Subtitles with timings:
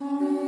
[0.00, 0.47] Market,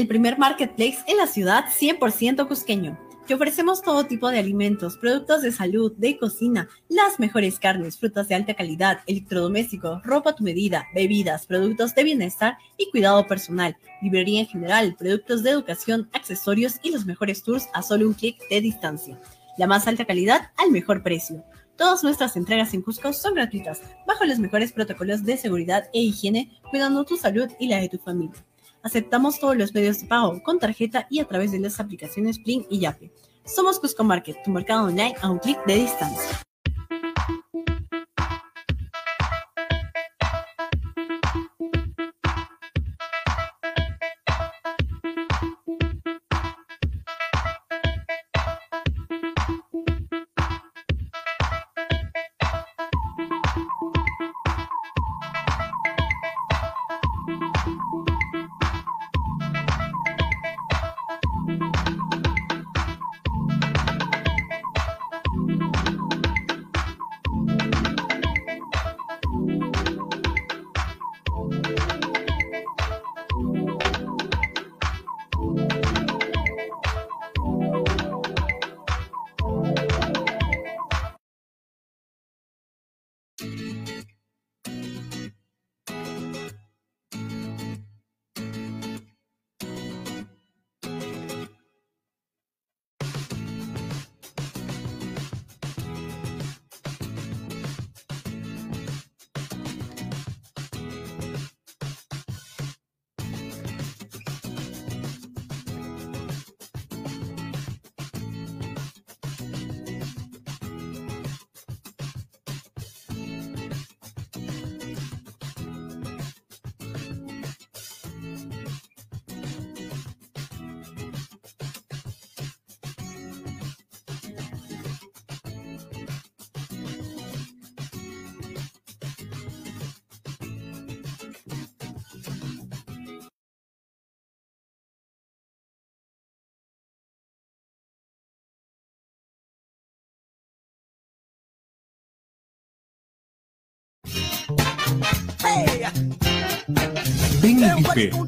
[0.00, 2.98] el primer marketplace en la ciudad 100% cusqueño.
[3.26, 8.26] Te ofrecemos todo tipo de alimentos, productos de salud, de cocina, las mejores carnes, frutas
[8.26, 13.76] de alta calidad, electrodomésticos, ropa a tu medida, bebidas, productos de bienestar y cuidado personal,
[14.00, 18.36] librería en general, productos de educación, accesorios y los mejores tours a solo un clic
[18.48, 19.20] de distancia.
[19.58, 21.44] La más alta calidad al mejor precio.
[21.76, 26.50] Todas nuestras entregas en Cusco son gratuitas, bajo los mejores protocolos de seguridad e higiene,
[26.70, 28.42] cuidando tu salud y la de tu familia.
[28.82, 32.66] Aceptamos todos los medios de pago con tarjeta y a través de las aplicaciones Plin
[32.70, 33.10] y Yape.
[33.44, 36.49] Somos Cusco Market, tu mercado online a un clic de distancia.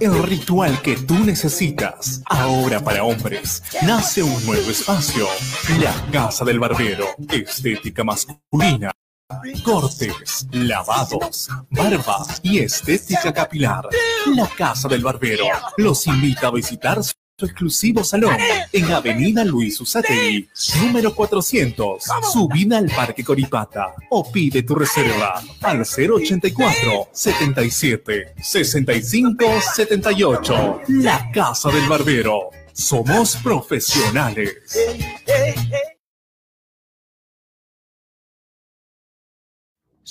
[0.01, 2.23] El ritual que tú necesitas.
[2.27, 5.27] Ahora para hombres, nace un nuevo espacio.
[5.81, 7.07] La Casa del Barbero.
[7.31, 8.93] Estética masculina.
[9.65, 13.89] Cortes, lavados, barba y estética capilar.
[14.27, 15.47] La Casa del Barbero
[15.79, 17.15] los invita a visitar su
[17.47, 18.37] exclusivo salón
[18.73, 20.49] en Avenida Luis Usategui,
[20.81, 22.03] número 400,
[22.33, 29.45] subida al Parque Coripata o pide tu reserva al 084 77 65
[29.75, 30.81] 78.
[30.89, 32.51] La Casa del Barbero.
[32.73, 34.55] Somos profesionales.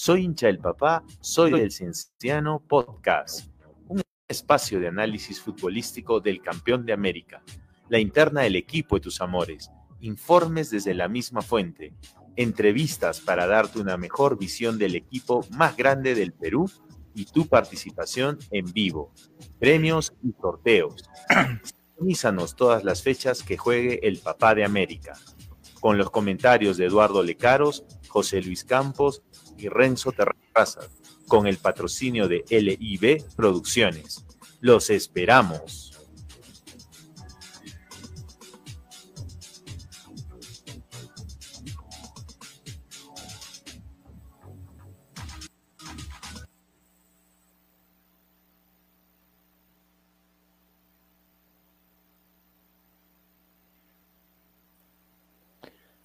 [0.03, 3.50] Soy hincha del papá, soy del Cienciano Podcast,
[4.31, 7.43] espacio de análisis futbolístico del campeón de América,
[7.89, 9.69] la interna del equipo de tus amores,
[9.99, 11.93] informes desde la misma fuente,
[12.35, 16.69] entrevistas para darte una mejor visión del equipo más grande del Perú
[17.13, 19.13] y tu participación en vivo,
[19.59, 21.03] premios y sorteos.
[21.63, 25.13] Sintonízanos todas las fechas que juegue el papá de América,
[25.79, 29.23] con los comentarios de Eduardo Lecaros, José Luis Campos,
[29.57, 30.81] y Renzo Terraza,
[31.31, 34.25] con el patrocinio de LIB Producciones.
[34.59, 35.97] Los esperamos.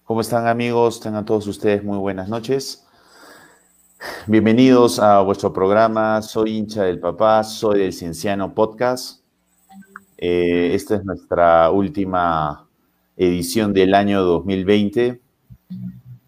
[0.05, 1.01] ¿Cómo están amigos?
[1.01, 2.86] Tengan todos ustedes muy buenas noches.
[4.29, 6.21] Bienvenidos a vuestro programa.
[6.21, 9.21] Soy hincha del papá, soy del Cienciano Podcast.
[10.17, 12.67] Eh, esta es nuestra última
[13.15, 15.21] edición del año 2020.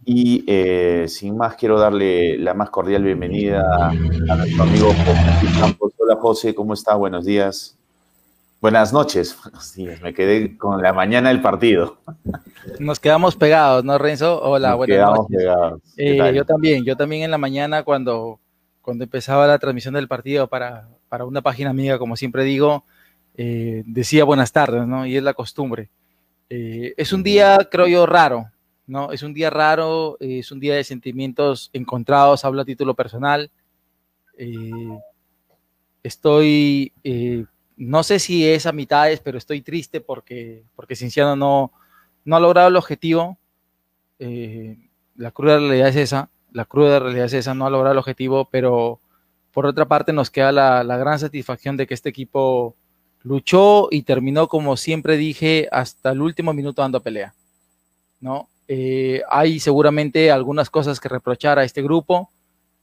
[0.06, 5.94] Y eh, sin más, quiero darle la más cordial bienvenida a nuestro amigo José Campos.
[5.98, 6.96] Hola José, ¿cómo está?
[6.96, 7.79] Buenos días.
[8.62, 9.38] Buenas noches.
[10.04, 12.00] me quedé con la mañana del partido.
[12.78, 14.42] Nos quedamos pegados, ¿no, Renzo?
[14.42, 15.82] Hola, Nos buenas quedamos Pegados.
[15.96, 18.40] Eh, yo también, yo también en la mañana cuando,
[18.82, 22.84] cuando empezaba la transmisión del partido para, para una página amiga, como siempre digo,
[23.38, 25.06] eh, decía buenas tardes, ¿no?
[25.06, 25.90] Y es la costumbre.
[26.50, 28.52] Eh, es un día, creo yo, raro,
[28.88, 29.14] ¿no?
[29.14, 33.50] Es un día raro, es un día de sentimientos encontrados, hablo a título personal.
[36.04, 36.92] estoy
[37.80, 41.72] no sé si es a mitades, pero estoy triste porque, porque Cinciano no,
[42.26, 43.38] no ha logrado el objetivo.
[44.20, 44.77] Eh,
[45.15, 48.50] la cruda realidad es esa, la cruda realidad es esa, no ha logrado el objetivo,
[48.51, 49.00] pero
[49.53, 52.75] por otra parte nos queda la, gran satisfacción de que este equipo
[53.22, 57.34] luchó y terminó, como siempre dije, hasta el último minuto dando pelea.
[58.20, 58.50] ¿no?
[58.68, 62.30] Eh, hay seguramente algunas cosas que reprochar a este grupo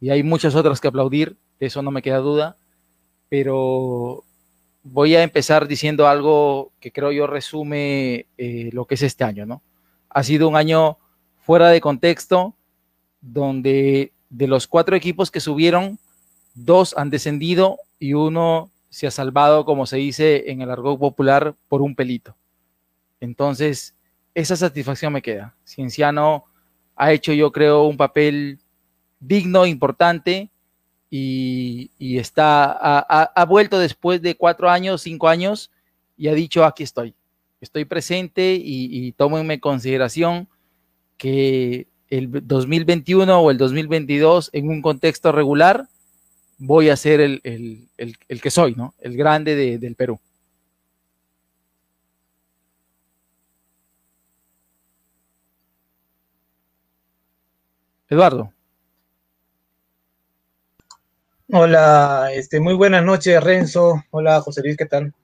[0.00, 2.56] y hay muchas otras que aplaudir, de eso no me queda duda,
[3.28, 4.24] pero
[4.88, 9.44] voy a empezar diciendo algo que creo yo resume eh, lo que es este año,
[9.44, 9.62] ¿no?
[10.08, 10.98] Ha sido un año
[11.40, 12.54] fuera de contexto,
[13.20, 15.98] donde de los cuatro equipos que subieron,
[16.54, 21.54] dos han descendido y uno se ha salvado, como se dice en el argot popular,
[21.68, 22.36] por un pelito.
[23.20, 23.94] Entonces,
[24.34, 25.56] esa satisfacción me queda.
[25.66, 26.44] Cienciano
[26.94, 28.60] ha hecho, yo creo, un papel
[29.18, 30.50] digno, importante,
[31.10, 35.70] y, está, ha, vuelto después de cuatro años, cinco años,
[36.16, 37.14] y ha dicho, aquí estoy,
[37.60, 40.48] estoy presente y, y tómenme en consideración
[41.16, 45.88] que el 2021 o el 2022 en un contexto regular
[46.58, 47.40] voy a ser el,
[48.42, 48.94] que soy, ¿no?
[49.00, 50.20] El grande del Perú.
[58.08, 58.52] Eduardo.
[61.52, 64.02] Hola, este, muy buenas noches, Renzo.
[64.10, 65.14] Hola, José Luis, ¿qué tal?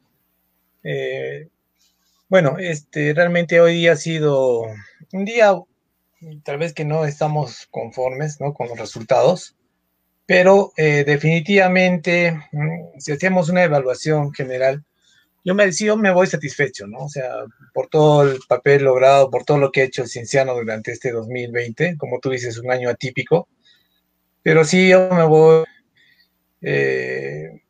[0.84, 1.48] Eh,
[2.28, 4.62] bueno, este, realmente hoy ha sido
[5.12, 5.52] un día,
[6.44, 8.54] tal vez que no estamos conformes ¿no?
[8.54, 9.56] con los resultados,
[10.24, 14.84] pero eh, definitivamente, mm, si hacemos una evaluación general,
[15.44, 16.98] yo me, yo me voy satisfecho, ¿no?
[17.00, 17.32] O sea,
[17.74, 21.10] por todo el papel logrado, por todo lo que ha hecho el Cienciano durante este
[21.10, 23.48] 2020, como tú dices, un año atípico,
[24.44, 25.64] pero sí yo me voy
[26.62, 27.60] eh,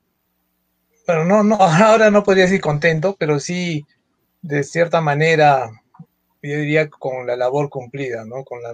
[1.07, 3.87] bueno, no, no, ahora no podría decir contento, pero sí,
[4.43, 5.71] de cierta manera,
[6.43, 8.45] yo diría con la labor cumplida, ¿no?
[8.45, 8.73] Con, la,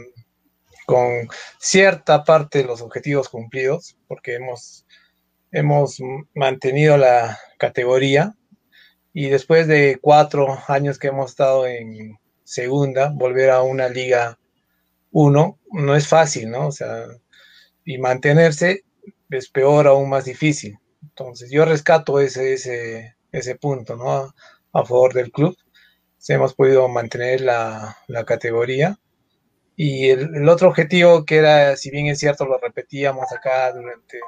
[0.87, 4.87] con cierta parte de los objetivos cumplidos, porque hemos,
[5.53, 5.99] hemos
[6.35, 8.35] mantenido la categoría
[9.13, 14.39] y después de cuatro años que hemos estado en segunda, volver a una liga
[15.11, 16.69] 1 no es fácil, ¿no?
[16.69, 17.05] O sea,
[17.85, 18.85] y mantenerse
[19.31, 20.79] es peor, aún más difícil.
[21.03, 24.35] Entonces, yo rescato ese, ese, ese punto, ¿no?
[24.73, 25.57] A, favor del club.
[26.19, 28.99] Se hemos podido mantener la, la categoría.
[29.77, 34.19] Y el, otro objetivo que era, si bien es cierto, lo repetíamos acá durante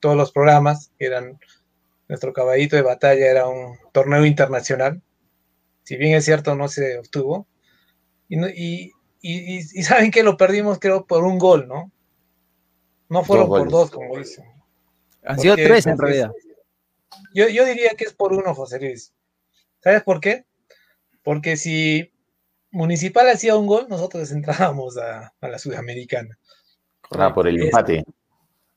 [0.00, 1.38] todos los programas, eran
[2.08, 5.00] nuestro caballito de batalla era un torneo internacional.
[5.84, 7.46] Si bien es cierto, no se obtuvo.
[8.28, 11.90] Y, y, saben que lo perdimos, creo, por un gol, ¿no?
[13.12, 14.46] No fueron por dos, como dicen.
[15.22, 16.32] Han sido tres en realidad.
[17.34, 19.12] Yo, yo, diría que es por uno, José Luis.
[19.80, 20.46] ¿Sabes por qué?
[21.22, 22.10] Porque si
[22.70, 26.38] Municipal hacía un gol, nosotros entrábamos a, la Sudamericana.
[27.10, 28.02] Ah, por el empate.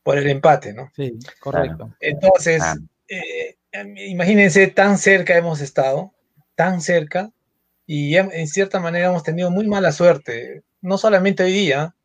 [0.04, 0.92] Por el empate, ¿no?
[0.94, 1.96] Sí, correcto.
[2.02, 2.76] Entonces, ah.
[3.08, 3.56] Eh,
[4.08, 6.14] imagínense, tan cerca hemos estado,
[6.56, 7.32] tan cerca,
[7.86, 11.96] y en cierta manera hemos tenido muy mala suerte, no solamente hoy día,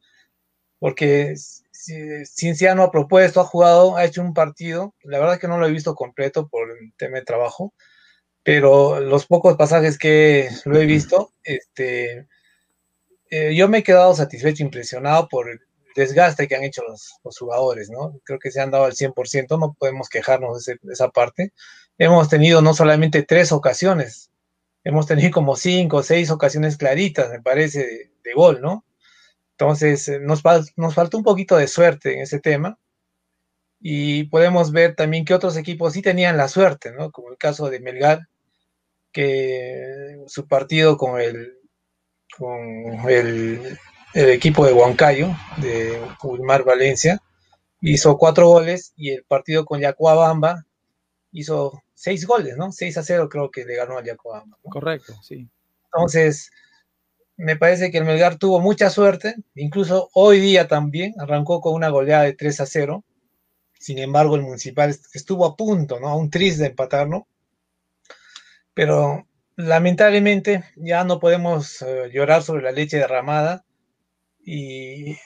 [0.78, 1.34] porque
[2.25, 5.66] Cienciano ha propuesto, ha jugado, ha hecho un partido, la verdad es que no lo
[5.66, 7.75] he visto completo por el tema de trabajo,
[8.42, 12.26] pero los pocos pasajes que lo he visto, este,
[13.30, 15.46] eh, yo me he quedado satisfecho, impresionado por
[15.94, 18.18] desgaste que han hecho los, jugadores, ¿no?
[18.25, 21.52] Creo que se han dado al 100%, no podemos quejarnos de, esa parte.
[21.99, 24.30] Hemos tenido no solamente tres ocasiones,
[24.84, 28.84] hemos tenido como cinco o seis ocasiones claritas, me parece, de, gol, ¿no?
[29.60, 30.42] Entonces, eh, nos,
[30.76, 32.78] nos faltó un poquito de suerte en ese tema.
[33.80, 37.10] Y podemos ver también que otros equipos sí tenían la suerte, ¿no?
[37.10, 38.28] Como el caso de Melgar,
[39.12, 41.58] que su partido con el,
[42.36, 43.78] con el
[44.14, 47.20] el equipo de Huancayo, de Wilmar Valencia,
[47.80, 50.66] hizo cuatro goles y el partido con Yacuabamba
[51.32, 52.72] hizo seis goles, ¿no?
[52.72, 54.58] Seis a cero creo que le ganó a Yacuabamba.
[54.62, 55.48] Correcto, sí.
[55.84, 56.50] Entonces,
[57.40, 61.88] me parece que el Melgar tuvo mucha suerte, incluso hoy día también arrancó con una
[61.88, 63.02] goleada de 3 a 0.
[63.78, 66.09] Sin embargo, el Municipal estuvo a punto, ¿no?
[66.09, 67.26] A un tris de empatarlo.
[68.75, 73.64] Pero lamentablemente ya no podemos eh, llorar sobre la leche derramada
[74.44, 75.16] y,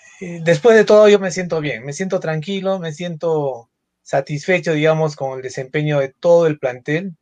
[0.44, 3.70] después de todo yo me siento bien, me siento tranquilo, me siento
[4.02, 7.16] satisfecho, digamos, con el desempeño de todo el plantel.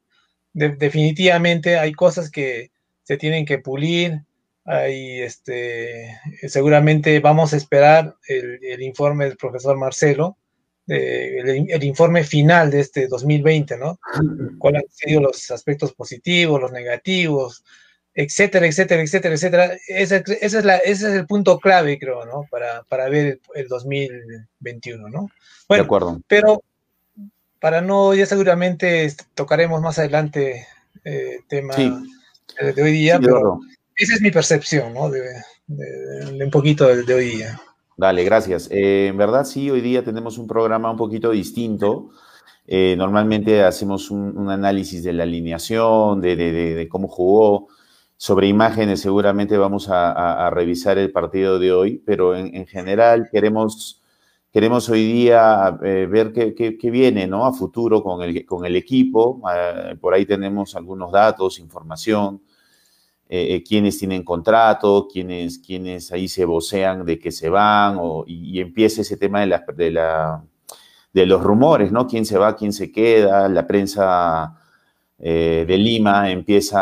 [0.53, 2.73] definitivamente hay cosas que
[3.05, 4.25] se tienen que pulir.
[4.64, 6.16] Hay, este,
[6.49, 10.37] seguramente vamos a esperar el, informe del profesor Marcelo,
[10.87, 13.99] el, el, informe final de este 2020, ¿no?
[14.59, 17.64] ¿Cuáles han sido los aspectos positivos, los negativos?
[18.14, 19.78] etcétera, etcétera, etcétera, etcétera.
[19.88, 22.47] Ese, es, la, ese es el punto clave, creo, ¿no?
[22.50, 25.31] Para, para ver el, 2021, ¿no?
[25.69, 26.21] Bueno, de acuerdo.
[26.26, 26.62] Pero
[27.61, 30.66] para no, ya seguramente tocaremos más adelante
[31.04, 33.61] eh, tema de hoy día, pero
[33.97, 35.11] esa es mi percepción, ¿no?
[35.11, 35.23] De,
[36.45, 37.61] un poquito de, hoy día.
[37.97, 38.69] Dale, gracias.
[38.71, 42.11] Eh, en verdad, sí, hoy día tenemos un programa un poquito distinto.
[42.67, 47.69] Eh, normalmente hacemos un, análisis de la alineación, de, de cómo jugó,
[48.23, 54.01] sobre imágenes seguramente vamos a, revisar el partido de hoy, pero en, general queremos,
[54.53, 57.45] queremos hoy día eh, ver qué, viene ¿no?
[57.45, 59.43] a futuro con el, con el equipo.
[60.01, 62.43] Por ahí tenemos algunos datos, información,
[63.35, 69.01] eh, quiénes tienen contrato, quiénes, quiénes ahí se vocean de que se van, y, empieza
[69.01, 70.45] ese tema de, la, de, la,
[71.15, 72.07] de los rumores, ¿no?
[72.07, 73.49] ¿Quién se va, quién se queda?
[73.49, 74.55] La prensa
[75.19, 76.79] eh, de Lima empieza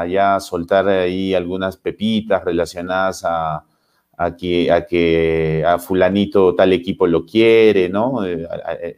[0.00, 3.64] a, ya soltar ahí algunas pepitas relacionadas a,
[4.36, 8.24] que, a que a fulanito tal equipo lo quiere, ¿no?
[8.24, 8.44] Eh,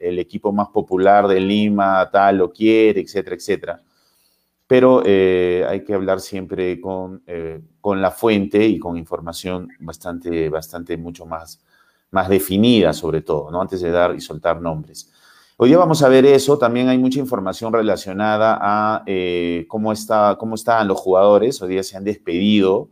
[0.01, 3.83] el equipo más popular de Lima tal lo quiere, etcétera, etcétera.
[4.67, 7.23] Pero eh, hay que hablar siempre con,
[7.81, 11.61] con la fuente y con información bastante, bastante mucho más,
[12.11, 13.61] más definida sobre todo, ¿no?
[13.61, 15.13] Antes de dar y soltar nombres.
[15.59, 16.59] Hoy día vamos a ver eso.
[16.59, 21.63] También hay mucha información relacionada a eh, cómo, está, cómo están los jugadores.
[21.63, 22.91] Hoy día se han despedido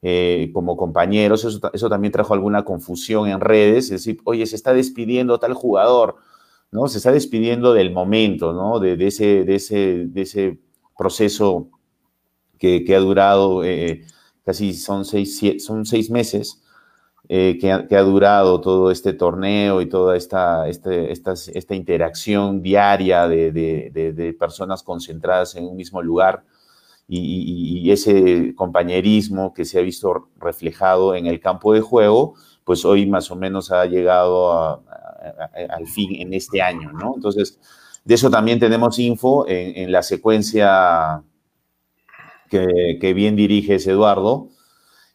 [0.00, 1.44] eh, como compañeros.
[1.44, 3.86] Eso, también trajo alguna confusión en redes.
[3.86, 6.16] Es decir, oye, se está despidiendo tal jugador,
[6.70, 6.86] ¿no?
[6.86, 8.78] Se está despidiendo del momento, ¿no?
[8.78, 10.60] De, ese, de, ese, de ese
[10.98, 11.70] proceso
[12.58, 14.02] que, ha durado eh,
[14.44, 16.62] casi son seis, son seis meses.
[17.30, 24.34] Eh, que, ha, durado todo este torneo y toda esta, este, esta, interacción diaria de,
[24.38, 26.44] personas concentradas en un mismo lugar
[27.06, 33.04] y, ese compañerismo que se ha visto reflejado en el campo de juego, pues hoy
[33.04, 34.82] más o menos ha llegado
[35.68, 37.12] al fin en este año, ¿no?
[37.14, 37.60] Entonces,
[38.08, 41.22] de eso también tenemos info en, la secuencia
[42.48, 44.48] que, que bien diriges, Eduardo.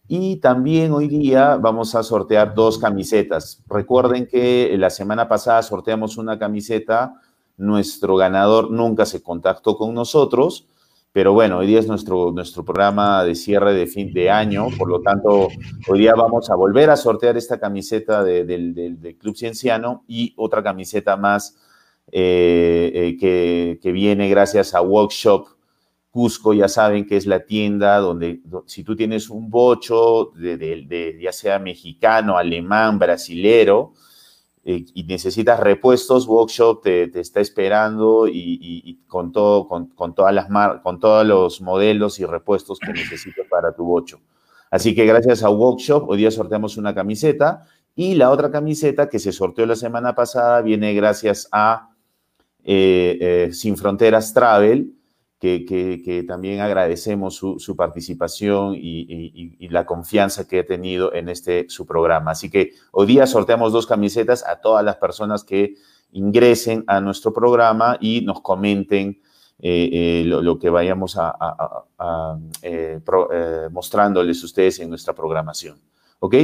[0.07, 3.63] Y también hoy día vamos a sortear dos camisetas.
[3.67, 7.15] Recuerden que la semana pasada sorteamos una camiseta,
[7.57, 10.67] nuestro ganador nunca se contactó con nosotros,
[11.11, 14.87] pero bueno, hoy día es nuestro, nuestro programa de cierre de fin de año, por
[14.87, 15.47] lo tanto,
[15.89, 21.17] hoy día vamos a volver a sortear esta camiseta del Club Cienciano y otra camiseta
[21.17, 21.57] más
[22.11, 25.47] eh, eh, que, viene gracias a Workshop
[26.11, 31.31] Cusco, ya saben que es la tienda donde, si tú tienes un bocho, de, ya
[31.31, 33.93] sea mexicano, alemán, brasilero,
[34.63, 40.47] eh, y necesitas repuestos, Workshop te, está esperando y, con, todo, con, todas las
[40.83, 44.21] con todos los modelos y repuestos que necesitas para tu bocho.
[44.69, 49.19] Así que gracias a Workshop, hoy día sorteamos una camiseta y la otra camiseta que
[49.19, 51.92] se sorteó la semana pasada viene gracias a
[52.63, 54.93] eh, eh, Sin Fronteras Travel,
[55.39, 62.31] que, también agradecemos su, participación y, la confianza que ha tenido en este su programa.
[62.31, 65.75] Así que hoy día sorteamos dos camisetas a todas las personas que
[66.13, 69.19] ingresen a nuestro programa y nos comenten
[69.59, 71.35] eh, lo, que vayamos a,
[72.61, 72.99] eh,
[73.71, 75.77] mostrándoles ustedes en nuestra programación.
[76.19, 76.35] ¿Ok?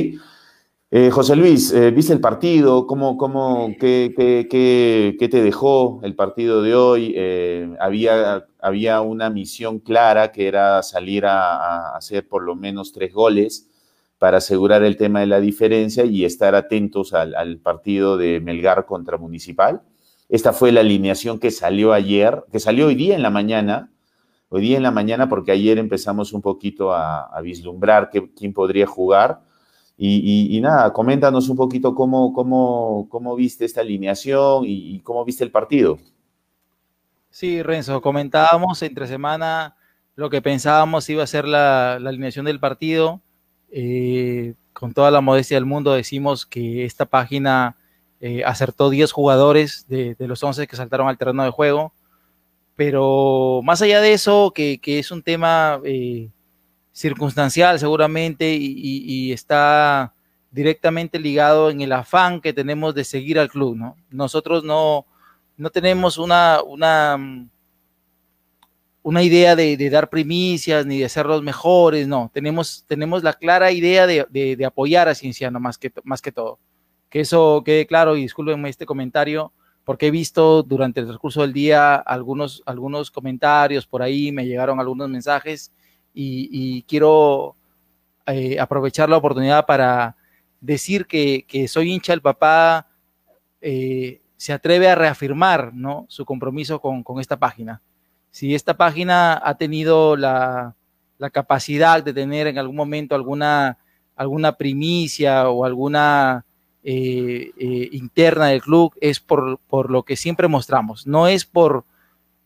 [0.92, 2.88] Eh, José Luis, eh, ¿viste el partido?
[2.88, 7.14] ¿Cómo, cómo, qué, qué, te dejó el partido de hoy?
[7.16, 13.14] Eh, había, había una misión clara que era salir a, hacer por lo menos tres
[13.14, 13.70] goles
[14.18, 19.18] para asegurar el tema de la diferencia y estar atentos al, partido de Melgar contra
[19.20, 19.84] Municipal.
[20.28, 23.92] Esta fue la alineación que salió ayer, que salió hoy día en la mañana,
[24.50, 29.48] hoy día en la mañana porque ayer empezamos un poquito a vislumbrar quién podría jugar
[30.02, 35.52] y, nada, coméntanos un poquito cómo, cómo, cómo viste esta alineación y, cómo viste el
[35.52, 36.00] partido.
[37.30, 39.76] Sí, Renzo, comentábamos entre semana
[40.16, 43.22] lo que pensábamos iba a ser la, alineación del partido.
[43.72, 47.76] Eh, con toda la modestia del mundo decimos que esta página
[48.22, 51.94] eh, acertó 10 jugadores de, los 11 que saltaron al terreno de juego.
[52.78, 56.30] Pero más allá de eso, que, es un tema eh,
[56.92, 60.14] circunstancial seguramente y, está
[60.52, 63.96] directamente ligado en el afán que tenemos de seguir al club, ¿no?
[64.10, 65.06] Nosotros no,
[65.58, 67.18] no tenemos una, una,
[69.04, 73.72] una idea de, dar primicias ni de ser los mejores, no, tenemos, tenemos la clara
[73.72, 76.60] idea de, apoyar a Cienciano más que, más que todo.
[77.10, 81.54] Que eso quede claro y discúlpenme este comentario, porque he visto durante el transcurso del
[81.54, 85.72] día algunos, algunos comentarios por ahí, me llegaron algunos mensajes
[86.14, 87.56] y, quiero
[88.26, 90.16] eh, aprovechar la oportunidad para
[90.62, 92.88] decir que, soy hincha del papá,
[93.62, 96.06] eh, se atreve a reafirmar ¿no?
[96.10, 97.82] su compromiso con, esta página.
[98.32, 100.76] Si esta página ha tenido la,
[101.34, 103.78] capacidad de tener en algún momento alguna,
[104.16, 106.46] alguna primicia o alguna
[106.84, 107.52] eh,
[107.92, 111.84] interna del club, es por, por, lo que siempre mostramos, no es por,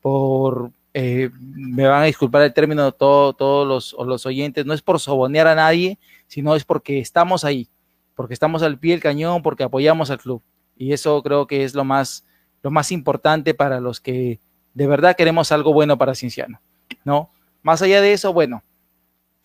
[0.02, 4.99] por eh, me van a disculpar el término todos los, los, oyentes, no es por
[4.99, 7.67] sobonear a nadie, sino es porque estamos ahí,
[8.15, 10.43] porque estamos al pie del cañón, porque apoyamos al club.
[10.77, 12.25] Y eso creo que es lo más,
[12.62, 14.39] lo más importante para los que
[14.73, 16.62] de verdad queremos algo bueno para Cienciano,
[17.03, 17.29] ¿no?
[17.63, 18.63] Más allá de eso, bueno,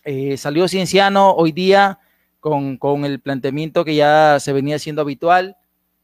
[0.04, 1.98] eh, salió Cienciano hoy día
[2.40, 5.56] con, con el planteamiento que ya se venía siendo habitual,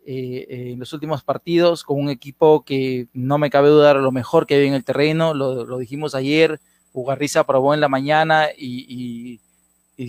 [0.06, 4.12] eh, eh, en los últimos partidos con un equipo que no me cabe dudar lo
[4.12, 6.60] mejor que hay en el terreno, lo, dijimos ayer,
[6.92, 9.40] Ugarriza probó en la mañana y,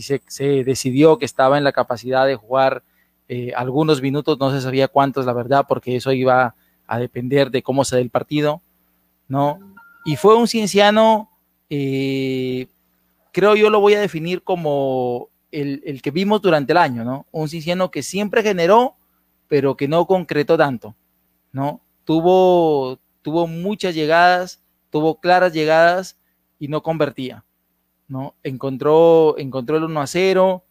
[0.01, 0.19] se,
[0.65, 2.83] decidió que estaba en la capacidad de jugar
[3.29, 6.55] eh, algunos minutos, no se sabía cuántos la verdad, porque eso iba
[6.87, 8.61] a depender de cómo se dé el partido,
[9.29, 9.59] ¿no?
[10.03, 11.29] Y fue un cienciano,
[11.69, 17.27] creo yo lo voy a definir como el, el, que vimos durante el año, ¿no?
[17.31, 18.97] Un cienciano que siempre generó,
[19.47, 20.95] pero que no concretó tanto,
[21.51, 21.81] ¿no?
[22.03, 26.19] Tuvo, tuvo muchas llegadas, tuvo claras llegadas
[26.59, 27.43] y no convertía,
[28.07, 28.35] ¿no?
[28.43, 30.63] Encontró, encontró el 1 a 0,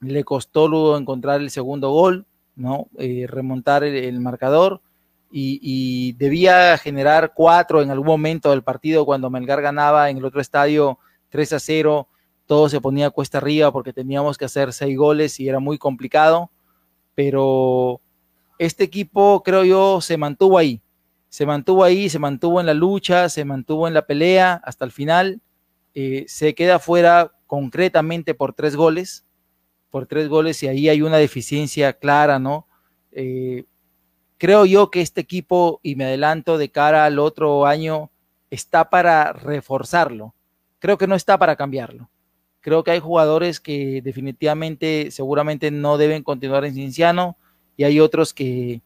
[0.00, 2.88] le costó luego encontrar el segundo gol, ¿no?
[2.98, 4.80] Eh, remontar el, marcador
[5.30, 10.24] y, y, debía generar cuatro en algún momento del partido cuando Melgar ganaba en el
[10.24, 12.08] otro estadio 3 a 0,
[12.46, 16.50] todo se ponía cuesta arriba porque teníamos que hacer seis goles y era muy complicado
[17.18, 18.00] pero
[18.60, 20.80] este equipo, creo yo, se mantuvo ahí.
[21.28, 24.92] Se mantuvo ahí, se mantuvo en la lucha, se mantuvo en la pelea hasta el
[24.92, 25.40] final.
[25.94, 29.26] Eh, se queda fuera concretamente por tres goles,
[29.90, 32.68] por tres goles y ahí hay una deficiencia clara, ¿no?
[33.10, 33.64] Eh,
[34.36, 38.12] creo yo que este equipo, y me adelanto de cara al otro año,
[38.48, 40.36] está para reforzarlo.
[40.78, 42.10] Creo que no está para cambiarlo.
[42.68, 47.38] Creo que hay jugadores que definitivamente, seguramente no deben continuar en Cinciano
[47.78, 48.82] y hay otros que,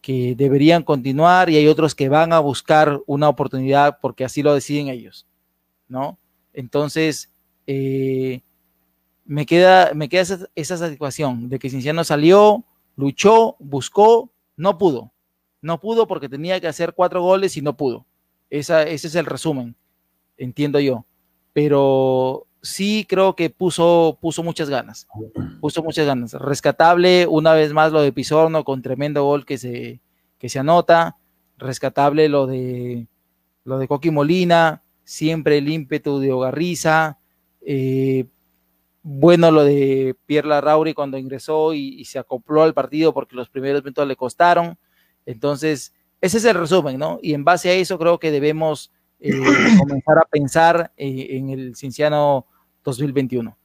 [0.00, 4.52] que deberían continuar y hay otros que van a buscar una oportunidad porque así lo
[4.52, 5.24] deciden ellos,
[5.86, 6.18] ¿no?
[6.52, 7.32] Entonces,
[7.68, 8.40] eh,
[9.24, 12.64] me queda, me queda esa, esa situación de que Cinciano salió,
[12.96, 15.12] luchó, buscó, no pudo.
[15.62, 18.04] No pudo porque tenía que hacer cuatro goles y no pudo.
[18.50, 19.76] Esa, ese es el resumen,
[20.36, 21.06] entiendo yo.
[21.52, 25.06] Pero sí creo que puso, puso muchas ganas.
[25.60, 26.32] Puso muchas ganas.
[26.34, 30.00] Rescatable, una vez más, lo de Pizorno con tremendo gol que se,
[30.38, 31.16] que se anota.
[31.58, 33.06] Rescatable lo de,
[33.64, 37.18] lo de Coqui Molina, siempre el ímpetu de Ogarriza.
[37.62, 38.26] Eh,
[39.08, 43.84] bueno lo de Pierre Larrauri cuando ingresó y, se acopló al partido porque los primeros
[43.84, 44.76] minutos le costaron.
[45.24, 47.20] Entonces, ese es el resumen, ¿no?
[47.22, 49.30] Y en base a eso creo que debemos eh,
[49.78, 52.46] comenzar a pensar eh, en el Cinciano
[52.86, 53.56] 2021.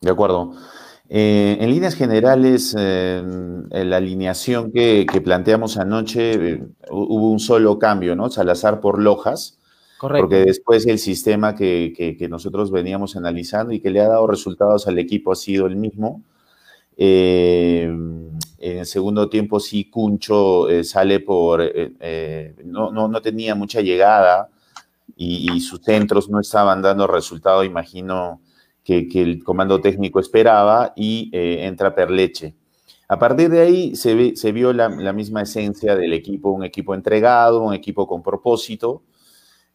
[0.00, 0.52] De acuerdo.
[1.08, 8.16] Eh, en líneas generales, en la alineación que, que planteamos anoche, hubo un solo cambio,
[8.16, 8.30] ¿no?
[8.30, 9.58] Salazar por Lojas.
[9.98, 14.98] Porque después el sistema que, nosotros veníamos analizando y que le ha dado resultados al
[14.98, 16.22] equipo ha sido el mismo.
[16.98, 21.62] Eh, en el segundo tiempo sí, Cuncho eh, sale por...
[21.62, 24.50] Eh, no, no, tenía mucha llegada
[25.16, 28.40] y, sus centros no estaban dando resultado, imagino,
[28.84, 32.54] que, el comando técnico esperaba y entra Perleche.
[33.08, 36.94] A partir de ahí se, se vio la, la misma esencia del equipo, un equipo
[36.94, 39.02] entregado, un equipo con propósito,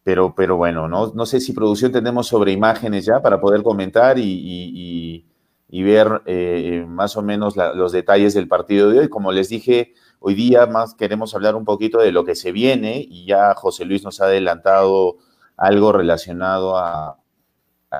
[0.04, 4.18] pero, pero bueno, no, no sé si producción tenemos sobre imágenes ya para poder comentar
[4.18, 5.24] y,
[5.70, 9.08] ver eh, más o menos los detalles del partido de hoy.
[9.08, 13.04] Como les dije, hoy día más queremos hablar un poquito de lo que se viene
[13.08, 15.16] y ya José Luis nos ha adelantado
[15.62, 17.18] algo relacionado a,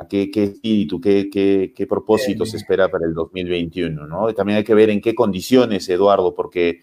[0.09, 4.29] qué, espíritu, qué, qué, qué propósito se espera para el 2021, ¿no?
[4.29, 6.81] Y también hay que ver en qué condiciones, Eduardo, porque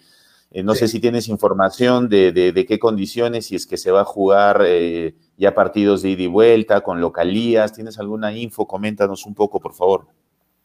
[0.52, 4.06] eh, no sé si tienes información de, qué condiciones, si es que se va a
[4.06, 7.74] jugar eh, ya partidos de ida y vuelta, con localías.
[7.74, 8.66] ¿Tienes alguna info?
[8.66, 10.08] Coméntanos un poco, por favor.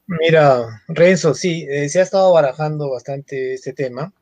[0.07, 4.13] Mira, Renzo, sí, eh, se ha estado barajando bastante este tema,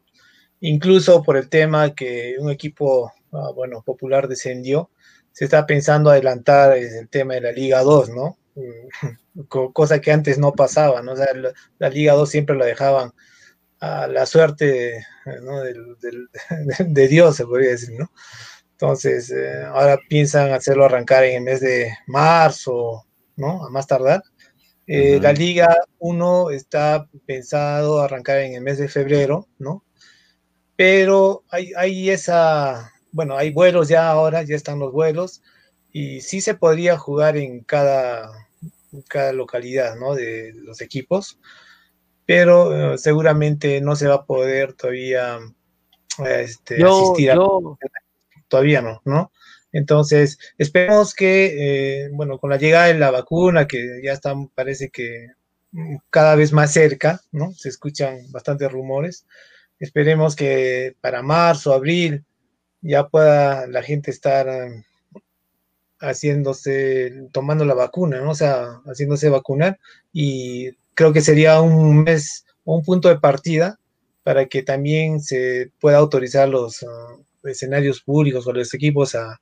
[0.60, 4.90] incluso por el tema que un equipo, ah, bueno, popular descendió,
[5.32, 8.38] se está pensando adelantar el tema de la Liga 2, ¿no?
[9.48, 11.12] Cosa que antes no pasaba, ¿no?
[11.12, 11.28] O sea,
[11.78, 13.12] la Liga 2 siempre la dejaban
[13.80, 15.04] a la suerte
[16.86, 18.12] de Dios, se podría decir, ¿no?
[18.72, 23.64] Entonces, eh, ahora piensan hacerlo arrancar en el mes de marzo, ¿no?
[23.64, 24.22] A más tardar.
[24.86, 29.84] Eh, la Liga 1 está pensado arrancar en el mes de febrero, ¿no?
[30.76, 35.42] Pero hay, hay esa, bueno, hay vuelos ya ahora, ya están los vuelos,
[35.92, 38.32] y sí se podría jugar en cada,
[39.08, 40.14] cada localidad, ¿no?
[40.14, 41.38] De los equipos
[42.26, 45.38] pero eh, seguramente no se va a poder todavía
[46.24, 47.36] este, asistir a...
[48.48, 49.32] Todavía no, ¿no?
[49.72, 54.90] Entonces, esperemos que, eh, bueno, con la llegada de la vacuna, que ya está, parece
[54.90, 55.28] que
[55.72, 57.52] mm, cada vez más cerca, ¿no?
[57.52, 59.26] Se escuchan bastantes rumores.
[59.78, 62.24] Esperemos que para marzo, abril,
[62.82, 64.84] ya pueda la gente estar eh,
[66.00, 68.30] haciéndose, tomando la vacuna, ¿no?
[68.30, 69.78] O sea, haciéndose vacunar
[70.12, 73.78] y creo que sería un mes un punto de partida
[74.22, 79.40] para que también se pueda autorizar los ah, escenarios públicos o los equipos a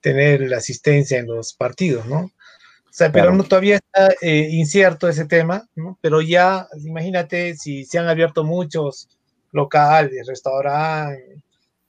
[0.00, 2.20] tener la asistencia en los partidos, ¿no?
[2.20, 5.98] O sea, pero no, todavía está eh, incierto ese tema, ¿no?
[6.00, 9.10] Pero ya, imagínate si se han abierto muchos
[9.52, 11.42] locales, restaurantes.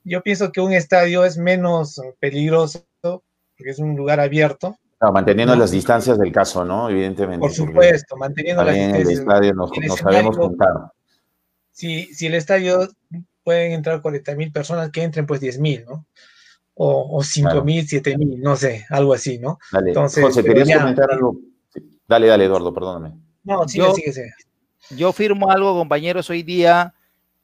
[0.08, 4.78] Yo pienso que un estadio es menos peligroso porque es un lugar abierto
[5.12, 6.90] manteniendo las distancias del caso, ¿no?
[6.90, 7.40] Evidentemente.
[7.40, 9.06] Por supuesto, manteniendo las distancias.
[9.06, 10.74] En el estadio nos, sabemos contar.
[11.72, 12.88] Si, si el estadio
[13.44, 16.06] pueden entrar 40 mil personas, que entren pues 10 mil, ¿no?
[16.74, 19.60] O, o 5 mil, 7 mil, no sé, algo así, ¿no?
[19.72, 21.40] Dale, Entonces, José, ¿querías comentar algo?
[22.08, 23.14] Dale, dale, Eduardo, perdóname.
[23.44, 24.34] No, sigue, sigue, sigue.
[24.92, 26.94] Yo firmo algo, compañeros, hoy día,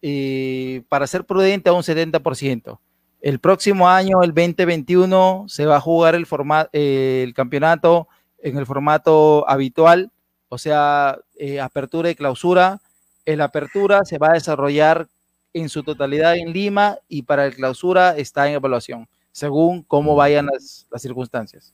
[0.06, 2.78] eh, para ser prudente a un 70%.
[3.22, 6.28] El próximo año, el 2021, se va a jugar el,
[6.74, 10.12] el campeonato en el formato habitual,
[10.50, 12.82] o sea, eh, apertura y clausura.
[13.24, 15.08] El apertura se va a desarrollar
[15.54, 20.48] en su totalidad en Lima y para el clausura está en evaluación, según cómo vayan
[20.48, 21.74] las, circunstancias.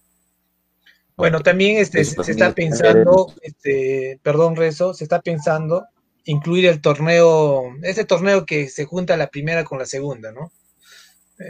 [1.17, 5.87] Bueno, también este, se está pensando, este, perdón Rezo, se está pensando
[6.25, 10.51] incluir el torneo, ese torneo que se junta la primera con la segunda, ¿no?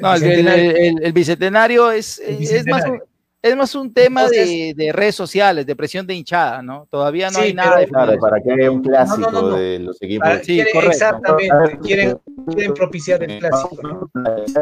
[0.02, 2.84] No, el, bicentenario es, es, más
[3.42, 6.88] Es más un tema de, redes sociales, de presión de hinchada, ¿no?
[6.92, 10.30] Todavía no hay nada de Claro, para que haya un clásico de los equipos.
[10.44, 12.20] sí, Exactamente, quieren,
[12.54, 14.10] quieren, propiciar el clásico.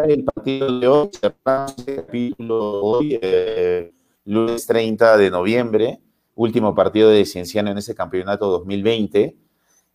[0.08, 3.92] El partido de hoy, cerramos el capítulo hoy, eh,
[4.24, 6.00] lunes 30 de noviembre,
[6.36, 9.36] último partido de Cienciano en ese campeonato 2020.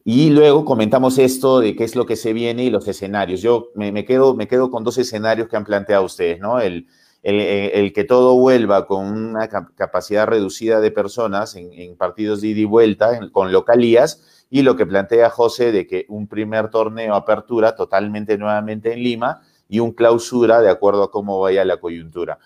[0.05, 3.41] Y luego comentamos esto de qué es lo que se viene y los escenarios.
[3.41, 6.61] Yo me, quedo, me quedo con dos escenarios que han planteado ustedes, ¿no?
[6.61, 6.89] El,
[7.23, 12.65] el, que todo vuelva con una capacidad reducida de personas en, partidos de ida y
[12.65, 18.37] vuelta, con localías, y lo que plantea José de que un primer torneo apertura totalmente
[18.37, 22.39] nuevamente en Lima y un clausura de acuerdo a cómo vaya la coyuntura.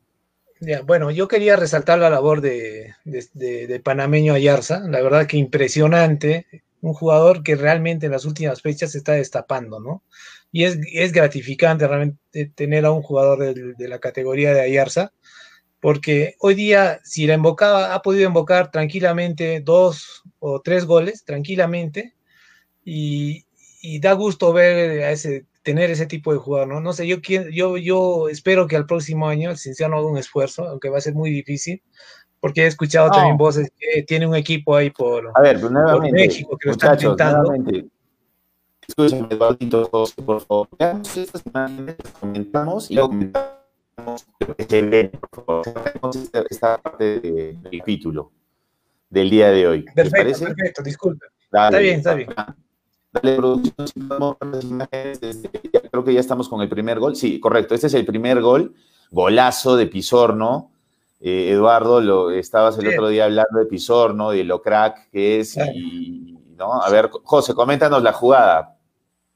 [0.87, 2.95] Bueno, yo quería resaltar la labor de,
[3.83, 6.47] panameño Ayarza, la verdad que impresionante,
[6.83, 10.05] un jugador que realmente en las últimas fechas se está destapando, ¿no?
[10.53, 15.13] Y es, es gratificante realmente tener a un jugador de, la categoría de Ayarza,
[15.81, 22.15] porque hoy día, si la invocaba, ha podido invocar tranquilamente dos o tres goles, tranquilamente,
[22.85, 23.47] y,
[23.81, 26.81] y da gusto ver a ese, tener ese tipo de jugador, ¿no?
[26.81, 27.17] No sé, yo,
[27.51, 31.03] yo, yo espero que al próximo año el Cinciano haga un esfuerzo, aunque va a
[31.03, 31.83] ser muy difícil,
[32.41, 35.61] porque he escuchado también voces que tiene un equipo ahí por, a ver,
[36.13, 37.53] México que lo está intentando.
[38.87, 40.69] Escúchame, Eduardito, por favor.
[40.79, 45.13] Veamos estas imágenes, comentamos y luego comentamos lo que se ve,
[45.45, 46.15] por favor.
[46.15, 48.33] Esta, esta parte del título
[49.09, 49.85] del día de hoy.
[49.95, 51.27] Perfecto, perfecto, disculpa.
[51.53, 52.31] está bien, está bien.
[53.13, 53.89] Dale producción,
[55.91, 57.17] creo que ya estamos con el primer gol.
[57.17, 58.75] Sí, correcto, este es el primer gol,
[59.11, 60.71] golazo de Pisorno.
[61.21, 65.57] Eh, Eduardo, lo, estabas el otro día hablando de Pisorno, de lo crack que es.
[65.75, 66.81] Y, ¿no?
[66.81, 68.77] A ver, José, coméntanos la jugada.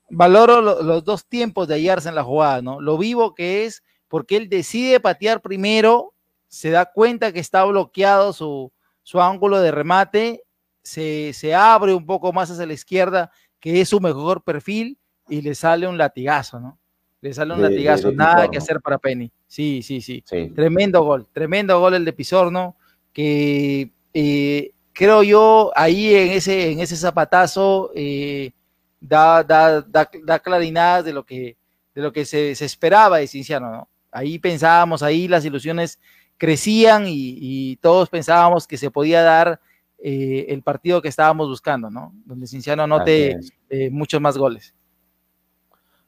[0.08, 2.80] Valoro los dos tiempos de hallarse en la jugada, ¿no?
[2.80, 6.14] Lo vivo que es porque él decide patear primero,
[6.46, 10.44] se da cuenta que está bloqueado su, su ángulo de remate,
[10.84, 13.32] se, se abre un poco más hacia la izquierda
[13.64, 16.78] que es su mejor perfil y le sale un latigazo, ¿no?
[17.22, 19.32] Le sale un latigazo, nada que hacer para Penny.
[19.46, 20.22] Sí, sí, sí,
[20.54, 22.76] Tremendo gol, tremendo gol el de Pizorno,
[23.10, 28.52] que eh, creo yo ahí en ese, en ese zapatazo eh,
[29.00, 31.56] da, da, da, da de lo que,
[31.94, 33.88] de lo que se, esperaba de Cinciano, ¿no?
[34.12, 35.98] Ahí pensábamos, ahí las ilusiones
[36.36, 39.58] crecían y, y todos pensábamos que se podía dar
[40.06, 42.12] eh, el partido que estábamos buscando, ¿no?
[42.26, 43.40] Donde Cinciano anote
[43.70, 44.74] eh, muchos más goles.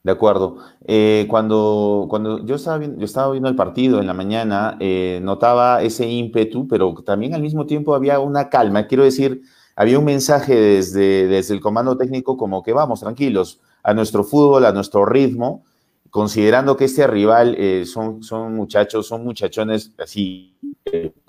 [0.02, 0.58] De acuerdo.
[0.86, 4.76] Eh, cuando, cuando yo, estaba viendo, yo estaba viendo el partido en la mañana,
[5.22, 8.86] notaba ese ímpetu, pero también al mismo tiempo había una calma.
[8.86, 9.40] Quiero decir,
[9.74, 14.66] había un mensaje desde, desde el comando técnico como que vamos, tranquilos, a nuestro fútbol,
[14.66, 15.64] a nuestro ritmo,
[16.10, 17.56] considerando que este rival
[17.86, 20.54] son, son muchachos, son muchachones así,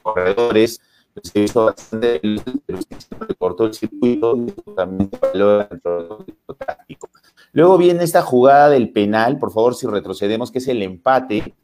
[0.03, 0.81] corredores,
[1.23, 2.21] se hizo bastante,
[3.37, 7.09] cortó el circuito y también dentro del táctico.
[7.51, 11.55] Luego viene esta jugada del penal, por favor, si retrocedemos, que es el empate.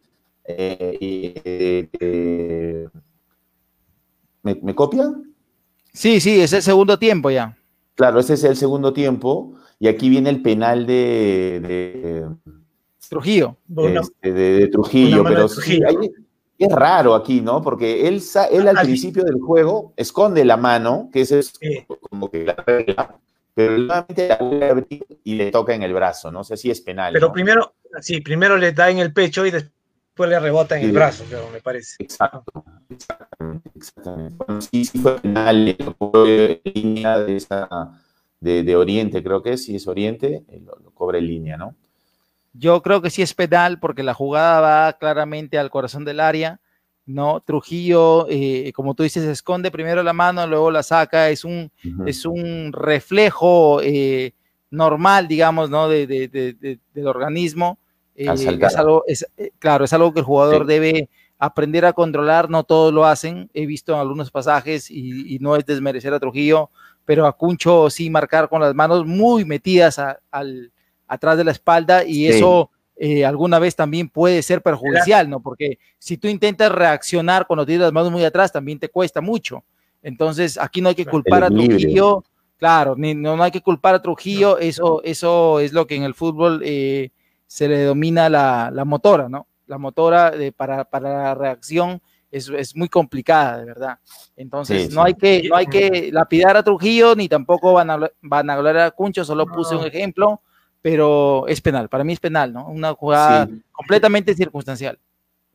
[0.45, 2.87] Eh, eh,
[4.41, 5.33] ¿me, ¿Me copian?
[5.93, 7.57] Sí, sí, es el segundo tiempo ya.
[7.95, 9.53] Claro, ese es el segundo tiempo.
[9.79, 12.25] Y aquí viene el penal de,
[13.09, 13.57] Trujillo.
[13.77, 15.81] Este, de, Trujillo, pero Sí,
[16.65, 17.61] es raro aquí, ¿no?
[17.61, 18.21] Porque él,
[18.51, 21.53] él al principio del juego esconde la mano, que ese es
[22.09, 23.17] como que la regla,
[23.53, 26.71] pero nuevamente la vuelve a abrir y le toca en el brazo, no sé si
[26.71, 27.13] es penal.
[27.13, 30.91] Pero primero, sí, primero le da en el pecho y después le rebota en el
[30.91, 31.95] brazo, creo, me parece.
[31.99, 34.35] Exacto, exactamente, exactamente.
[34.45, 37.67] Bueno, sí, sí fue penal, en línea de, esa,
[38.39, 41.57] de, de, Oriente, creo que es, si es Oriente, eh, lo, lo cobra en línea,
[41.57, 41.75] ¿no?
[42.53, 46.59] Yo creo que sí es penal porque la jugada va claramente al corazón del área,
[47.05, 47.41] ¿no?
[47.41, 51.71] Trujillo, eh, como tú dices, esconde primero la mano, luego la saca, es un,
[52.05, 54.33] es un reflejo eh,
[54.69, 55.89] normal, digamos, ¿no?
[55.89, 57.79] De, del organismo.
[58.15, 59.25] Eh, es algo, es,
[59.59, 63.65] claro, es algo que el jugador debe aprender a controlar, no todos lo hacen, he
[63.65, 66.69] visto en algunos pasajes y, no es desmerecer a Trujillo,
[67.03, 69.99] pero a Cuncho sí marcar con las manos muy metidas
[70.31, 70.71] al,
[71.13, 75.41] atrás de la espalda y eso eh, alguna vez también puede ser perjudicial, ¿no?
[75.41, 79.63] Porque si tú intentas reaccionar cuando tienes las manos muy atrás, también te cuesta mucho.
[80.01, 82.23] Entonces, aquí no hay que culpar a Trujillo,
[82.57, 86.61] claro, no, hay que culpar a Trujillo, eso, eso es lo que en el fútbol
[86.63, 87.09] eh,
[87.47, 89.47] se le domina la, motora, ¿no?
[89.65, 93.97] La motora de, para, la reacción es, muy complicada, de verdad.
[94.35, 98.49] Entonces, no, Hay que, no hay que lapidar a Trujillo, ni tampoco van a, van
[98.49, 100.41] a hablar a Cuncho, solo puse un ejemplo
[100.83, 102.67] pero es penal, para mí es penal, ¿no?
[102.67, 104.99] Una jugada completamente circunstancial.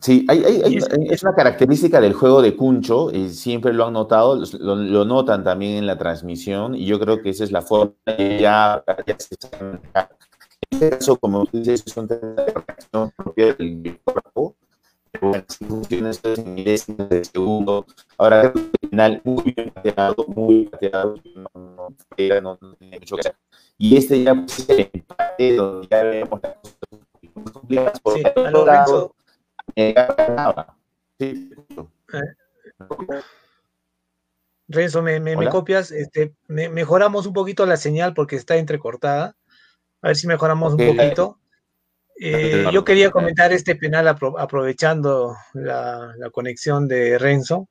[0.01, 5.45] Sí, es una característica del juego de Cuncho, y siempre lo han notado, lo, notan
[5.45, 8.83] también en la transmisión, y yo creo que esa es la forma que ya,
[9.19, 9.81] se En
[10.71, 14.57] este caso, como tú dices, es un tema de reacción propia del cuerpo,
[15.13, 17.85] pero bueno, si funciona esto en milésimas de segundo.
[18.17, 23.21] Ahora, el final muy bien pateado, muy pateado, no, no, no, no tiene mucho que
[23.21, 23.48] hacer
[23.79, 28.47] y este ya pues, el empate donde ya vemos las cosas complicadas por sí, el
[28.47, 29.15] otro lado,
[29.77, 30.77] ganaba.
[31.19, 31.51] Sí.
[32.13, 32.21] Eh.
[34.69, 39.35] Renzo, me, me, me, copias, este, me, mejoramos un poquito la señal porque está entrecortada.
[40.03, 41.39] A ver si mejoramos un poquito.
[42.21, 47.69] Eh, yo quería comentar este penal aprovechando la, la, conexión de Renzo.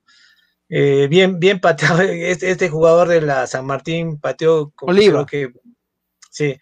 [0.70, 2.02] Eh, bien, bien pateado.
[2.02, 5.52] Este, este, jugador de la San Martín pateó, creo que
[6.38, 6.60] Sí,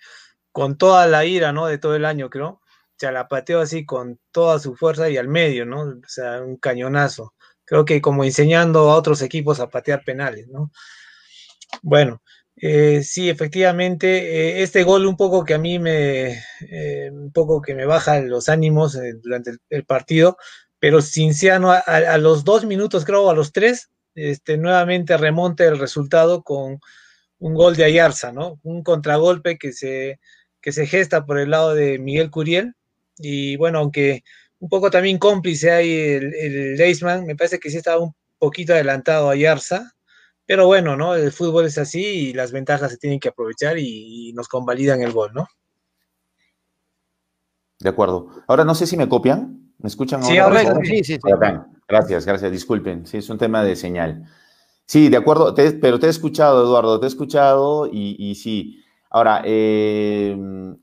[0.54, 1.68] con toda la ira, ¿no?
[1.68, 2.48] De todo el año, creo.
[2.48, 5.82] O sea, la pateó así con toda su fuerza y al medio, ¿no?
[5.82, 7.34] O sea, un cañonazo.
[7.66, 10.72] Creo que como enseñando a otros equipos a patear penales, ¿no?
[11.82, 12.22] Bueno,
[12.56, 17.62] eh, sí, efectivamente, eh, este gol un poco que a mí me, eh, un poco
[17.62, 20.38] que me baja los ánimos durante el, partido,
[20.80, 25.80] pero Cinciano a, a, los dos minutos, creo, a los tres, este, nuevamente remonta el
[25.80, 26.80] resultado con
[27.46, 28.60] un gol de Ayarza, ¿no?
[28.64, 30.20] Un contragolpe que se,
[30.62, 32.74] que se gesta por el lado de Miguel Curiel.
[33.20, 34.24] Y bueno, aunque
[34.58, 38.74] un poco también cómplice hay el, el Leisman, me parece que sí estaba un poquito
[38.74, 39.94] adelantado Ayarza.
[40.48, 41.14] Pero bueno, ¿no?
[41.14, 45.12] El fútbol es así y las ventajas se tienen que aprovechar y, nos convalidan el
[45.12, 45.48] gol, ¿no?
[47.80, 48.30] De acuerdo.
[48.48, 49.72] Ahora no sé si me copian.
[49.78, 50.62] ¿Me escuchan sí, ahora?
[50.84, 51.20] Sí, sí, sí.
[51.88, 52.52] Gracias, gracias.
[52.52, 53.06] Disculpen.
[53.06, 54.26] Sí, es un tema de señal.
[54.88, 58.82] Sí, de acuerdo, pero te he escuchado, Eduardo, te he escuchado y, sí.
[59.10, 60.38] Ahora, eh,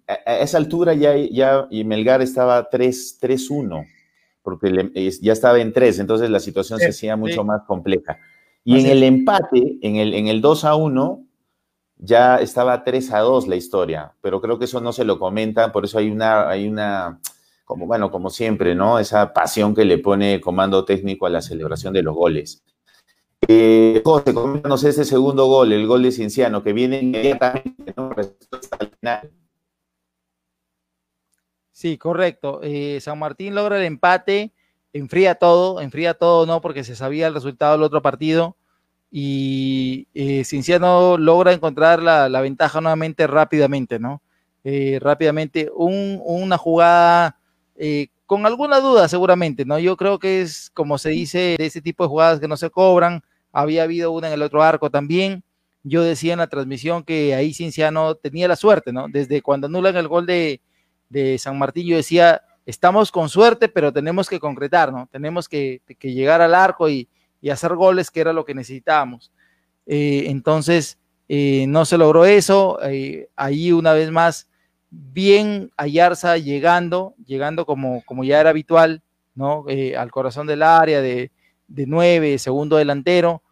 [0.09, 3.87] a, esa altura ya, ya y Melgar estaba 3-1,
[4.43, 8.19] porque ya estaba en 3, entonces la situación se hacía mucho más compleja.
[8.65, 11.25] Y en el empate, en el, en el 2 a 1,
[11.99, 15.71] ya estaba 3 a 2 la historia, pero creo que eso no se lo comentan,
[15.71, 17.21] por eso hay una, hay una,
[17.65, 18.99] como bueno, como siempre, ¿no?
[18.99, 22.65] Esa pasión que le pone comando técnico a la celebración de los goles.
[23.48, 28.11] Eh, José, coméntanos ese segundo gol, el gol de Cienciano, que viene inmediatamente, ¿no?
[31.72, 32.61] Sí, correcto.
[32.62, 34.52] Eh, San Martín logra el empate,
[34.92, 36.61] enfría todo, enfría todo, ¿no?
[36.61, 38.57] Porque se sabía el resultado del otro partido.
[39.11, 44.22] Y eh, Cienciano logra encontrar la, ventaja nuevamente rápidamente, ¿no?
[44.62, 47.38] Eh, rápidamente, una jugada
[48.26, 49.78] con alguna duda seguramente, ¿no?
[49.81, 52.70] Yo creo que es, como se dice, de ese tipo de jugadas que no se
[52.70, 53.22] cobran,
[53.53, 55.45] había habido una en el otro arco también.
[55.85, 59.07] Yo decía en la transmisión que ahí Cinciano tenía la suerte, ¿no?
[59.09, 60.61] Desde cuando anulan el gol de,
[61.38, 65.09] San Martín, yo decía, estamos con suerte, pero tenemos que concretar, ¿no?
[65.13, 67.09] Tenemos que, llegar al arco y,
[67.50, 69.33] hacer goles, que era lo que necesitábamos.
[69.85, 70.98] Eh, entonces,
[71.29, 72.79] eh, no se logró eso.
[72.85, 74.48] Eh, ahí una vez más,
[74.90, 79.03] bien Ayarza llegando, llegando como, como ya era habitual,
[79.35, 79.65] ¿no?
[79.98, 81.33] al corazón del área, de,
[81.75, 83.42] de nueve, segundo delantero,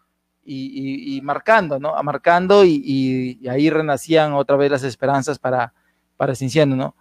[0.45, 1.95] y, marcando, ¿no?
[2.03, 5.73] Marcando y, ahí renacían otra vez las esperanzas para,
[6.17, 6.97] para Cinciano, ¿no?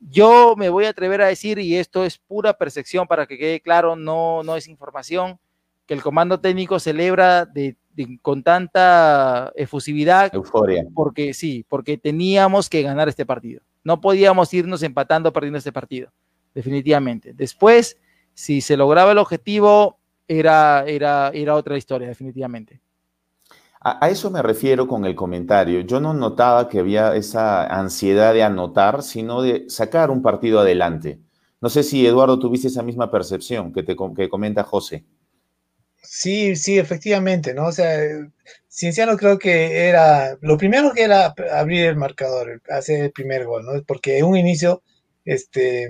[0.00, 3.60] Yo me voy a atrever a decir, y esto es pura percepción para que quede
[3.60, 5.38] claro, no, no es información,
[5.86, 7.76] que el comando técnico celebra de,
[8.20, 10.34] con tanta efusividad.
[10.34, 10.84] Euforia.
[10.94, 13.62] Porque sí, porque teníamos que ganar este partido.
[13.82, 16.12] No podíamos irnos empatando perdiendo este partido,
[16.54, 17.32] definitivamente.
[17.32, 17.98] Después,
[18.34, 19.98] si se lograba el objetivo,
[20.28, 22.80] era, era, era otra historia, definitivamente.
[23.80, 25.80] A, eso me refiero con el comentario.
[25.80, 31.20] Yo no notaba que había esa ansiedad de anotar, sino de sacar un partido adelante.
[31.60, 35.04] No sé si, Eduardo, tuviste esa misma percepción que, te, que comenta José.
[36.02, 37.66] Sí, sí, efectivamente, ¿no?
[37.66, 37.98] O sea,
[38.68, 43.64] Cienciano creo que era, lo primero que era abrir el marcador, hacer el primer gol,
[43.64, 43.82] ¿no?
[43.84, 44.82] Porque en un inicio,
[45.24, 45.88] este,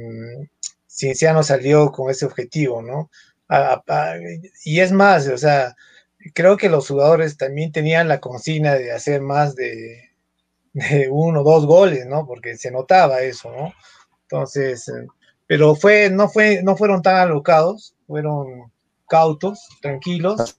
[0.88, 3.10] Cienciano salió con ese objetivo, ¿no?
[4.64, 5.74] Y es más, o sea,
[6.34, 10.10] creo que los jugadores también tenían la consigna de hacer más de,
[10.72, 12.26] de uno o dos goles, ¿no?
[12.26, 13.72] Porque se notaba eso, ¿no?
[14.22, 15.06] Entonces, eh,
[15.46, 18.72] pero fue, no, fue, no fueron tan alocados, fueron
[19.08, 20.56] cautos, tranquilos,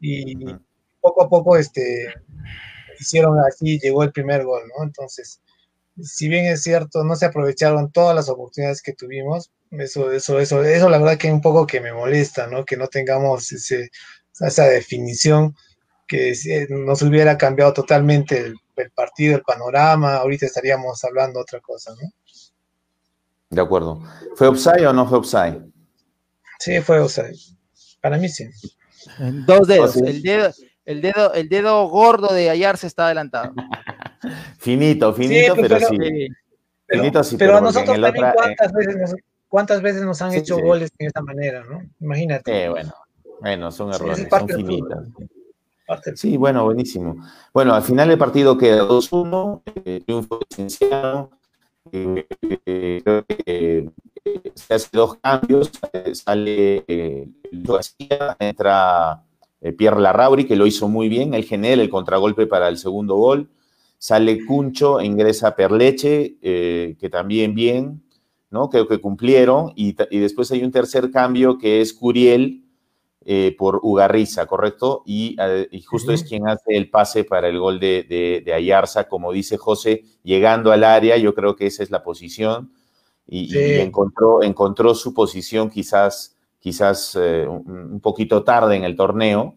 [0.00, 0.44] y
[1.00, 2.12] poco a poco este,
[2.98, 4.84] hicieron así, llegó el primer gol, ¿no?
[4.84, 5.40] Entonces,
[6.02, 10.62] si bien es cierto, no se aprovecharon todas las oportunidades que tuvimos, eso, eso, eso,
[10.62, 12.64] eso la verdad que un poco que me molesta, ¿no?
[12.64, 13.90] Que no tengamos ese,
[14.40, 15.54] esa definición
[16.06, 16.34] que
[16.70, 22.10] nos hubiera cambiado totalmente el, el, partido, el panorama, ahorita estaríamos hablando otra cosa, ¿no?
[23.50, 24.02] De acuerdo.
[24.34, 25.62] ¿Fue offside o no fue offside?
[26.58, 27.36] Sí, fue offside.
[28.00, 28.48] Para mí sí.
[29.46, 29.96] Dos dedos.
[29.96, 30.50] El dedo,
[30.84, 33.52] el dedo, el dedo gordo de Ayar se está adelantado.
[34.58, 35.96] finito, finito, pero, sí.
[36.86, 39.14] Pero, finito, sí, pero, a nosotros también cuántas, veces nos,
[39.54, 41.80] cuántas veces nos han hecho goles de esa manera, ¿no?
[42.00, 42.64] Imagínate.
[42.64, 42.92] Eh, bueno,
[43.40, 45.04] bueno, son errores, son finitas.
[46.16, 47.24] Sí, bueno, buenísimo.
[47.52, 51.30] Bueno, al final el partido queda 2-1, eh, triunfo de Cienciano.
[51.92, 52.26] Eh,
[52.66, 53.88] eh, creo que
[54.56, 55.70] se hace dos cambios,
[56.14, 56.84] sale
[57.52, 59.22] García, entra
[59.78, 63.48] Pierre Larrauri, que lo hizo muy bien, él genera el contragolpe para el segundo gol,
[63.98, 68.03] sale Cuncho, ingresa Perleche, que también bien,
[68.54, 68.70] ¿no?
[68.70, 72.64] Creo que cumplieron, y, y después hay un tercer cambio que es Curiel,
[73.26, 75.02] eh, por Ugarriza, ¿correcto?
[75.06, 79.56] Y, eh, justo es quien hace el pase para el gol de, Ayarza, como dice
[79.56, 82.70] José, llegando al área, yo creo que esa es la posición
[83.26, 89.54] y, encontró, encontró su posición quizás, quizás eh, un, poquito tarde en el torneo,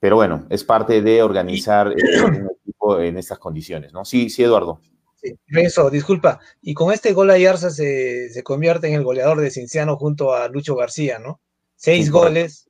[0.00, 4.06] pero bueno, es parte de organizar un equipo en estas condiciones, ¿no?
[4.06, 4.80] Sí, sí, Eduardo.
[5.24, 6.38] Sí, eso, disculpa.
[6.60, 10.48] Y con este gol Ayarza se, se convierte en el goleador de Cinciano junto a
[10.48, 11.40] Lucho García, ¿no?
[11.76, 12.68] Seis goles,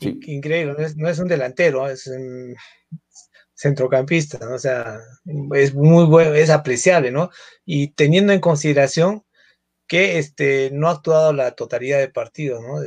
[0.00, 2.56] Increíble, no es, un delantero, es un
[3.54, 4.54] centrocampista, ¿no?
[4.54, 5.00] o sea,
[5.54, 7.30] es muy bueno, es apreciable, ¿no?
[7.64, 9.24] Y teniendo en consideración
[9.86, 12.80] que este, no ha actuado la totalidad de partidos, ¿no?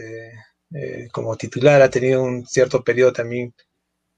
[1.14, 3.54] como titular ha tenido un cierto periodo también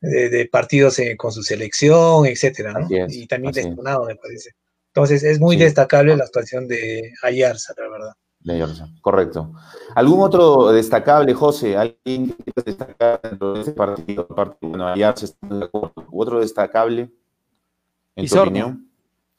[0.01, 2.87] de, partidos con su selección, etcétera, ¿no?
[2.89, 4.51] y también lesionado, me parece.
[4.93, 8.13] Entonces, es muy destacable la actuación de Ayarza, la verdad
[9.01, 9.51] correcto.
[9.95, 11.77] ¿Algún otro destacable, José?
[11.77, 14.27] ¿Alguien que quieras destacar dentro de este partido?
[14.61, 15.93] bueno, Ayarza está de acuerdo.
[16.11, 17.09] ¿Otro destacable?
[18.15, 18.87] En tu opinión?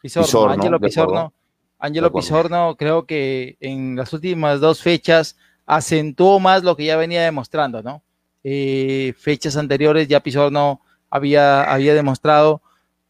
[0.00, 1.32] Pisorno, Angelo Pisorno.
[1.78, 5.36] Angelo Pisorno creo que en las últimas dos fechas
[5.66, 8.02] acentuó más lo que ya venía demostrando, ¿no?
[8.42, 10.80] Eh, fechas anteriores ya Pisorno
[11.10, 12.62] había, había demostrado,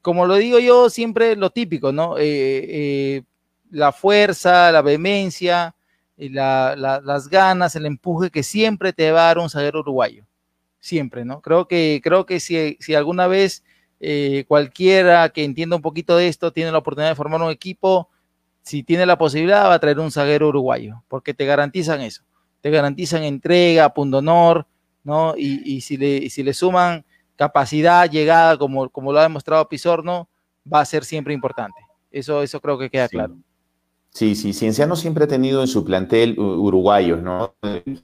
[0.03, 2.17] como lo digo yo, siempre lo típico, ¿no?
[2.19, 3.23] Eh, eh,
[3.71, 5.75] la fuerza, la vehemencia,
[6.17, 10.27] las ganas, el empuje que siempre te va a dar un zaguero uruguayo.
[10.81, 11.41] Siempre, ¿no?
[11.41, 13.63] Creo que, creo que si, alguna vez
[14.01, 18.09] eh, cualquiera que entienda un poquito de esto tiene la oportunidad de formar un equipo,
[18.63, 22.23] si tiene la posibilidad va a traer un zaguero uruguayo, porque te garantizan eso,
[22.61, 24.67] te garantizan entrega, punto honor,
[25.05, 25.35] ¿no?
[25.37, 27.05] Y, si, le, si le suman
[27.41, 30.29] capacidad, llegada, como, como lo ha demostrado Pizorno,
[30.71, 31.81] va a ser siempre importante.
[32.11, 33.35] Eso, eso creo que queda claro.
[34.11, 37.55] Sí, sí, Cienciano siempre ha tenido en su plantel uruguayos, ¿no?
[37.63, 37.95] Eh,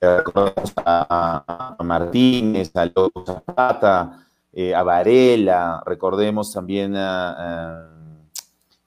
[0.00, 7.90] recordemos a, Martínez, a López Zapata, eh, a Varela, recordemos también a,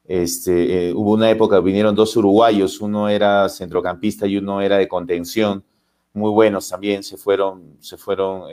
[0.08, 4.78] este, eh, hubo una época que vinieron dos uruguayos, uno era centrocampista y uno era
[4.80, 5.64] de contención,
[6.12, 8.50] muy buenos también, se fueron, se fueron,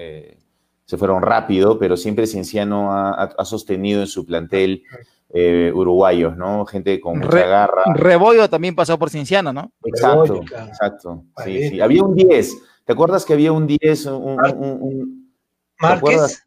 [0.88, 4.82] se fueron rápido, pero siempre Cienciano ha sostenido en su plantel
[5.30, 6.64] eh, uruguayos, ¿no?
[6.64, 7.82] Gente con mucha garra.
[7.94, 9.70] Rebollo también pasó por Cienciano, ¿no?
[9.84, 11.24] Exacto, exacto.
[11.44, 11.80] Sí, sí.
[11.82, 12.56] Había un 10.
[12.86, 14.06] ¿Te acuerdas que había un 10?
[14.06, 15.34] Un,
[15.78, 16.46] Márquez.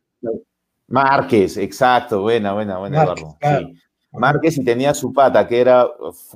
[0.87, 2.23] Márquez, exacto.
[2.23, 3.37] Buena, buena, buena, Eduardo.
[3.39, 3.79] Sí.
[4.13, 5.87] Márquez y tenía su pata, que era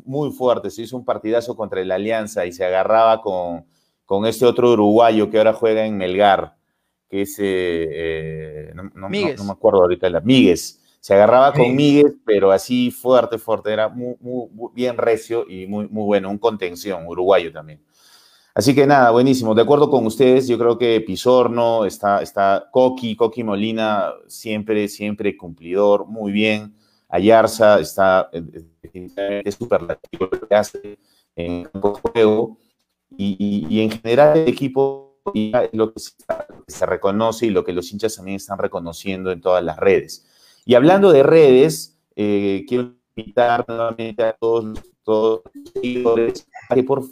[0.06, 0.70] muy fuerte.
[0.70, 3.66] Se hizo un partidazo contra la Alianza y se agarraba con,
[4.06, 6.56] con este otro uruguayo que ahora juega en Melgar,
[7.10, 7.36] que es.
[7.40, 10.10] Eh, no, no, me acuerdo ahorita.
[10.10, 14.16] La, Míguez se agarraba con Miguel, pero así fuerte, fuerte, era muy,
[14.74, 17.80] bien recio y muy, muy bueno, un contención, uruguayo también.
[18.56, 19.54] Así que nada, buenísimo.
[19.54, 25.38] De acuerdo con ustedes, yo creo que Pisorno, está, está Coqui, Coqui Molina, siempre, siempre
[25.38, 26.76] cumplidor, muy bien.
[27.08, 28.32] Ayarza está
[28.82, 30.98] es superlativo lo que hace
[31.36, 32.58] en el juego.
[33.16, 35.05] Y, en general el equipo
[35.72, 36.02] lo que
[36.68, 40.26] se reconoce y lo que los hinchas también están reconociendo en todas las redes.
[40.66, 44.66] Y hablando de redes, eh, quiero invitar nuevamente a todos,
[45.06, 45.42] los
[45.74, 46.48] seguidores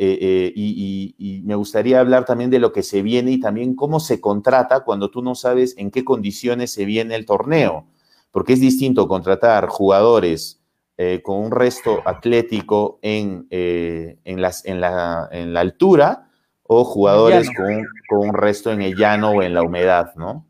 [0.00, 4.84] y, me gustaría hablar también de lo que se viene y también cómo se contrata
[4.84, 7.86] cuando tú no sabes en qué condiciones se viene el torneo,
[8.30, 10.57] porque es distinto contratar jugadores
[11.00, 16.28] eh, con un resto atlético en, eh, en, las, en, la, en, la, altura
[16.64, 20.48] o jugadores con, con, un resto en el llano o en la humedad, ¿no?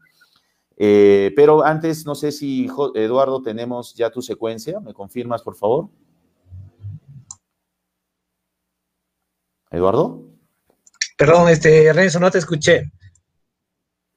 [0.78, 4.80] Eh, pero antes, no sé si, Eduardo, tenemos ya tu secuencia.
[4.80, 5.90] ¿Me confirmas, por favor?
[9.70, 10.22] ¿Eduardo?
[11.18, 12.90] Perdón, este, Renzo, no te escuché.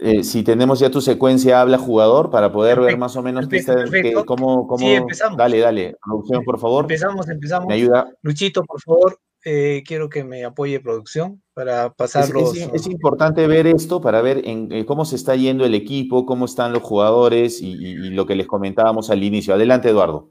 [0.03, 3.45] Eh, si tenemos ya tu secuencia habla jugador para poder perfecto, ver más o menos
[3.45, 4.79] perfecto, qué, qué, cómo, cómo...
[4.79, 5.37] Sí, empezamos.
[5.37, 6.85] Dale, dale, producción, por favor.
[6.85, 7.67] Empezamos, empezamos.
[7.67, 8.11] Me ayuda.
[8.23, 12.57] Luchito, por favor, eh, quiero que me apoye producción para pasar es, los...
[12.57, 16.25] Es, es, importante ver esto para ver en, eh, cómo se está yendo el equipo,
[16.25, 19.53] cómo están los jugadores y, y, y, lo que les comentábamos al inicio.
[19.53, 20.29] Adelante, Eduardo.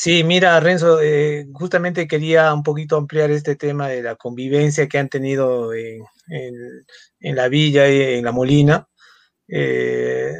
[0.00, 4.96] Sí, mira, Renzo, eh, justamente quería un poquito ampliar este tema de la convivencia que
[4.96, 6.04] han tenido en,
[7.20, 8.88] en, la villa y en la Molina.
[9.48, 10.34] Eh,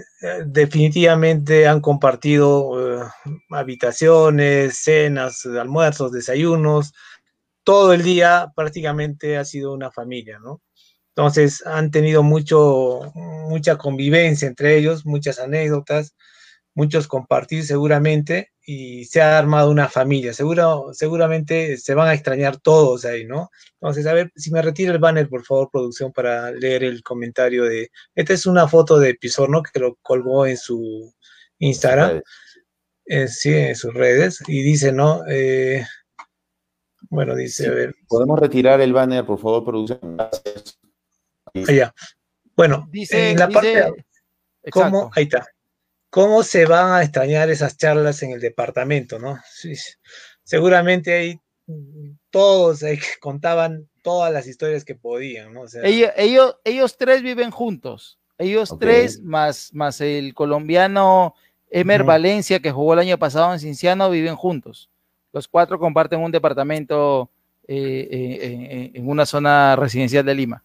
[0.47, 3.05] definitivamente han compartido eh,
[3.51, 6.93] habitaciones, cenas, almuerzos, desayunos.
[7.65, 10.63] Todo el día prácticamente ha sido una familia, ¿no?
[11.17, 16.15] Entonces han tenido mucho, mucha convivencia entre ellos, muchas anécdotas,
[16.79, 20.33] muchos compartir seguramente y se ha armado una familia.
[20.33, 23.51] Seguro, seguramente se van a extrañar todos ahí, ¿no?
[23.81, 27.65] Entonces, a ver, si me retira el banner, por favor, producción, para leer el comentario
[27.65, 27.91] de...
[28.15, 31.13] Esta es una foto de Pizorno que lo colgó en su
[31.59, 32.23] Instagram.
[33.07, 34.41] Eh, sí, en sus redes.
[34.47, 35.25] Y dice, ¿no?
[35.29, 35.85] Eh,
[37.11, 37.97] bueno, dice, sí, a ver.
[38.07, 40.17] ¿Podemos retirar el banner, por favor, producción?
[40.17, 40.79] Gracias.
[41.67, 41.93] Allá.
[42.55, 44.05] Bueno, dice, en la dice, parte...
[44.71, 45.11] ¿Cómo?
[45.17, 45.45] Ahí está
[46.11, 49.39] cómo se van a extrañar esas charlas en el departamento, ¿no?
[49.51, 49.75] Sí,
[50.43, 51.41] seguramente ahí
[52.31, 55.63] todos ahí contaban todas las historias que podían, ¿no?
[55.63, 58.89] O sea, ellos, ellos, ellos, tres viven juntos, ellos okay.
[58.89, 61.35] tres más, más el colombiano
[61.71, 62.09] Emer uh -huh.
[62.09, 64.91] Valencia que jugó el año pasado en Cinciano viven juntos.
[65.33, 67.31] Los cuatro comparten un departamento
[67.67, 70.65] eh, eh, en una zona residencial de Lima.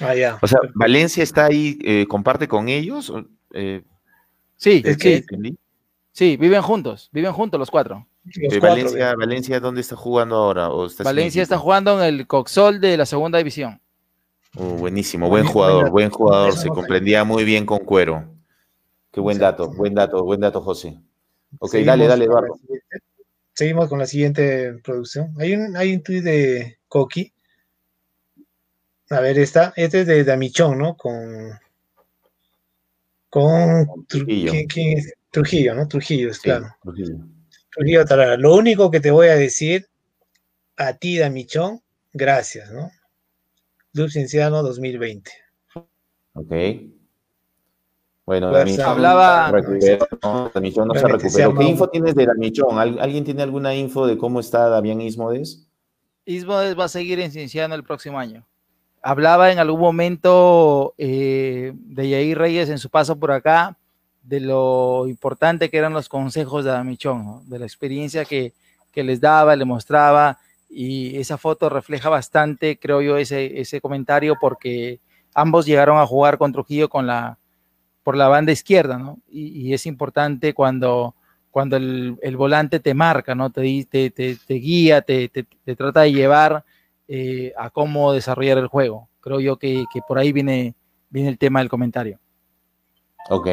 [0.00, 0.38] Ah, ya.
[0.40, 3.12] O sea, Valencia está ahí, eh, comparte con ellos.
[4.64, 5.58] Sí, es que, sí.
[6.12, 8.06] sí, viven juntos, viven juntos los cuatro.
[8.24, 10.70] Los Valencia, cuatro Valencia, ¿dónde está jugando ahora?
[10.70, 13.78] ¿O está Valencia está jugando en el Coxol de la segunda división.
[14.56, 18.24] Uh, buenísimo, buen jugador, buen jugador, se comprendía muy bien con cuero.
[19.12, 20.98] Qué buen dato, buen dato, buen dato, José.
[21.58, 22.58] Ok, Seguimos dale, dale, Eduardo.
[23.52, 25.34] Seguimos con la siguiente producción.
[25.38, 27.34] Hay un, hay un tuit de Coqui.
[29.10, 30.96] A ver, esta, este es de Damichón, ¿no?
[30.96, 31.52] Con
[33.34, 35.12] con Trujillo, ¿quién, es?
[35.32, 35.88] Trujillo ¿no?
[35.88, 36.66] Trujillo, sí, claro.
[36.82, 37.16] Trujillo.
[37.74, 38.36] Trujillo Tarara.
[38.36, 39.88] Lo único que te voy a decir
[40.76, 41.80] a ti, Damichón,
[42.12, 42.92] gracias, ¿no?
[43.92, 45.32] Club Cienciano 2020.
[46.34, 46.52] Ok.
[48.24, 49.50] Bueno, Damichón hablaba.
[50.22, 50.50] ¿no?
[50.54, 51.54] Damichón no se recuperó.
[51.56, 52.78] ¿Qué info tienes de Damichón?
[52.78, 55.66] ¿Alguien tiene alguna info de cómo está Damián Ismodes?
[56.24, 58.46] Ismodes va a seguir en Cienciano el próximo año
[59.04, 63.76] hablaba en algún momento eh, de Yair Reyes en su paso por acá,
[64.22, 67.42] de lo importante que eran los consejos de Damichón, ¿no?
[67.44, 68.54] de la experiencia que,
[68.90, 70.38] que, les daba, le mostraba,
[70.70, 75.00] y esa foto refleja bastante, creo yo, ese, ese comentario, porque
[75.34, 77.38] ambos llegaron a jugar con Trujillo con la,
[78.02, 79.18] por la banda izquierda, ¿no?
[79.28, 81.14] Y, y es importante cuando,
[81.50, 83.50] cuando el, el, volante te marca, ¿no?
[83.50, 86.64] Te, te, te, te guía, te, te trata de llevar
[87.08, 89.08] eh, a cómo desarrollar el juego.
[89.20, 90.74] Creo yo que, que, por ahí viene,
[91.10, 92.20] viene el tema del comentario.
[93.30, 93.46] Ok.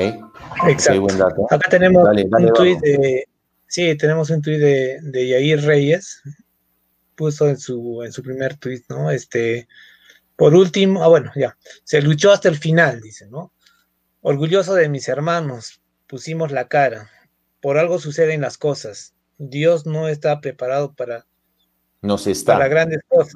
[0.67, 0.93] Exacto.
[0.93, 1.45] Sí, buen dato.
[1.49, 3.25] Acá tenemos dale, dale, un tuit de.
[3.67, 6.21] Sí, tenemos un tuit de, de Yair Reyes.
[7.15, 9.11] Puso en su, en su primer tuit, ¿no?
[9.11, 9.67] Este.
[10.35, 11.57] Por último, ah, bueno, ya.
[11.83, 13.53] Se luchó hasta el final, dice, ¿no?
[14.21, 17.09] Orgulloso de mis hermanos, pusimos la cara.
[17.61, 19.13] Por algo suceden las cosas.
[19.37, 21.25] Dios no está preparado para,
[22.01, 22.53] Nos está.
[22.53, 23.35] para grandes cosas.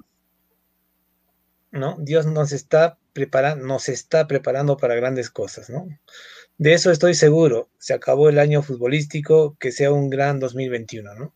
[1.71, 1.97] ¿No?
[1.99, 5.87] Dios nos está preparando, nos está preparando para grandes cosas, ¿no?
[6.57, 7.69] De eso estoy seguro.
[7.79, 11.33] Se acabó el año futbolístico, que sea un gran 2021, ¿no?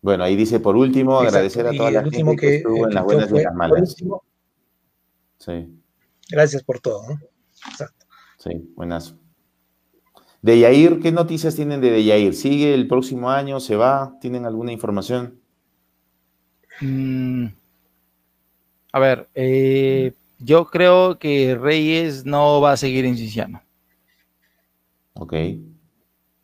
[0.00, 1.28] Bueno, ahí dice por último, Exacto.
[1.36, 3.96] agradecer a toda la gente que, que- estuvo en las buenas y fue- las malas.
[5.38, 5.80] Sí,
[6.30, 7.20] Gracias por todo, ¿no?
[7.68, 8.06] Exacto.
[8.38, 9.14] sí, buenas.
[10.44, 12.34] De Yair, ¿qué noticias tienen de Yair?
[12.34, 13.60] ¿Sigue el próximo año?
[13.60, 14.18] ¿Se va?
[14.20, 15.40] ¿Tienen alguna información?
[16.82, 17.46] Mm,
[18.92, 23.62] a ver, eh, yo creo que Reyes no va a seguir en Cinciano.
[25.14, 25.32] Ok.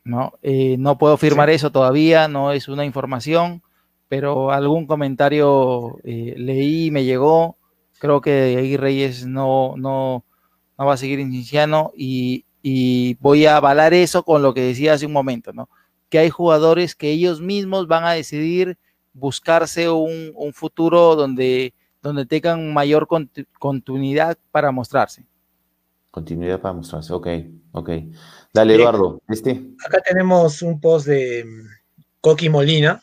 [0.02, 0.32] ¿no?
[0.40, 3.62] Eh, no puedo firmar eso todavía, no es una información,
[4.08, 7.58] pero algún comentario eh, leí y me llegó.
[7.98, 10.24] Creo que ahí Reyes no, no,
[10.78, 14.62] no va a seguir en Cinciano y, y voy a avalar eso con lo que
[14.62, 15.68] decía hace un momento, ¿no?
[16.08, 18.76] Que hay jugadores que ellos mismos van a decidir
[19.12, 25.24] buscarse un, un futuro donde, donde tengan mayor conti- continuidad para mostrarse.
[26.10, 27.12] Continuidad para mostrarse.
[27.12, 27.28] Ok,
[27.72, 27.90] ok.
[28.52, 28.74] Dale.
[28.74, 29.20] Eduardo.
[29.28, 29.62] Este.
[29.86, 31.68] Acá tenemos un post de mm,
[32.20, 33.02] Coqui Molina.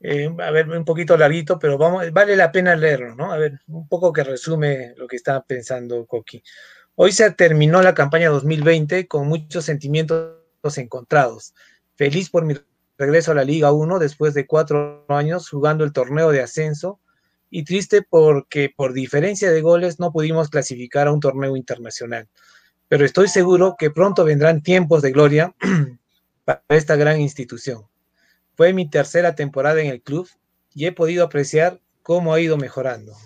[0.00, 3.32] Eh, a ver, un poquito larguito, pero vamos, vale la pena leerlo, ¿no?
[3.32, 6.42] A ver, un poco que resume lo que está pensando Coqui.
[6.96, 10.38] Hoy se terminó la campaña 2020 con muchos sentimientos
[10.76, 11.52] encontrados.
[11.96, 12.54] Feliz por mi
[12.96, 17.00] regreso a la Liga 1 después de cuatro años jugando el torneo de ascenso
[17.50, 22.28] y triste porque por diferencia de goles no pudimos clasificar a un torneo internacional.
[22.86, 25.52] Pero estoy seguro que pronto vendrán tiempos de gloria
[26.44, 27.82] para esta gran institución.
[28.54, 30.28] Fue mi tercera temporada en el club
[30.72, 33.16] y he podido apreciar cómo ha ido mejorando.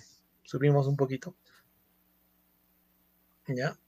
[0.42, 1.34] Subimos un poquito.
[3.48, 3.78] ¿Ya?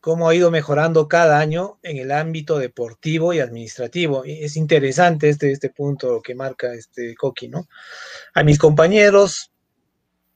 [0.00, 4.22] Cómo ha ido mejorando cada año en el ámbito deportivo y administrativo.
[4.24, 7.68] Es interesante este, este punto que marca este Coqui, ¿no?
[8.34, 9.52] A mis compañeros,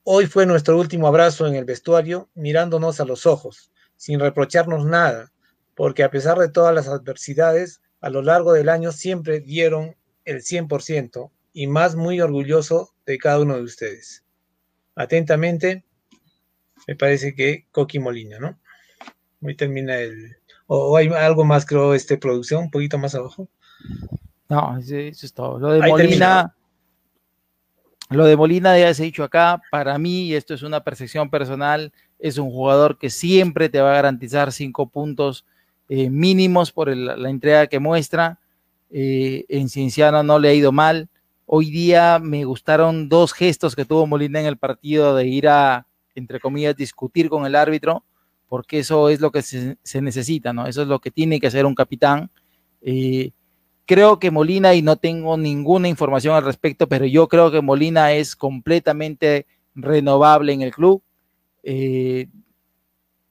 [0.04, 5.32] hoy fue nuestro último abrazo en el vestuario, mirándonos a los ojos, sin reprocharnos nada,
[5.74, 10.42] porque a pesar de todas las adversidades, a lo largo del año siempre dieron el
[10.42, 14.24] 100% y más muy orgulloso de cada uno de ustedes.
[14.94, 15.84] Atentamente,
[16.88, 18.58] me parece que Coqui Molina, ¿no?
[19.42, 20.36] Hoy termina el...
[20.66, 23.46] O, o hay algo más, creo, este producción, un poquito más abajo.
[24.48, 25.58] No, eso, es todo.
[25.58, 26.54] Lo de Ahí Molina,
[28.10, 31.28] lo de Molina ya se ha dicho acá, para mí, y esto es una percepción
[31.30, 35.44] personal, es un jugador que siempre te va a garantizar cinco puntos
[35.90, 38.38] eh, mínimos por el- la entrega que muestra.
[38.90, 41.08] Eh, en Cienciano no le ha ido mal.
[41.46, 45.86] Hoy día me gustaron dos gestos que tuvo Molina en el partido de ir a,
[46.18, 48.04] entre comillas, discutir con el árbitro,
[48.48, 50.66] porque eso es lo que se, se necesita, ¿no?
[50.66, 52.30] Eso es lo que tiene que hacer un capitán.
[52.82, 53.32] Eh,
[53.86, 58.12] creo que Molina, y no tengo ninguna información al respecto, pero yo creo que Molina
[58.12, 61.02] es completamente renovable en el club.
[61.62, 62.28] Eh,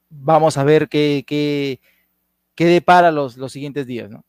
[0.09, 1.79] vamos a ver qué, qué,
[2.55, 4.23] qué depara los, los siguientes días, ¿no?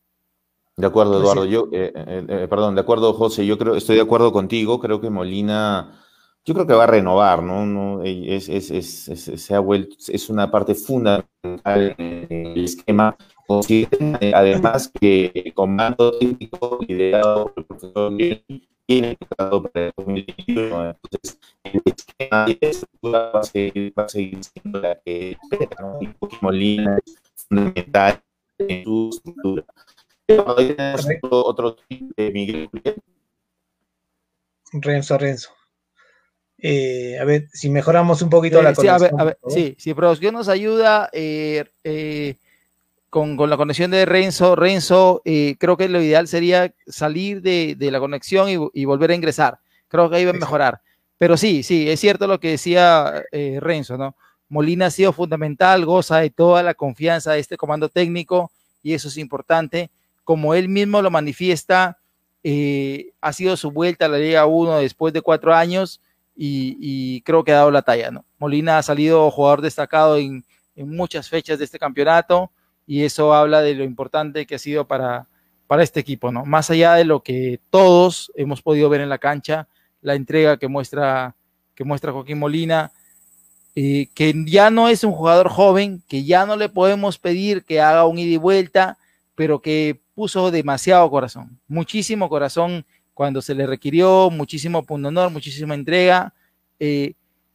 [0.79, 1.45] De acuerdo, Eduardo.
[1.45, 3.45] Yo, eh, eh, perdón, de acuerdo, José.
[3.45, 4.79] Yo creo, estoy de acuerdo contigo.
[4.79, 6.01] Creo que Molina,
[6.49, 7.67] yo creo que va a renovar, ¿no?
[7.67, 13.15] no eh, es, es, es, se ha vuelto, es una parte fundamental en el esquema.
[14.33, 18.17] Además que el comando técnico liderado por el profesor
[18.87, 20.91] tiene para el 2021.
[20.91, 25.33] Entonces, el esquema y la estructura va a seguir, va a seguir siendo la que
[25.33, 25.99] espera, ¿no?
[26.01, 26.09] Y
[26.41, 28.23] Molina es fundamental
[28.57, 29.65] en su estructura.
[30.25, 30.47] Pero
[31.31, 32.71] otro, tweet de Miguel.
[34.73, 35.58] Renzo, Renzo.
[36.61, 39.37] Eh, a ver, si mejoramos un poquito la Eh, sí, a ver, conexión, a ver,
[39.41, 39.65] por favor.
[39.69, 42.35] sí, si producción nos ayuda eh, eh,
[43.11, 47.77] con, con la conexión de Renzo, Renzo, eh, creo que lo ideal sería salir de,
[47.79, 49.59] de la conexión y, y volver a ingresar.
[49.87, 50.81] Creo que ahí va a mejorar.
[51.17, 54.15] Pero sí, sí, es cierto lo que decía eh, Renzo, ¿no?
[54.49, 58.51] Molina ha sido fundamental, goza de toda la confianza de este comando técnico
[58.83, 59.91] y eso es importante.
[60.25, 61.99] Como él mismo lo manifiesta,
[63.21, 66.01] ha sido su vuelta a la Liga 1 después de cuatro años
[66.41, 68.25] y, creo que ha dado la talla, ¿no?
[68.39, 70.45] Molina ha salido jugador destacado en,
[70.77, 72.53] en muchas fechas de este campeonato
[72.87, 75.27] y eso habla de lo importante que ha sido para,
[75.67, 76.45] para este equipo, ¿no?
[76.45, 79.69] Más allá de lo que todos hemos podido ver en la cancha,
[80.01, 81.35] la entrega que muestra,
[81.75, 82.93] que muestra Joaquín Molina,
[83.75, 87.81] eh, que ya no es un jugador joven, que ya no le podemos pedir que
[87.81, 88.99] haga un ida y vuelta,
[89.35, 92.87] pero que puso demasiado corazón, muchísimo corazón
[93.19, 96.33] cuando se le requirió, muchísimo honor, muchísima entrega.
[96.79, 97.15] eh,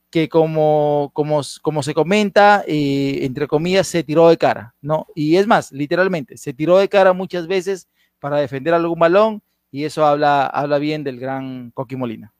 [0.09, 5.07] que como, como, como se comenta, eh, entre comillas, se tiró de cara, ¿no?
[5.15, 7.87] Y es más, literalmente, se tiró de cara muchas veces
[8.19, 9.41] para defender algún balón
[9.71, 12.33] y eso habla, habla bien del gran Coqui Molina.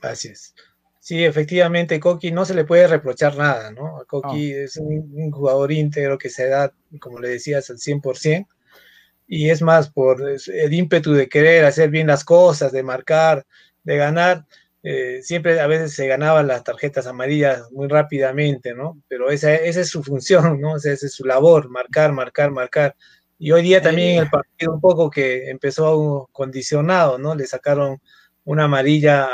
[0.00, 0.54] Así es.
[0.98, 4.02] Sí, efectivamente, Coqui no se le puede reprochar nada, ¿no?
[4.08, 8.46] Coqui es un, jugador íntegro que se da, como le decías, al 100%,
[9.26, 13.44] y es más por el ímpetu de querer hacer bien las cosas, de marcar,
[13.82, 14.44] de ganar,
[14.88, 19.02] eh, siempre a veces se ganaban las tarjetas amarillas muy rápidamente, ¿no?
[19.08, 20.76] Pero esa, esa es su función, ¿no?
[20.76, 22.94] esa es su labor, marcar, marcar, marcar.
[23.36, 27.34] Y hoy día también el partido un poco que empezó condicionado, ¿no?
[27.34, 28.00] Le sacaron
[28.44, 29.28] una amarilla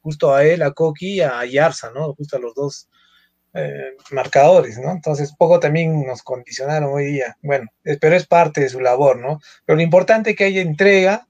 [0.00, 2.14] justo a él, a Coqui y a Yarza, ¿no?
[2.14, 2.88] Justo a los dos
[3.56, 4.92] eh, marcadores, ¿no?
[4.92, 7.36] Entonces, poco también nos condicionaron hoy día.
[7.42, 7.68] Bueno,
[8.00, 9.40] pero es parte de su labor, ¿no?
[9.64, 11.26] Pero lo importante es que haya entrega,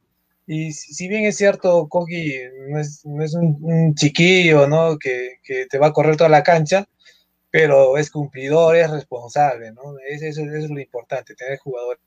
[0.46, 2.34] y si bien es cierto, Kogi
[2.68, 3.04] no es,
[3.34, 4.98] un, chiquillo, ¿no?
[4.98, 5.38] Que,
[5.70, 6.88] te va a correr toda la cancha,
[7.50, 9.82] pero es cumplidor, es responsable, ¿no?
[10.08, 12.00] Eso, es lo importante, tener jugadores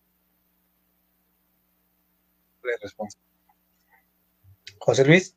[2.81, 3.29] responsables.
[4.79, 5.35] José Luis.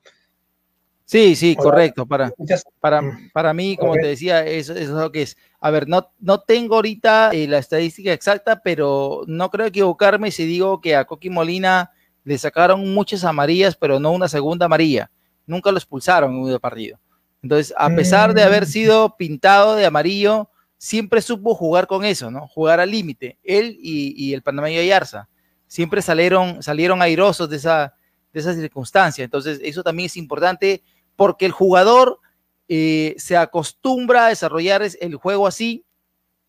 [1.13, 2.07] Sí, sí, correcto.
[2.07, 2.33] Para,
[2.81, 3.31] para, mm.
[3.35, 5.37] para mí, como te decía, eso, es lo que es.
[5.61, 10.47] A ver, no, no tengo ahorita eh, la estadística exacta, pero no creo equivocarme si
[10.47, 11.91] digo que a Coqui Molina
[12.25, 15.11] le sacaron muchas amarillas, pero no una segunda amarilla.
[15.45, 16.99] Nunca lo expulsaron en un partido.
[17.43, 18.69] Entonces, a pesar de haber mm.
[18.69, 20.49] sido pintado de amarillo,
[20.79, 22.49] siempre supo jugar con eso, ¿no?
[22.49, 23.37] Jugar al límite.
[23.43, 25.29] Él y, el panameño Ayarza
[25.67, 27.95] siempre salieron, salieron airosos de esa,
[28.33, 29.23] de esa circunstancia.
[29.23, 30.83] Entonces, eso también es importante
[31.17, 32.21] porque el jugador
[32.69, 35.85] eh, se acostumbra a desarrollar el juego así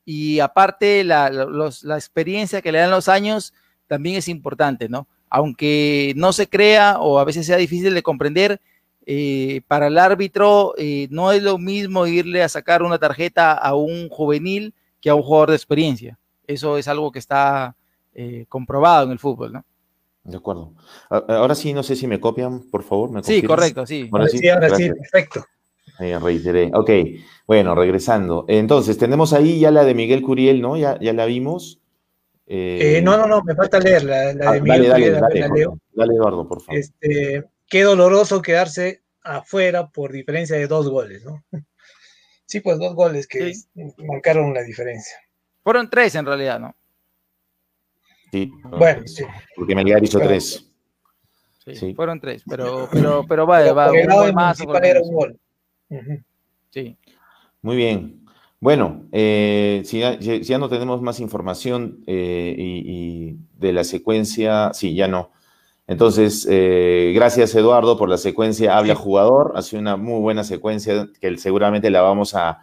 [0.05, 1.27] y aparte la,
[1.95, 3.53] experiencia que le dan los años
[3.87, 5.07] también es importante, ¿no?
[5.29, 8.61] aunque no se crea o a veces sea difícil de comprender,
[9.05, 13.75] eh, para el árbitro eh, no es lo mismo irle a sacar una tarjeta a
[13.75, 16.19] un juvenil que a un jugador de experiencia.
[16.47, 17.75] Eso es algo que está
[18.47, 19.65] comprobado en el fútbol, ¿no?
[20.23, 20.73] De acuerdo.
[21.09, 23.11] Ahora sí, no sé si me copian, por favor.
[23.11, 24.09] ¿me sí, correcto, sí.
[24.11, 25.45] Ahora sí, ahora sí, perfecto.
[25.99, 26.71] reiteré.
[26.73, 26.89] Ok,
[27.45, 28.45] bueno, regresando.
[28.47, 30.77] Entonces, tenemos ahí ya la de Miguel Curiel, ¿no?
[30.77, 31.81] Ya, ya la vimos.
[32.45, 35.11] Eh, no, no, no, me falta leer la, de ah, Miguel dale,
[35.93, 36.79] dale, Eduardo, por favor.
[36.79, 41.43] Este, qué doloroso quedarse afuera por diferencia de dos goles, ¿no?
[42.45, 43.51] Sí, pues dos goles que
[43.97, 45.15] marcaron la diferencia.
[45.63, 46.75] Fueron tres en realidad, ¿no?
[48.33, 48.51] Sí.
[48.63, 49.23] Bueno, sí.
[49.55, 50.67] Porque Melgar hizo tres.
[51.71, 54.59] Sí, fueron tres, pero, pero, pero va, va, un gol más.
[54.59, 55.39] un gol.
[56.71, 56.97] Sí.
[57.61, 58.25] Muy bien.
[58.59, 65.07] Bueno, eh, si, ya, no tenemos más información eh, y, de la secuencia, sí, ya
[65.07, 65.29] no.
[65.85, 69.53] Entonces, eh, gracias Eduardo por la secuencia Habla Jugador.
[69.55, 72.61] Ha sido una muy buena secuencia que seguramente la vamos a,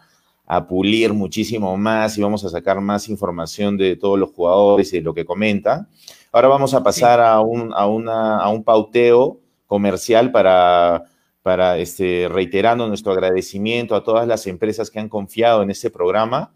[0.67, 5.03] pulir muchísimo más y vamos a sacar más información de todos los jugadores y de
[5.03, 5.87] lo que comentan.
[6.31, 11.05] Ahora vamos a pasar a, un, a, una, a un pauteo comercial para
[11.41, 16.53] para este, reiterando nuestro agradecimiento a todas las empresas que han confiado en este programa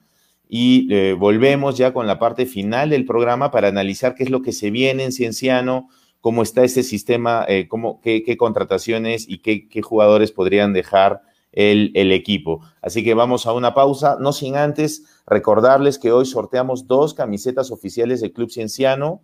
[0.47, 4.43] y eh, volvemos ya con la parte final del programa para analizar qué es lo
[4.43, 5.89] que se viene en Cienciano,
[6.21, 11.21] cómo está este sistema, eh, cómo, qué, contrataciones y qué, jugadores podrían dejar
[11.55, 12.61] el, el, equipo.
[12.81, 17.71] Así que vamos a una pausa, no sin antes recordarles que hoy sorteamos dos camisetas
[17.71, 19.21] oficiales del Club Cienciano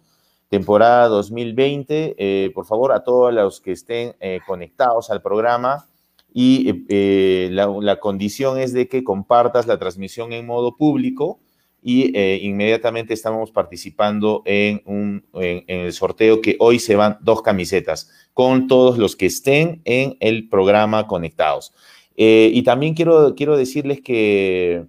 [0.51, 2.15] temporada 2020.
[2.17, 5.87] Eh, por favor, a todos los que estén eh, conectados al programa
[6.33, 11.39] y eh, la, condición es de que compartas la transmisión en modo público
[11.81, 12.15] y
[12.45, 18.67] inmediatamente estamos participando en, un, en, el sorteo que hoy se van dos camisetas con
[18.67, 21.73] todos los que estén en el programa conectados.
[22.15, 24.85] Y también quiero, quiero decirles que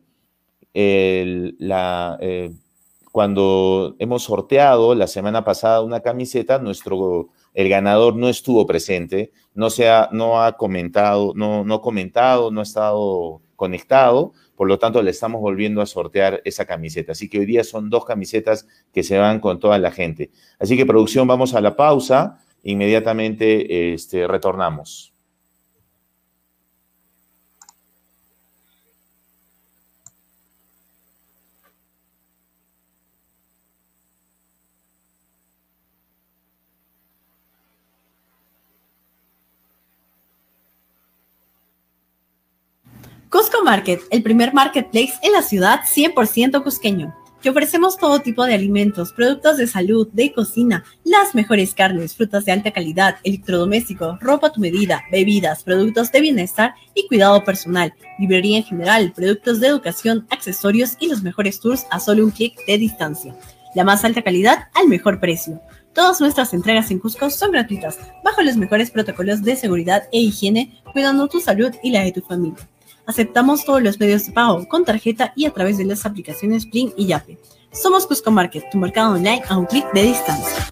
[0.74, 2.18] la,
[3.10, 9.70] cuando hemos sorteado la semana pasada una camiseta, nuestro el ganador no estuvo presente, no
[9.70, 15.02] se ha, no ha comentado, no, no comentado, no ha estado conectado, por lo tanto
[15.02, 17.12] le estamos volviendo a sortear esa camiseta.
[17.12, 20.30] Así que hoy día son dos camisetas que se van con toda la gente.
[20.58, 25.11] Así que producción, vamos a la pausa, inmediatamente este, retornamos.
[43.32, 47.16] Cusco Market, el primer marketplace en la ciudad 100% cusqueño.
[47.40, 52.44] Te ofrecemos todo tipo de alimentos, productos de salud, de cocina, las mejores carnes, frutas
[52.44, 57.94] de alta calidad, electrodomésticos, ropa a tu medida, bebidas, productos de bienestar y cuidado personal,
[58.18, 62.62] librería en general, productos de educación, accesorios y los mejores tours a solo un clic
[62.66, 63.34] de distancia.
[63.74, 65.58] La más alta calidad al mejor precio.
[65.94, 70.82] Todas nuestras entregas en Cusco son gratuitas, bajo los mejores protocolos de seguridad e higiene,
[70.92, 72.68] cuidando tu salud y la de tu familia.
[73.06, 76.92] Aceptamos todos los medios de pago con tarjeta y a través de las aplicaciones Bling
[76.96, 77.38] y Yape.
[77.72, 80.68] Somos Cusco Market, tu mercado online a un clic de distancia.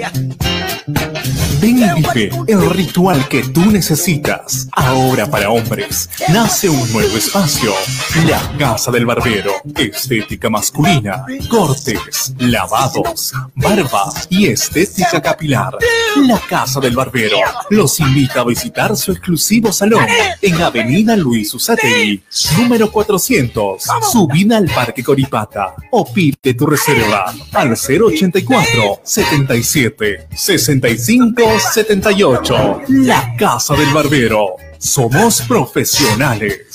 [0.00, 1.49] Yeah.
[1.60, 4.66] Ven y vive el ritual que tú necesitas.
[4.72, 7.72] Ahora para hombres, nace un nuevo espacio.
[8.26, 9.52] La Casa del Barbero.
[9.76, 15.76] Estética masculina, cortes, lavados, barba y estética capilar.
[16.26, 17.36] La Casa del Barbero
[17.68, 20.06] los invita a visitar su exclusivo salón
[20.40, 22.22] en Avenida Luis Usategui,
[22.56, 25.74] número 400, subida al Parque Coripata.
[25.90, 32.82] O pide tu reserva al 084 77 65 78.
[32.88, 34.56] La Casa del Barbero.
[34.78, 36.66] Somos profesionales.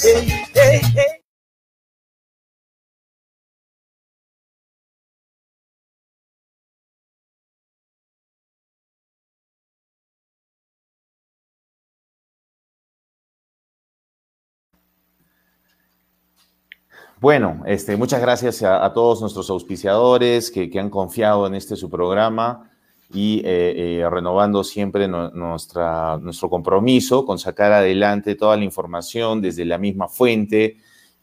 [17.21, 22.74] Bueno, este, muchas gracias a, todos nuestros auspiciadores que, han confiado en este su programa
[23.15, 29.63] y eh, eh, renovando siempre nuestra, nuestro compromiso con sacar adelante toda la información desde
[29.63, 30.75] la misma fuente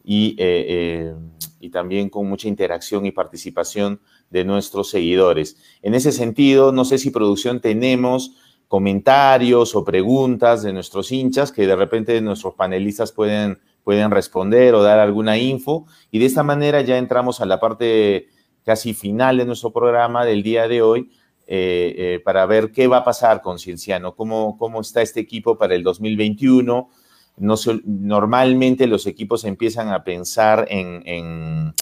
[0.03, 1.13] y, eh,
[1.59, 5.57] y también con mucha interacción y participación de nuestros seguidores.
[5.83, 8.37] En ese sentido, no sé si producción tenemos
[8.67, 14.81] comentarios o preguntas de nuestros hinchas que de repente nuestros panelistas pueden, pueden responder o
[14.81, 15.85] dar alguna info.
[16.09, 18.29] Y de esta manera ya entramos a la parte
[18.65, 21.11] casi final de nuestro programa del día de hoy,
[21.55, 25.55] eh, eh, para ver qué va a pasar con Cienciano, cómo, cómo está este equipo
[25.55, 26.89] para el 2021.
[27.37, 31.75] No normalmente los equipos empiezan a pensar en, en,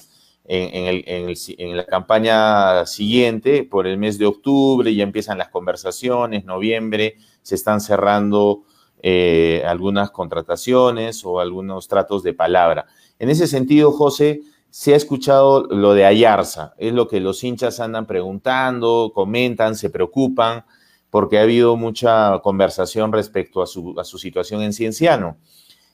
[0.43, 7.55] en, la campaña siguiente, por el mes de octubre, ya empiezan las conversaciones, noviembre, se
[7.55, 8.65] están cerrando
[9.01, 12.87] eh, algunas contrataciones o algunos tratos de palabra.
[13.19, 14.41] En ese sentido, José,
[14.71, 19.89] se ha escuchado lo de Ayarza, es lo que los hinchas andan preguntando, comentan, se
[19.89, 20.63] preocupan,
[21.09, 25.37] porque ha habido mucha conversación respecto a su, a su situación en Cienciano.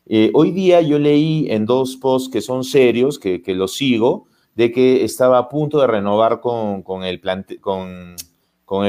[0.06, 4.72] Eh, hoy día yo leí en dos posts que son serios, que, los sigo, de
[4.72, 7.20] que estaba a punto de renovar con, el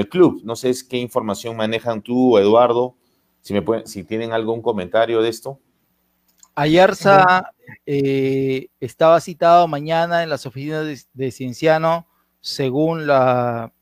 [0.09, 0.41] club.
[0.45, 2.95] No sé qué información manejan tú, Eduardo,
[3.41, 5.59] si, me pueden, si tienen algún comentario de esto.
[6.59, 7.53] Ayarza
[7.87, 12.09] eh, estaba citado mañana en las oficinas de, de Cienciano,
[12.41, 13.73] según la,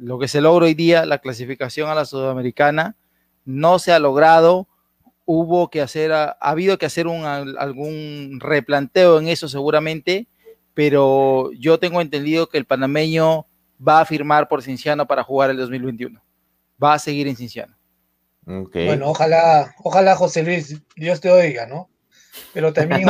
[0.00, 2.96] lo que se logra hoy día, la clasificación a la sudamericana.
[3.44, 4.68] No se ha logrado.
[5.24, 10.28] hubo que hacer, ha, habido que hacer un, algún replanteo en eso seguramente,
[10.72, 13.46] pero yo tengo entendido que el panameño
[13.86, 16.22] va a firmar por Cinciano para jugar el 2021.
[16.82, 17.76] Va a seguir en Cinciano.
[18.44, 21.90] Bueno, ojalá, ojalá José Luis, Dios te oiga, ¿no?
[22.52, 23.08] Pero también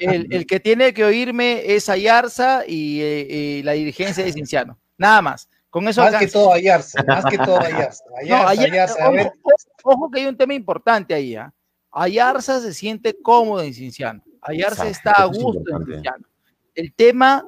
[0.00, 4.78] el, que tiene que oírme es Ayarza y, eh, la dirigencia de Cinciano.
[4.96, 5.48] Nada más.
[5.72, 8.04] Con eso más que todo Ayarza, más que todo Ayarza.
[9.84, 11.34] ojo, que hay un tema importante ahí.
[11.34, 11.50] ¿ah?
[11.90, 14.22] Ayarza se siente cómodo en Cinciano.
[14.42, 16.26] Ayarza está a gusto en Cinciano.
[16.74, 17.46] El tema,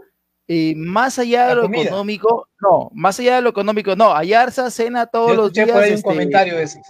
[0.48, 4.14] eh, más allá de lo económico, no, más allá de lo económico, no.
[4.14, 5.68] Ayarza cena todos los días.
[5.70, 6.80] un este, comentario de eso.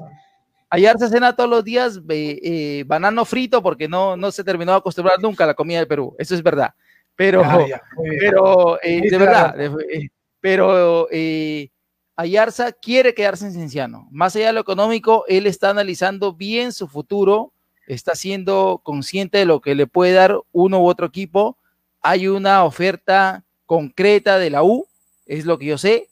[0.70, 5.20] Ayarza cena todos los días eh, banano frito porque no, no se terminó de acostumbrar
[5.20, 6.14] nunca a la comida del Perú.
[6.18, 6.74] Eso es verdad.
[7.16, 7.64] Pero, ah,
[8.18, 9.54] pero eh, de verdad,
[10.40, 11.70] pero eh,
[12.16, 14.08] Ayarza quiere quedarse en Cienciano.
[14.10, 17.52] Más allá de lo económico, él está analizando bien su futuro,
[17.86, 21.56] está siendo consciente de lo que le puede dar uno u otro equipo.
[22.02, 24.86] Hay una oferta concreta de la U,
[25.26, 26.08] es lo que yo sé,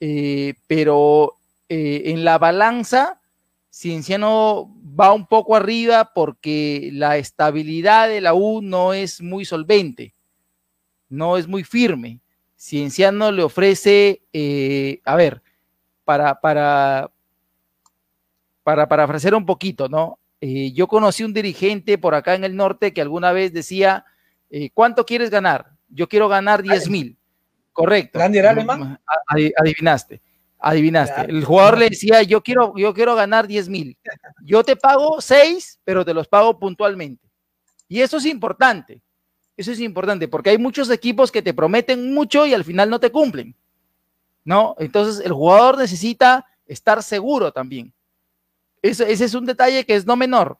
[0.00, 1.34] eh, pero
[1.68, 3.20] eh, en la balanza,
[3.74, 10.14] Cienciano va un poco arriba porque la estabilidad de la U no es muy solvente,
[11.08, 12.20] no es muy firme.
[12.56, 15.42] Cienciano le ofrece, eh, a ver,
[16.04, 17.10] para, para,
[18.62, 20.20] para parafrasear un poquito, ¿no?
[20.40, 24.04] Eh, yo conocí un dirigente por acá en el norte que alguna vez decía,
[24.50, 25.72] eh, ¿cuánto quieres ganar?
[25.88, 27.18] Yo quiero ganar 10 mil.
[27.72, 28.20] Correcto.
[29.56, 30.22] Adivinaste.
[30.66, 31.26] Adivinaste.
[31.28, 33.98] El jugador le decía, yo quiero, yo quiero ganar 10 mil.
[34.42, 37.28] Yo te pago 6, pero te los pago puntualmente.
[37.86, 39.02] Y eso es importante.
[39.58, 42.98] Eso es importante porque hay muchos equipos que te prometen mucho y al final no
[42.98, 43.54] te cumplen.
[44.42, 44.74] ¿No?
[44.78, 47.92] Entonces el jugador necesita estar seguro también.
[48.80, 50.58] Ese, ese es un detalle que es no menor.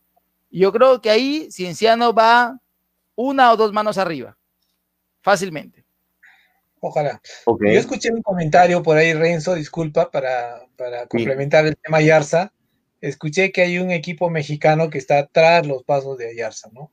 [0.51, 2.61] Yo creo que ahí Cienciano va
[3.15, 4.37] una o dos manos arriba.
[5.23, 5.84] Fácilmente.
[6.87, 7.19] Ojalá.
[7.47, 10.61] Yo escuché un comentario por ahí, Renzo, disculpa, para,
[11.09, 12.53] complementar el tema Ayarza.
[13.01, 16.93] Escuché que hay un equipo mexicano que está tras los pasos de Ayarza, ¿no?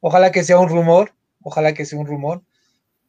[0.00, 1.12] Ojalá que sea un rumor,
[1.42, 2.44] ojalá que sea un rumor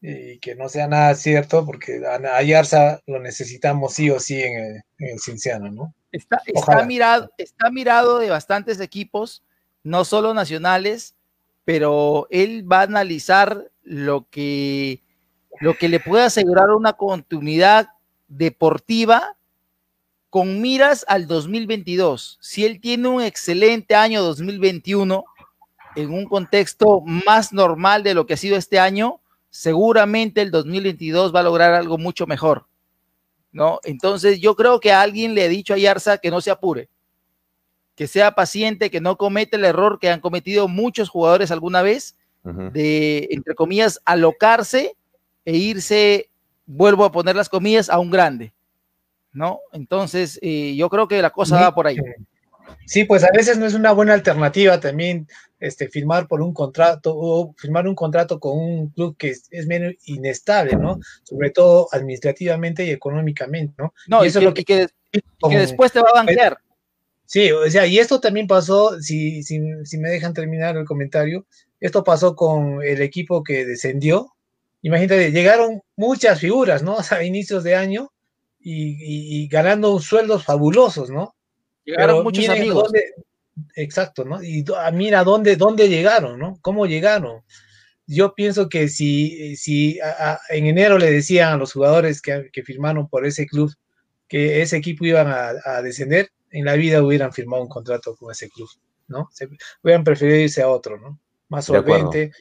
[0.02, 4.84] y que no sea nada cierto, porque a Ayarza lo necesitamos sí o sí en
[5.00, 5.96] el, Cinciano, ¿no?
[6.12, 9.44] Está, mirado, está mirado de bastantes equipos,
[9.84, 11.16] no solo nacionales,
[11.64, 15.04] pero él va a analizar lo que,
[15.60, 17.90] lo que le puede asegurar una continuidad
[18.28, 19.38] deportiva
[20.30, 22.38] con miras al 2022.
[22.42, 25.24] Si él tiene un excelente año 2021,
[25.96, 31.34] en un contexto más normal de lo que ha sido este año, seguramente el 2022
[31.34, 32.68] va a lograr algo mucho mejor.
[33.52, 33.80] ¿No?
[33.84, 36.90] Entonces yo creo que alguien le ha dicho a Yarza que no se apure,
[37.96, 42.16] que sea paciente, que no cometa el error que han cometido muchos jugadores alguna vez,
[42.44, 44.96] de, entre comillas, alocarse
[45.48, 46.30] e irse,
[46.66, 48.52] vuelvo a poner las comillas, a un grande.
[49.32, 49.62] ¿No?
[49.72, 51.96] Entonces, eh, yo creo que la cosa va por ahí.
[52.86, 55.26] Sí, pues a veces no es una buena alternativa también
[55.58, 59.94] este, firmar por un contrato o firmar un contrato con un club que es, menos
[60.06, 61.00] inestable, ¿no?
[61.24, 63.94] Sobre todo administrativamente y económicamente, ¿no?
[64.08, 64.88] No, y, eso es lo que, que,
[65.50, 66.58] después te va a banquear.
[67.26, 71.46] Sí, o sea, y esto también pasó, si, si, si, me dejan terminar el comentario,
[71.80, 74.34] esto pasó con el equipo que descendió.
[74.82, 76.98] Imagínate, llegaron muchas figuras, ¿no?
[77.12, 78.12] a inicios de año
[78.60, 81.34] y, y ganando sueldos fabulosos, ¿no?
[81.88, 82.92] Llegaron muchos amigos.
[83.76, 84.44] exacto, ¿no?
[84.44, 86.60] Y ah, mira dónde, dónde llegaron, ¿no?
[86.62, 87.44] ¿Cómo llegaron?
[88.06, 90.00] Yo pienso que si, si
[90.50, 93.74] en enero le decían a los jugadores que, firmaron por ese club
[94.28, 98.50] que ese equipo iban a, descender, en la vida hubieran firmado un contrato con ese
[98.50, 98.68] club,
[99.08, 99.30] ¿no?
[99.32, 99.48] Se,
[99.82, 101.22] hubieran preferido irse a otro, ¿no?
[101.48, 102.32] Más solvente.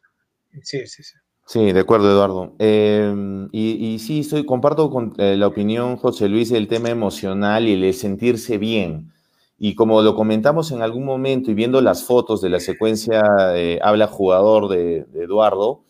[0.63, 1.15] Sí, sí, sí.
[1.49, 2.55] Sí, de acuerdo, Eduardo.
[2.59, 7.95] Em, y, sí, comparto con eh, la opinión, José Luis, del tema emocional y el
[7.95, 9.13] sentirse bien.
[9.57, 13.23] Y como lo comentamos en algún momento y viendo las fotos de la secuencia
[13.53, 15.85] de Habla Jugador de, Eduardo,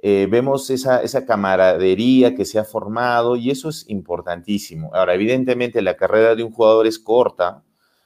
[0.00, 4.90] eh, vemos esa, esa, camaradería que se ha formado y eso es importantísimo.
[4.94, 7.62] Ahora, evidentemente la carrera de un jugador es corta,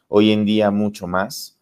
[0.09, 1.58] hoy en día mucho más,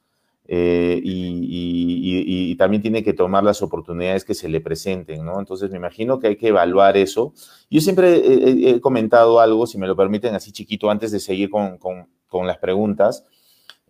[0.49, 5.38] eh, y, también tiene que tomar las oportunidades que se le presenten, ¿no?
[5.38, 7.34] Entonces me imagino que hay que evaluar eso.
[7.68, 11.76] Yo siempre he, comentado algo, si me lo permiten así chiquito, antes de seguir con,
[11.76, 13.26] con las preguntas.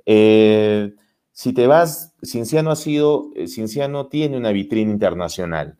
[0.04, 0.94] Eh,
[1.32, 5.76] si te vas, Cinciano ha sido, eh, Cinciano tiene una vitrina internacional.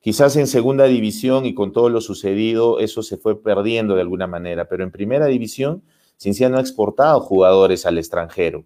[0.00, 4.26] Quizás en segunda división y con todo lo sucedido, eso se fue perdiendo de alguna
[4.26, 5.82] manera, pero en primera división,
[6.18, 8.64] Cinciano ha exportado jugadores al extranjero.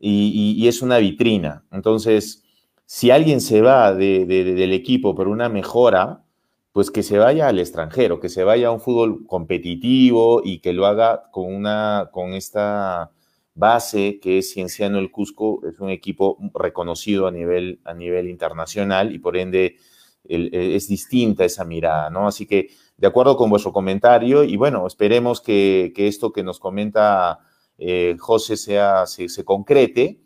[0.00, 1.64] Y, es una vitrina.
[1.70, 2.44] Entonces,
[2.86, 6.24] si alguien se va del equipo por una mejora,
[6.72, 10.72] pues que se vaya al extranjero, que se vaya a un fútbol competitivo y que
[10.72, 13.10] lo haga con, una, con esta
[13.54, 19.12] base que es Cienciano el Cusco, es un equipo reconocido a nivel, a nivel internacional
[19.14, 19.76] y por ende
[20.24, 22.28] es distinta esa mirada, ¿no?
[22.28, 27.40] Así que de acuerdo con vuestro comentario y bueno, esperemos que, esto que nos comenta
[27.80, 30.20] eh, José sea, se concrete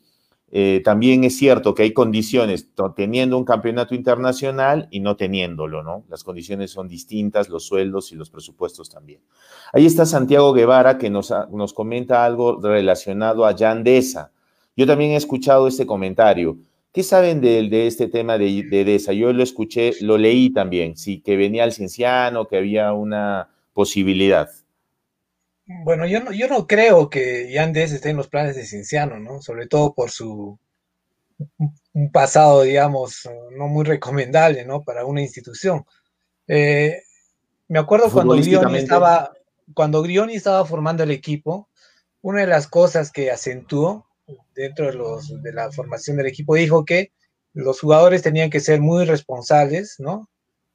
[0.56, 6.04] eh, también es cierto que hay condiciones teniendo un campeonato internacional y no teniéndolo, ¿no?
[6.08, 9.20] Las condiciones son distintas, los sueldos y los presupuestos también.
[9.72, 14.30] Ahí está Santiago Guevara que nos, nos comenta algo relacionado a Yandesa.
[14.76, 16.56] Yo también he escuchado este comentario.
[16.92, 19.16] ¿Qué saben de, de este tema de, de?
[19.16, 24.48] Yo lo escuché, lo leí también, sí, que venía el cienciano, que había una posibilidad.
[25.66, 29.40] Bueno, yo no, yo no creo que Yandes esté en los planes de Cienciano, ¿no?
[29.40, 30.58] Sobre todo por su
[31.92, 34.82] un pasado, digamos, no muy recomendable, ¿no?
[34.82, 35.84] Para una institución.
[36.46, 37.02] Eh,
[37.68, 39.32] me acuerdo cuando Grioni estaba,
[39.74, 41.68] cuando Grioni estaba formando el equipo,
[42.20, 44.06] una de las cosas que acentuó
[44.54, 47.12] dentro de, los, de la formación del equipo dijo que
[47.52, 50.28] los jugadores tenían que ser muy responsables, ¿no?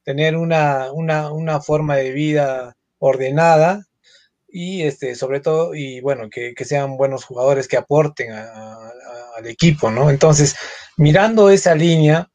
[0.03, 3.85] Tener una, una, una forma de vida ordenada,
[4.51, 10.09] y este, sobre todo, y bueno, que, sean buenos jugadores que aporten al equipo, ¿no?
[10.09, 10.55] Entonces,
[10.97, 12.29] mirando esa línea,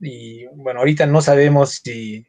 [0.00, 2.26] y bueno, ahorita no sabemos si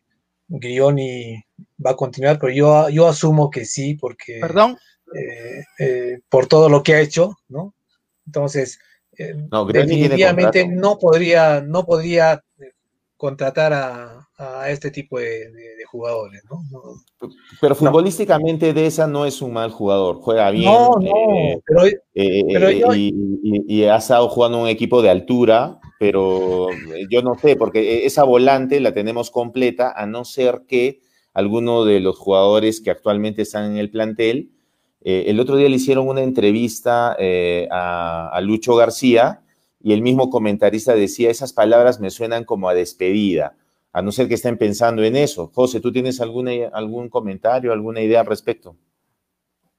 [0.48, 1.44] Grioni
[1.84, 4.40] va a continuar, pero yo, yo asumo que sí, porque...
[4.42, 4.78] Perdón.
[5.14, 7.74] Eh, eh, por todo lo que ha hecho, ¿no?
[8.26, 8.80] Entonces,
[9.18, 9.36] eh,
[9.74, 12.42] definitivamente no podría, no podría
[13.18, 14.30] contratar a,
[14.68, 15.52] este tipo de,
[15.90, 16.64] jugadores, ¿no?
[17.60, 20.72] Pero futbolísticamente de esa no es un mal jugador, juega bien.
[20.72, 21.12] No, no,
[22.16, 26.68] eh, pero, eh, y, ha estado jugando un equipo de altura, pero
[27.10, 31.02] yo no sé, porque esa volante la tenemos completa, a no ser que
[31.34, 34.52] alguno de los jugadores que actualmente están en el plantel,
[35.04, 39.42] eh, el otro día le hicieron una entrevista a Lucho García,
[39.84, 43.56] y el mismo comentarista decía, esas palabras me suenan como a despedida,
[43.94, 45.52] a no ser que estén pensando en eso.
[45.54, 48.76] José, ¿tú tienes alguna, algún comentario, alguna idea al respecto?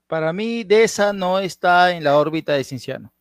[0.06, 3.12] Para mí, de esa no está en la órbita de Cinciano.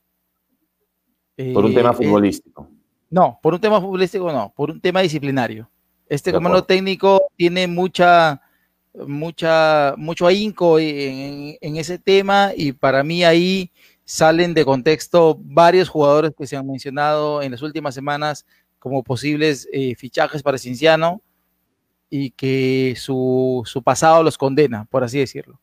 [1.54, 2.70] Por un tema eh, futbolístico.
[3.10, 5.70] no, por un tema futbolístico no, por un tema disciplinario.
[6.08, 8.42] Este comando técnico tiene mucha,
[8.94, 13.72] mucha, mucho ahínco en, en, ese tema y para mí ahí
[14.04, 18.46] salen de contexto varios jugadores que se han mencionado en las últimas semanas
[18.82, 21.21] como posibles eh, fichajes para Cinciano
[22.09, 25.61] y que su, pasado los condena, por así decirlo.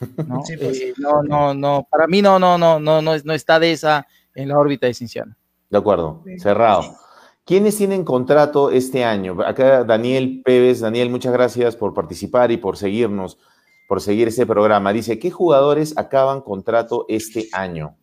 [0.26, 0.42] ¿no?
[0.60, 0.80] Pues.
[0.80, 4.06] Eh, no, no, no, para mí no, no, no, no, no, no está de esa
[4.34, 5.36] en la órbita de Cinciano.
[5.70, 6.96] De acuerdo, cerrado.
[7.44, 9.38] ¿Quiénes tienen contrato este año?
[9.46, 13.38] Acá Daniel Pérez, Daniel, muchas gracias por participar y por seguirnos
[13.86, 14.92] por seguir este programa.
[14.92, 17.96] Dice, ¿qué jugadores acaban contrato este año?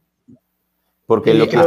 [1.06, 1.58] Porque lo que,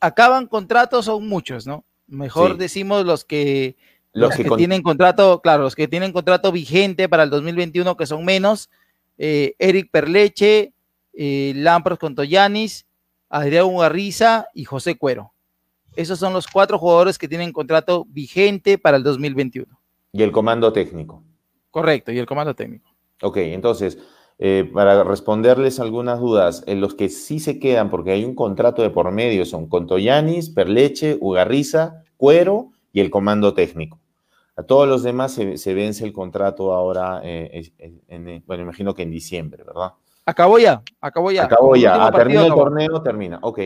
[0.00, 1.84] acaban contrato son muchos, ¿no?
[2.06, 3.76] Mejor decimos los que
[4.12, 8.24] los, que, tienen contrato, claro, los que tienen contrato vigente para el 2021 que son
[8.24, 8.68] menos,
[9.18, 10.72] eh, Eric Perleche,
[11.12, 12.86] eh, Lampros Contoyanis,
[13.28, 15.32] Adrián Ugarriza y José Cuero.
[15.94, 19.78] Esos son los cuatro jugadores que tienen contrato vigente para el 2021.
[20.12, 21.22] Y el comando técnico.
[21.70, 22.90] Correcto, y el comando técnico.
[23.22, 23.98] Ok, entonces,
[24.42, 28.80] eh, para responderles algunas dudas, en los que sí se quedan, porque hay un contrato
[28.80, 33.98] de por medio, son Contoyanis, Perleche, Ugarriza, Cuero y el comando técnico.
[34.56, 37.70] A todos los demás se, vence el contrato ahora, eh,
[38.08, 39.92] en, bueno, imagino que en diciembre, ¿verdad?
[40.24, 41.44] Acabó ya, acabó ya.
[41.44, 43.58] Acabó ya, termina el torneo, termina, ok.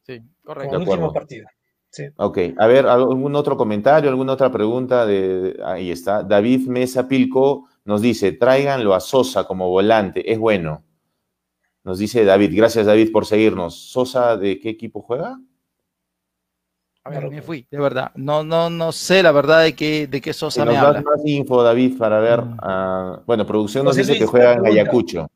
[0.00, 0.76] Sí, correcto.
[0.76, 1.46] El último partido.
[2.16, 5.04] Ok, a ver, ¿algún otro comentario, alguna otra pregunta?
[5.04, 6.22] De, ahí está.
[6.22, 10.84] David Mesa Pilco nos dice, tráiganlo a Sosa como volante, es bueno.
[11.84, 13.74] Nos dice David, gracias David por seguirnos.
[13.74, 15.38] ¿Sosa de qué equipo juega?
[17.04, 18.12] A ver, me fui, de verdad.
[18.14, 21.00] No, no, no sé la verdad de qué, de qué Sosa me habla.
[21.00, 22.42] más info, David, para ver.
[22.42, 22.56] Mm.
[22.62, 25.28] Ah, bueno, producción nos dice que juega en Ayacucho.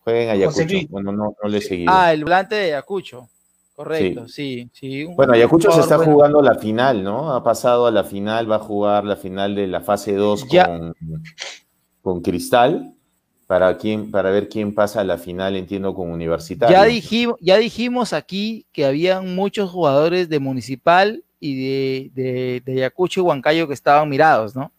[0.00, 0.76] Juega en Ayacucho.
[0.90, 1.86] Bueno, no, no le seguí.
[1.88, 3.30] Ah, el volante de Ayacucho.
[3.78, 5.04] Correcto, sí, sí.
[5.04, 7.32] bueno, Ayacucho se está jugando la final, ¿no?
[7.32, 10.94] Ha pasado a la final, va a jugar la final de la fase 2 con,
[12.02, 12.92] con Cristal.
[13.46, 16.76] Para, quién, para ver quién pasa a la final, entiendo, con Universitario.
[16.76, 23.20] Ya dijimos, ya dijimos aquí que habían muchos jugadores de Municipal y de, de, Ayacucho
[23.20, 24.72] y Huancayo que estaban mirados, ¿no?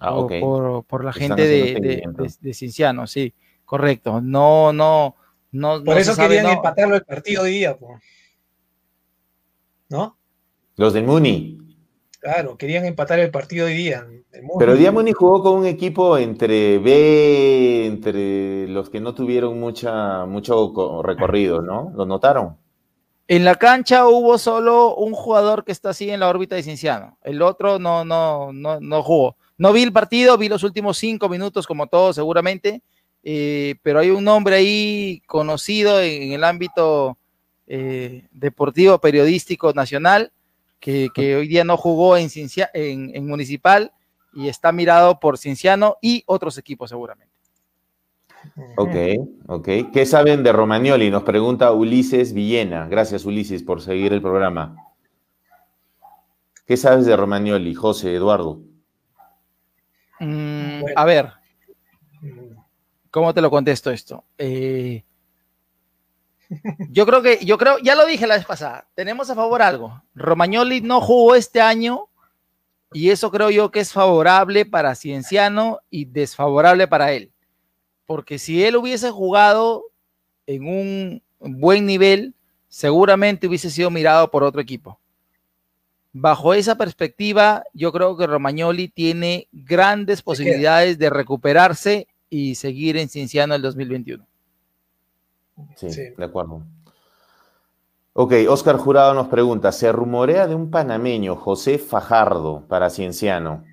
[0.00, 2.02] Ah, por, por, la gente de,
[2.40, 3.32] de, Cinciano, sí,
[3.64, 4.20] correcto.
[4.20, 5.14] No, no,
[5.52, 7.76] No, Por eso querían empatarlo el partido hoy día,
[9.90, 10.16] ¿no?
[10.76, 11.58] Los del Muni.
[12.20, 14.06] Claro, querían empatar el partido hoy día.
[14.58, 19.60] Pero hoy día Muni jugó con un equipo entre B, entre los que no tuvieron
[19.60, 21.92] mucha, mucho recorrido, ¿no?
[21.94, 22.56] ¿Lo notaron?
[23.28, 27.18] En la cancha hubo solo un jugador que está así en la órbita de Cinciano.
[27.22, 29.36] El otro no, no, no, no jugó.
[29.58, 32.82] No vi el partido, vi los últimos cinco minutos, como todos seguramente,
[33.24, 37.16] eh, pero hay un nombre ahí conocido en, el ámbito
[37.66, 40.32] eh, deportivo, periodístico nacional,
[40.80, 42.28] que, hoy día no jugó en,
[42.74, 43.92] en, Municipal
[44.34, 47.32] y está mirado por Cinciano y otros equipos seguramente.
[48.76, 48.96] Ok,
[49.46, 49.68] ok.
[49.92, 51.08] ¿Qué saben de Romagnoli?
[51.10, 52.88] Nos pregunta Ulises Villena.
[52.88, 54.74] Gracias, Ulises, por seguir el programa.
[56.66, 58.60] ¿Qué sabes de Romagnoli, José, Eduardo?
[60.18, 61.32] Mm, a ver,
[63.12, 64.24] ¿cómo te lo contesto esto?
[64.38, 65.04] Eh,
[66.90, 70.02] yo creo que, yo creo, ya lo dije la vez pasada, tenemos a favor algo.
[70.16, 72.08] Romagnoli no jugó este año
[72.92, 77.30] y eso creo yo que es favorable para Cienciano y desfavorable para él.
[78.06, 79.84] Porque si él hubiese jugado
[80.46, 82.34] en un buen nivel,
[82.66, 84.98] seguramente hubiese sido mirado por otro equipo
[86.12, 93.10] bajo esa perspectiva, yo creo que Romagnoli tiene grandes posibilidades de recuperarse y seguir en
[93.10, 94.26] Cienciano el 2021.
[95.76, 96.62] Sí, de acuerdo.
[98.14, 103.64] Ok, Oscar Jurado nos pregunta, ¿se rumorea de un panameño, José Fajardo, para Cienciano?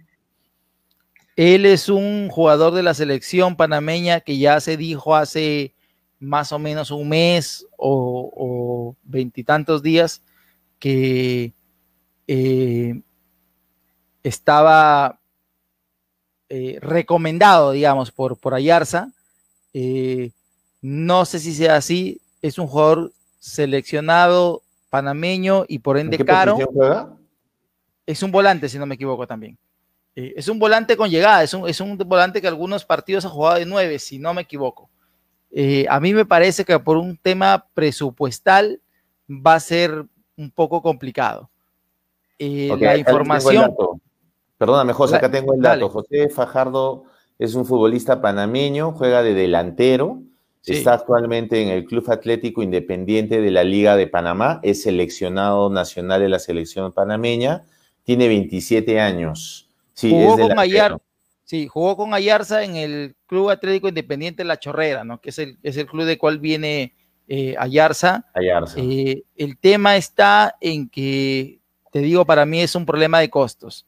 [1.37, 5.73] Él es un jugador de la selección panameña que ya se dijo hace
[6.19, 10.21] más o menos un mes o veintitantos días
[10.79, 11.53] que
[12.27, 13.01] eh,
[14.21, 15.18] estaba
[16.49, 19.11] eh, recomendado, digamos, por, por Ayarza.
[19.73, 20.31] Eh,
[20.81, 22.19] no sé si sea así.
[22.41, 26.57] Es un jugador seleccionado panameño y por ende caro.
[28.05, 29.57] Es un volante, si no me equivoco también.
[30.15, 33.59] es un volante con llegada, es un, es un, volante que algunos partidos ha jugado
[33.59, 34.89] de nueve, si no me equivoco.
[35.87, 38.81] a mí me parece que por un tema presupuestal
[39.29, 40.05] va a ser
[40.35, 41.49] un poco complicado.
[42.39, 43.75] Eh, la información.
[44.59, 45.87] Perdóname, José, acá tengo el dato.
[45.87, 47.05] José Fajardo
[47.39, 50.21] es un futbolista panameño, juega de delantero,
[50.65, 56.19] está actualmente en el Club Atlético Independiente de la Liga de Panamá, es seleccionado nacional
[56.19, 57.63] de la selección panameña,
[58.03, 59.69] tiene 27 años.
[59.93, 60.97] Sí, jugó con Ayar,
[61.45, 65.21] sí, jugó con Ayarza en el Club Atlético Independiente de La Chorrera, ¿no?
[65.21, 66.93] que es el, es el club de cual viene
[67.29, 68.25] eh, Ayarza.
[68.75, 71.61] Eh, el tema está en que
[71.93, 73.85] te digo, para mí es un problema de costos.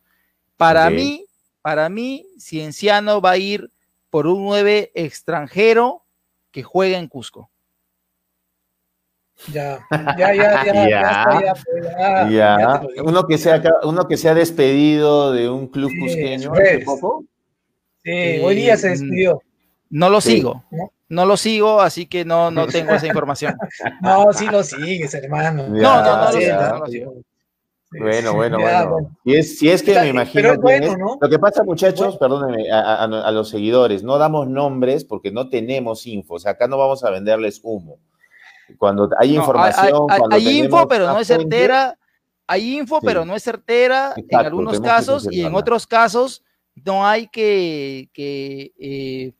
[0.61, 1.25] Para mí,
[1.63, 3.71] para mí, Cienciano va a ir
[4.11, 6.05] por un 9 extranjero
[6.51, 7.49] que juega en Cusco.
[9.51, 9.79] Ya,
[10.19, 11.55] ya, ya, ya, ya,
[12.29, 16.51] ya, ya, Uno que sea uno que se despedido de un club cusqueño
[16.85, 17.25] poco.
[18.03, 19.41] Sí, hoy día se despidió.
[19.89, 20.63] No lo sigo.
[21.09, 21.25] ¿No?
[21.25, 23.55] lo sigo, así que no, no tengo esa información.
[23.99, 25.69] no, sí lo sigues, hermano.
[25.69, 27.23] no, no, no, no lo sigo.
[27.91, 29.17] Bueno, bueno, bueno.
[29.25, 30.53] Si es, si es que me imagino.
[31.19, 36.35] Lo que pasa, muchachos, perdónenme, a, los seguidores, no damos nombres porque no tenemos info.
[36.35, 37.99] O sea, acá no vamos a venderles humo.
[38.77, 40.07] Cuando hay información.
[40.31, 41.97] Hay, info, pero no es certera.
[42.47, 46.43] Hay info, pero no es certera en algunos casos y en otros casos
[46.75, 49.33] no hay que, eh,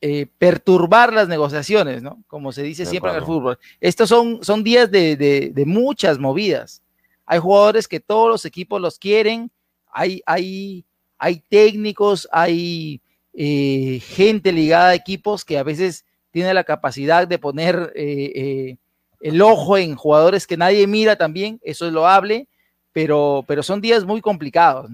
[0.00, 2.22] eh, perturbar las negociaciones, ¿no?
[2.26, 3.58] Como se dice siempre en el fútbol.
[3.80, 6.83] Estos son, son días de, de muchas movidas.
[7.26, 9.50] Hay jugadores que todos los equipos los quieren,
[9.90, 10.84] hay, hay,
[11.18, 13.00] hay técnicos, hay
[13.32, 18.76] eh, gente ligada a equipos que a veces tiene la capacidad de poner eh, eh,
[19.20, 22.48] el ojo en jugadores que nadie mira también, eso es loable,
[22.92, 24.90] pero, pero son días muy complicados,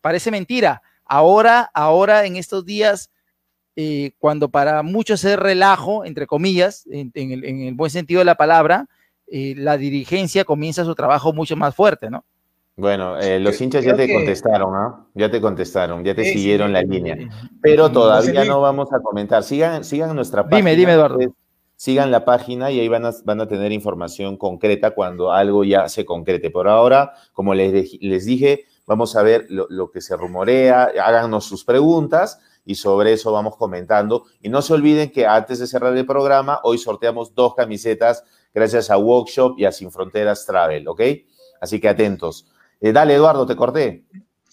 [0.00, 0.80] parece mentira.
[1.04, 3.10] Ahora, ahora en estos días,
[4.18, 8.88] cuando para muchos es relajo, entre comillas, en, el, buen sentido de la palabra,
[9.56, 12.24] la dirigencia comienza su trabajo mucho más fuerte, ¿no?
[12.76, 15.08] Bueno, eh, los hinchas ya te contestaron, ¿no?
[15.14, 17.16] Ya te contestaron, ya te siguieron la línea.
[17.62, 19.44] Pero todavía no vamos a comentar.
[19.44, 20.58] Sigan, sigan nuestra página.
[20.58, 21.18] Dime, dime, Eduardo.
[21.76, 25.88] Sigan la página y ahí van a, van a tener información concreta cuando algo ya
[25.88, 26.50] se concrete.
[26.50, 31.44] Por ahora, como les, les dije, vamos a ver lo, lo que se rumorea, háganos
[31.44, 34.24] sus preguntas y sobre eso vamos comentando.
[34.40, 38.24] Y no se olviden que antes de cerrar el programa, hoy sorteamos dos camisetas
[38.54, 41.02] gracias a Workshop y a Sin Fronteras Travel, ¿ok?
[41.60, 42.46] Así que atentos.
[42.80, 44.04] Eh, dale, Eduardo, te corté.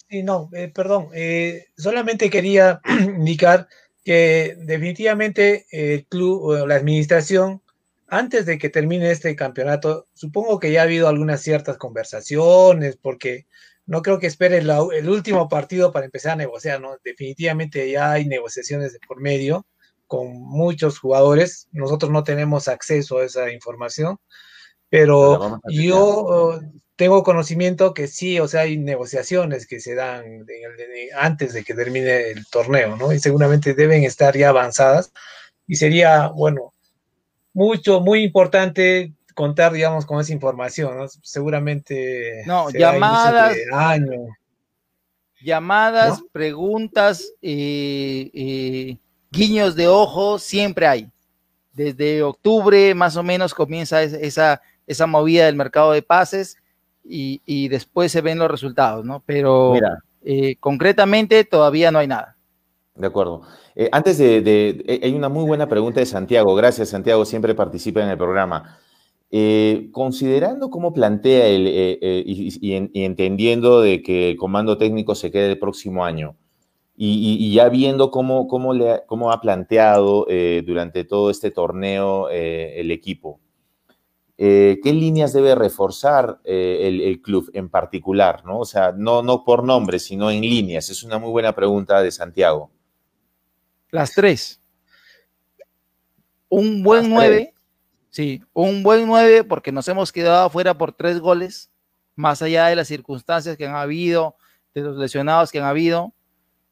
[0.09, 1.09] Sí, no, eh, perdón.
[1.13, 2.81] Eh, solamente quería
[3.17, 3.67] indicar
[4.03, 7.61] que definitivamente el club o la administración,
[8.07, 13.45] antes de que termine este campeonato, supongo que ya ha habido algunas ciertas conversaciones, porque
[13.85, 16.97] no creo que espere el último partido para empezar a negociar, ¿no?
[17.03, 19.65] Definitivamente ya hay negociaciones de por medio
[20.11, 21.69] con muchos jugadores.
[21.71, 24.17] Nosotros no tenemos acceso a esa información,
[24.89, 26.59] pero yo
[26.97, 30.45] tengo conocimiento que sí, o sea, hay negociaciones que se dan
[31.17, 33.13] antes de que termine el torneo, ¿no?
[33.13, 35.13] Y seguramente deben estar ya avanzadas.
[35.65, 36.73] Y sería, bueno,
[37.53, 41.07] mucho, muy importante contar, digamos, con esa información, ¿no?
[41.07, 42.43] Seguramente.
[42.45, 43.55] No, llamadas.
[43.71, 44.27] Año.
[45.41, 48.97] Llamadas, preguntas, eh, eh,
[49.31, 51.09] guiños de ojo, siempre hay.
[51.73, 56.57] Desde octubre más o menos comienza esa, esa movida del mercado de pases
[57.03, 59.23] y, después se ven los resultados, ¿no?
[59.25, 59.73] Pero
[60.23, 62.37] eh, concretamente todavía no hay nada.
[62.95, 63.41] De acuerdo.
[63.75, 66.53] Eh, antes de, eh, hay una muy buena pregunta de Santiago.
[66.55, 68.79] Gracias, Santiago, siempre participa en el programa.
[69.91, 71.67] considerando cómo plantea el,
[72.25, 76.35] y, entendiendo de que el comando técnico se quede el próximo año,
[76.95, 80.27] y, ya viendo cómo, cómo, le, cómo ha planteado
[80.65, 83.39] durante todo este torneo el equipo,
[84.43, 88.43] eh, ¿qué líneas debe reforzar eh, el, club en particular?
[88.43, 88.57] ¿no?
[88.57, 90.89] O sea, no, no por nombre, sino en líneas.
[90.89, 92.71] Es una muy buena pregunta de Santiago.
[93.91, 94.59] Las tres.
[96.49, 97.53] Un buen nueve,
[98.09, 101.69] sí, un buen nueve porque nos hemos quedado afuera por tres goles,
[102.15, 104.37] más allá de las circunstancias que han habido,
[104.73, 106.15] de los lesionados que han habido.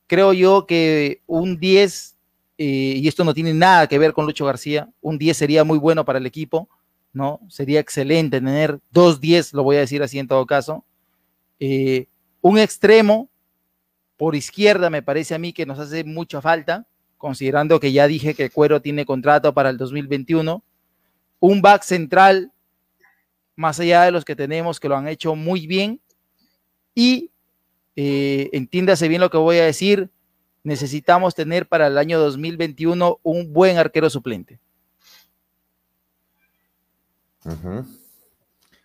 [0.09, 2.17] Creo yo que un 10,
[2.57, 2.65] eh,
[2.97, 6.03] y esto no tiene nada que ver con Lucho García, un 10 sería muy bueno
[6.03, 6.67] para el equipo
[7.13, 7.39] ¿no?
[7.49, 10.85] Sería excelente tener dos 10, lo voy a decir así en todo caso.
[11.59, 12.07] Eh,
[12.41, 13.29] un extremo
[14.17, 16.87] por izquierda me parece a mí que nos hace mucha falta,
[17.17, 20.63] considerando que ya dije que Cuero tiene contrato para el 2021.
[21.39, 22.51] Un back central,
[23.55, 26.01] más allá de los que tenemos, que lo han hecho muy bien.
[26.93, 27.31] Y
[27.95, 30.09] eh, entiéndase bien lo que voy a decir,
[30.63, 34.59] necesitamos tener para el año 2021 un buen arquero suplente.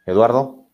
[0.07, 0.67] Eduardo.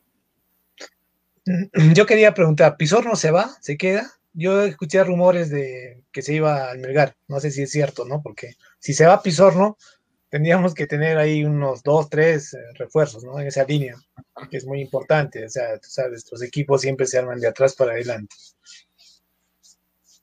[1.95, 3.51] Yo quería preguntar, ¿Pizorno se va?
[3.61, 4.11] ¿Se queda?
[4.33, 8.23] Yo escuché rumores de que se iba al Melgar, no sé si es cierto, ¿no?
[8.23, 9.77] Porque si se va Pizorno,
[10.31, 13.39] tendríamos que tener ahí unos dos, tres eh, refuerzos, ¿no?
[13.39, 13.97] En esa línea,
[14.49, 15.45] que es muy importante.
[15.45, 18.35] O sea, tú sabes, los equipos siempre se arman de atrás para adelante.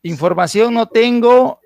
[0.01, 1.59] Información no tengo.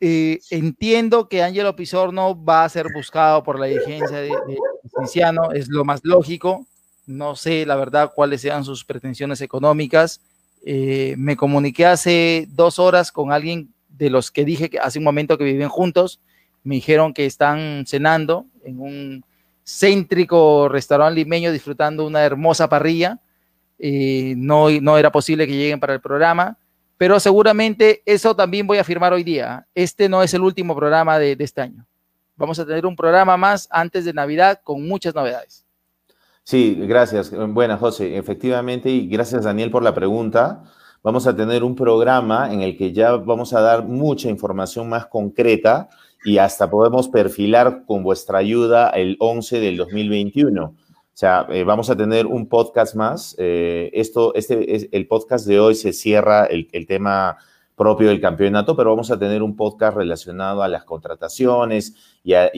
[0.00, 4.32] Eh, entiendo que Ángelo Pizorno va a ser buscado por la dirigencia de,
[5.54, 6.66] es lo más lógico.
[7.06, 10.20] No sé, la verdad, cuáles sean sus pretensiones económicas.
[10.66, 15.04] Eh, me comuniqué hace dos horas con alguien de los que dije que hace un
[15.04, 16.20] momento que viven juntos.
[16.64, 19.24] Me dijeron que están cenando en un
[19.64, 23.20] céntrico restaurante limeño disfrutando una hermosa parrilla.
[23.78, 26.58] Eh, no, no era posible que lleguen para el programa,
[26.96, 29.66] pero seguramente eso también voy a afirmar hoy día.
[29.74, 31.86] Este no es el último programa de este año
[32.36, 35.64] vamos a tener un programa más antes de Navidad con muchas novedades.
[36.42, 37.30] Sí, gracias.
[37.30, 38.18] Buenas, José.
[38.18, 40.62] Efectivamente, y gracias, Daniel, por la pregunta.
[41.02, 45.06] Vamos a tener un programa en el que ya vamos a dar mucha información más
[45.06, 45.88] concreta
[46.24, 50.64] y hasta podemos perfilar con vuestra ayuda el 11 del 2021.
[51.14, 53.36] O sea, eh, vamos a tener un podcast más.
[53.38, 57.36] Eh, esto, este, es, el podcast de hoy se cierra el, tema
[57.76, 61.94] propio del campeonato, pero vamos a tener un podcast relacionado a las contrataciones
[62.24, 62.50] y a,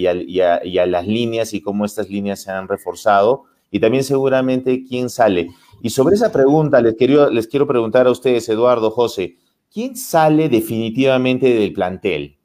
[0.87, 5.49] las líneas y cómo estas líneas se han reforzado y también seguramente quién sale.
[5.83, 9.37] Y sobre esa pregunta les quiero, les quiero preguntar a ustedes, Eduardo, José,
[9.73, 12.36] ¿quién sale definitivamente del plantel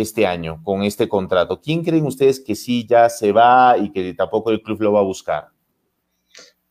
[0.00, 1.60] este año con este contrato?
[1.60, 5.00] ¿Quién creen ustedes que sí ya se va y que tampoco el club lo va
[5.00, 5.48] a buscar?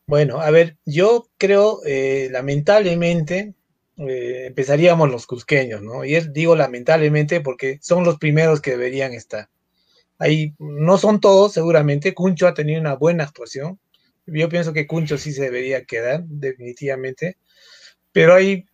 [0.05, 3.53] Bueno, a ver, yo creo, eh, lamentablemente,
[3.97, 6.03] eh, empezaríamos los cusqueños, ¿no?
[6.03, 9.49] Y digo lamentablemente porque son los primeros que deberían estar.
[10.17, 12.13] Ahí no son todos, seguramente.
[12.13, 13.79] Cuncho ha tenido una buena actuación.
[14.25, 17.37] Yo pienso que Cuncho sí se debería quedar, definitivamente.
[18.11, 18.65] Pero hay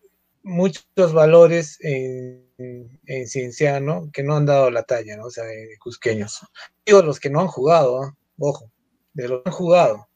[0.46, 5.26] muchos valores en, en Cienciano que no han dado la talla, ¿no?
[5.26, 5.44] O sea,
[5.80, 6.40] cusqueños.
[6.84, 8.70] Digo los que no han jugado, ojo,
[9.12, 10.08] de los que han jugado.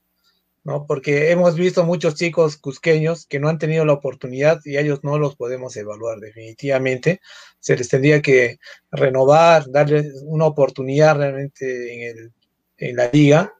[0.62, 0.86] ¿no?
[0.86, 5.00] Porque hemos visto muchos chicos cusqueños que no han tenido la oportunidad y a ellos
[5.02, 7.20] no los podemos evaluar definitivamente.
[7.58, 8.58] Se les tendría que
[8.90, 12.10] renovar, darles una oportunidad realmente
[12.76, 13.54] en, la liga.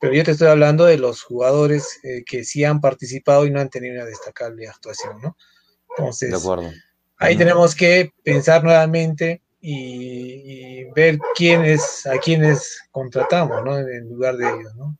[0.00, 3.60] Pero yo te estoy hablando de los jugadores eh, que sí han participado y no
[3.60, 5.36] han tenido una destacable actuación, ¿no?
[5.96, 6.34] Entonces,
[7.18, 13.78] ahí tenemos que pensar nuevamente y, ver quiénes, a quiénes contratamos, ¿no?
[13.78, 14.96] En lugar de ellos, ¿no?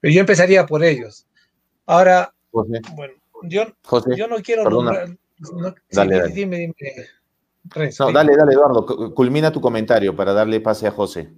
[0.00, 1.26] Pero yo empezaría por ellos.
[1.86, 3.64] Ahora, bueno, yo,
[4.16, 5.16] yo no quiero nombrar,
[5.90, 6.32] dale, dale.
[6.32, 6.74] Dime, dime.
[7.98, 11.30] no, dale, dale, Eduardo, culmina tu comentario para darle pase a José.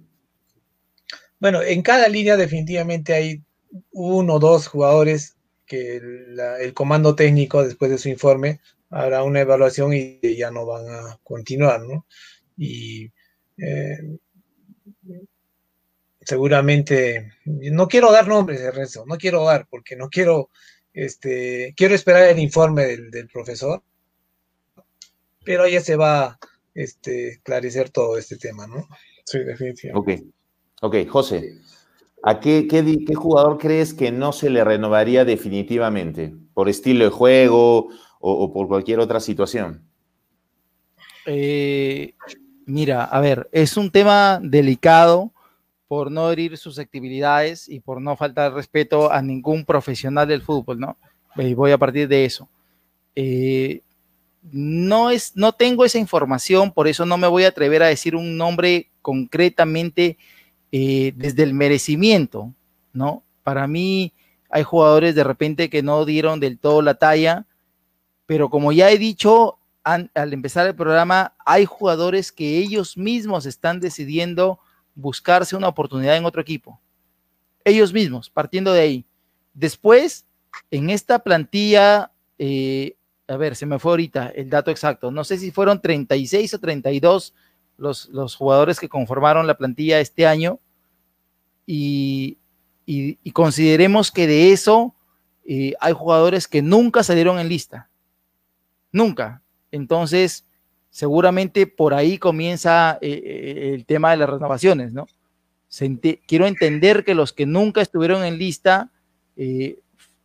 [1.39, 3.43] Bueno, en cada línea definitivamente hay
[3.91, 5.35] uno o dos jugadores
[5.65, 10.87] que el comando técnico, después de su informe, hará una evaluación y ya no van
[10.89, 12.05] a continuar, ¿no?
[12.57, 13.11] Y
[13.57, 14.17] eh,
[16.21, 20.49] seguramente, no quiero dar nombres, Renzo, no quiero dar, porque no quiero,
[20.93, 23.81] este, quiero esperar el informe del, profesor,
[25.45, 26.39] pero ya se va a
[26.73, 28.87] este, esclarecer todo este tema, ¿no?
[29.25, 30.23] Sí, definitivamente.
[30.81, 31.53] Ok, ok, José.
[32.23, 36.33] ¿A qué, qué, jugador crees que no se le renovaría definitivamente?
[36.53, 37.89] ¿Por estilo de juego
[38.19, 39.81] o, por cualquier otra situación?
[41.25, 42.13] Eh,
[42.65, 45.31] mira, a ver, es un tema delicado
[45.87, 50.97] por no herir susceptibilidades y por no faltar respeto a ningún profesional del fútbol, ¿no?
[51.35, 52.49] Y voy a partir de eso.
[53.15, 53.81] Eh,
[54.51, 58.15] no, es, no tengo esa información, por eso no me voy a atrever a decir
[58.15, 60.17] un nombre concretamente
[60.71, 62.53] eh, desde el merecimiento,
[62.93, 63.23] ¿no?
[63.43, 64.13] Para mí
[64.49, 67.46] hay jugadores de repente que no dieron del todo la talla,
[68.27, 73.79] pero como ya he dicho al empezar el programa, hay jugadores que ellos mismos están
[73.79, 74.59] decidiendo
[74.93, 76.81] buscarse una oportunidad en otro equipo.
[77.63, 79.05] Ellos mismos, partiendo de ahí.
[79.53, 80.25] Después,
[80.71, 82.97] en esta plantilla, eh,
[83.29, 86.59] a ver, se me fue ahorita el dato exacto, no sé si fueron 36 o
[86.59, 87.33] 32
[87.77, 90.59] los, los jugadores que conformaron la plantilla este año
[91.65, 92.37] y,
[93.33, 94.95] consideremos que de eso
[95.45, 97.89] eh, hay jugadores que nunca salieron en lista.
[98.91, 99.41] Nunca.
[99.71, 100.45] Entonces,
[100.89, 105.07] seguramente por ahí comienza eh, eh, el tema de las renovaciones, ¿no?
[106.27, 108.89] quiero entender que los que nunca estuvieron en lista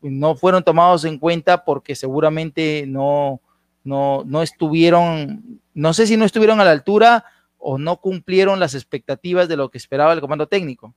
[0.01, 3.41] no fueron tomados en cuenta porque seguramente no,
[3.85, 7.25] no, no estuvieron, no sé si no estuvieron a la altura
[7.59, 10.95] o no cumplieron las expectativas de lo que esperaba el comando técnico.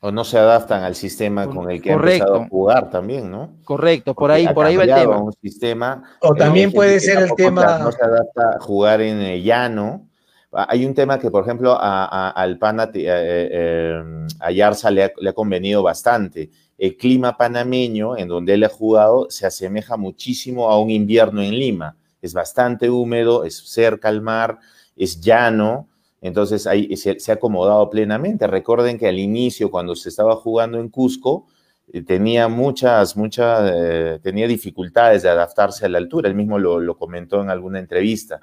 [0.00, 3.56] O no se adaptan al sistema con el que han empezado a jugar también, ¿no?
[3.64, 5.18] Correcto, por ahí, por ahí va el tema.
[5.18, 7.78] Un sistema, o también puede ser el tema.
[7.78, 10.08] No se adapta a jugar en el llano.
[10.52, 14.02] Ah, hay un tema que, por ejemplo, a, al PANA, eh, eh,
[14.38, 16.50] a Yarza le ha, convenido bastante.
[16.78, 21.58] El clima panameño, en donde él ha jugado, se asemeja muchísimo a un invierno en
[21.58, 21.96] Lima.
[22.22, 24.58] Es bastante húmedo, es cerca al mar,
[24.96, 25.88] es llano
[26.20, 28.46] entonces ahí se, ha acomodado plenamente.
[28.46, 31.46] Recuerden que al inicio, cuando se estaba jugando en Cusco,
[31.92, 36.28] eh, tenía muchas, muchas, eh, tenía dificultades de adaptarse a la altura.
[36.28, 38.40] Él mismo lo, comentó en alguna entrevista.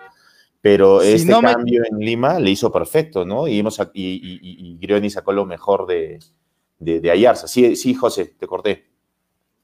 [0.61, 3.47] Pero este cambio en Lima le hizo perfecto, ¿no?
[3.47, 6.18] Y, hemos, y, Grioni sacó lo mejor de,
[6.80, 7.47] de, Ayarza.
[7.47, 8.85] Sí, sí, José, te corté.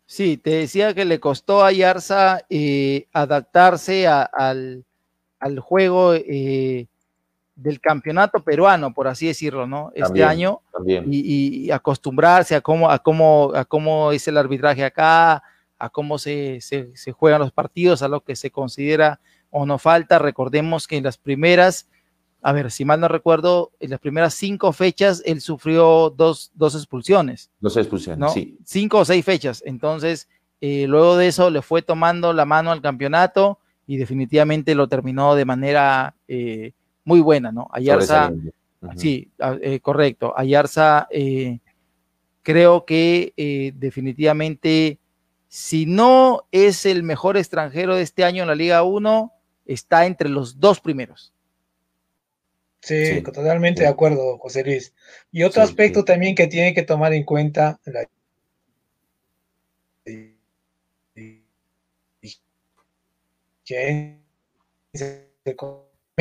[0.05, 4.85] Sí, te decía que le costó a Ayarza eh, adaptarse al,
[5.39, 6.13] al, juego
[7.61, 9.91] del campeonato peruano, por así decirlo, ¿no?
[9.93, 10.61] Este año.
[10.87, 15.43] Y, acostumbrarse a cómo, a, cómo, a cómo es el arbitraje acá,
[15.77, 16.59] a cómo se,
[17.15, 19.19] juegan los partidos, a lo que se considera
[19.51, 20.17] o no falta.
[20.17, 21.87] Recordemos que en las primeras,
[22.41, 26.73] a ver, si mal no recuerdo, en las primeras cinco fechas él sufrió dos, dos
[26.73, 27.51] expulsiones.
[27.59, 28.57] Dos expulsiones, sí.
[28.65, 29.61] Cinco o seis fechas.
[29.65, 30.27] Entonces,
[30.61, 35.35] eh, luego de eso le fue tomando la mano al campeonato y definitivamente lo terminó
[35.35, 36.15] de manera...
[36.27, 36.73] Eh,
[37.03, 37.67] muy buena, ¿no?
[37.71, 38.31] Ayarza,
[38.95, 40.33] sí, eh, correcto.
[40.37, 41.59] Ayarza, eh,
[42.43, 44.99] creo que eh, definitivamente,
[45.47, 49.33] si no es el mejor extranjero de este año en la Liga 1,
[49.65, 51.33] está entre los dos primeros.
[52.81, 54.93] Sí, totalmente de acuerdo, José Luis.
[55.31, 58.07] Y otro aspecto también que tiene que tomar en cuenta la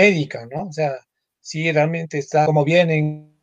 [0.01, 0.69] médica, ¿no?
[0.69, 0.93] O sea,
[1.41, 3.35] si realmente está como vienen,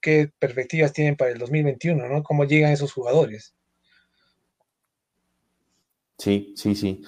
[0.00, 2.22] qué perspectivas tienen para el 2021, ¿no?
[2.22, 3.54] ¿Cómo llegan esos jugadores?
[6.18, 7.02] Sí, sí, sí.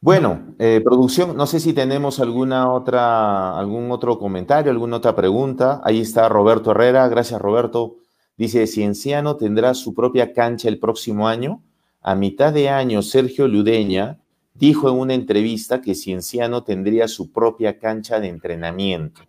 [0.00, 5.80] Bueno, eh, producción, no sé si tenemos alguna otra, algún otro comentario, alguna otra pregunta.
[5.84, 7.96] Ahí está Roberto Herrera, gracias Roberto.
[8.36, 11.62] Dice, Cienciano tendrá su propia cancha el próximo año.
[12.00, 14.18] A mitad de año, Sergio Ludeña
[14.58, 19.22] dijo en una entrevista que Cienciano tendría su propia cancha de entrenamiento.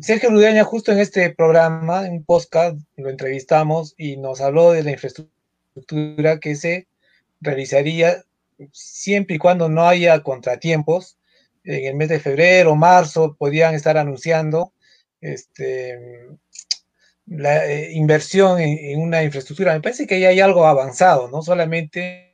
[0.00, 4.84] Sergio Ludeña, justo en este programa, en un podcast, lo entrevistamos y nos habló de
[4.84, 6.86] la infraestructura que se
[7.40, 8.24] realizaría
[8.70, 11.16] siempre y cuando no haya contratiempos
[11.64, 14.72] en el mes de febrero, marzo, podían estar anunciando
[15.20, 16.28] este,
[17.26, 19.74] la eh, inversión en, una infraestructura.
[19.74, 22.31] Me parece que ya hay algo avanzado, no solamente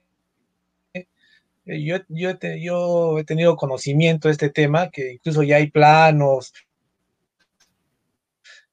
[1.69, 6.53] yo, yo, yo, he tenido conocimiento de este tema, que incluso ya hay planos,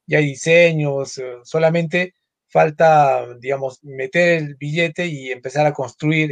[0.07, 2.13] ya hay diseños, eh, solamente
[2.47, 6.31] falta, digamos, meter el billete y empezar a construir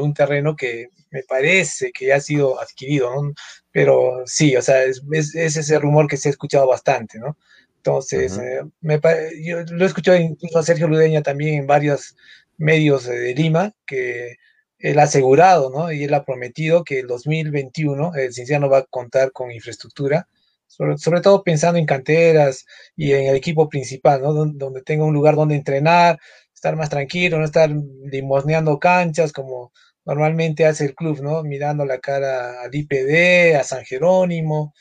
[0.00, 3.32] un terreno que me parece que ya ha sido adquirido, ¿no?
[3.70, 7.38] Pero sí, o sea, es, es, ese rumor que se ha escuchado bastante, ¿no?
[7.76, 9.00] Entonces, eh, me,
[9.42, 12.16] yo lo he escuchado incluso a Sergio Ludeña también en varios
[12.56, 14.36] medios de Lima, que
[14.82, 15.92] ha asegurado, ¿no?
[15.92, 20.28] Y él ha prometido que el 2021 el Cinciano va a contar con infraestructura,
[20.66, 22.64] sobre, todo pensando en canteras
[22.96, 24.32] y en el equipo principal, ¿no?
[24.32, 26.18] Donde, donde, tenga un lugar donde entrenar,
[26.54, 29.72] estar más tranquilo, no estar limosneando canchas como
[30.04, 31.42] normalmente hace el club, ¿no?
[31.42, 34.74] Mirando la cara al IPD, a San Jerónimo,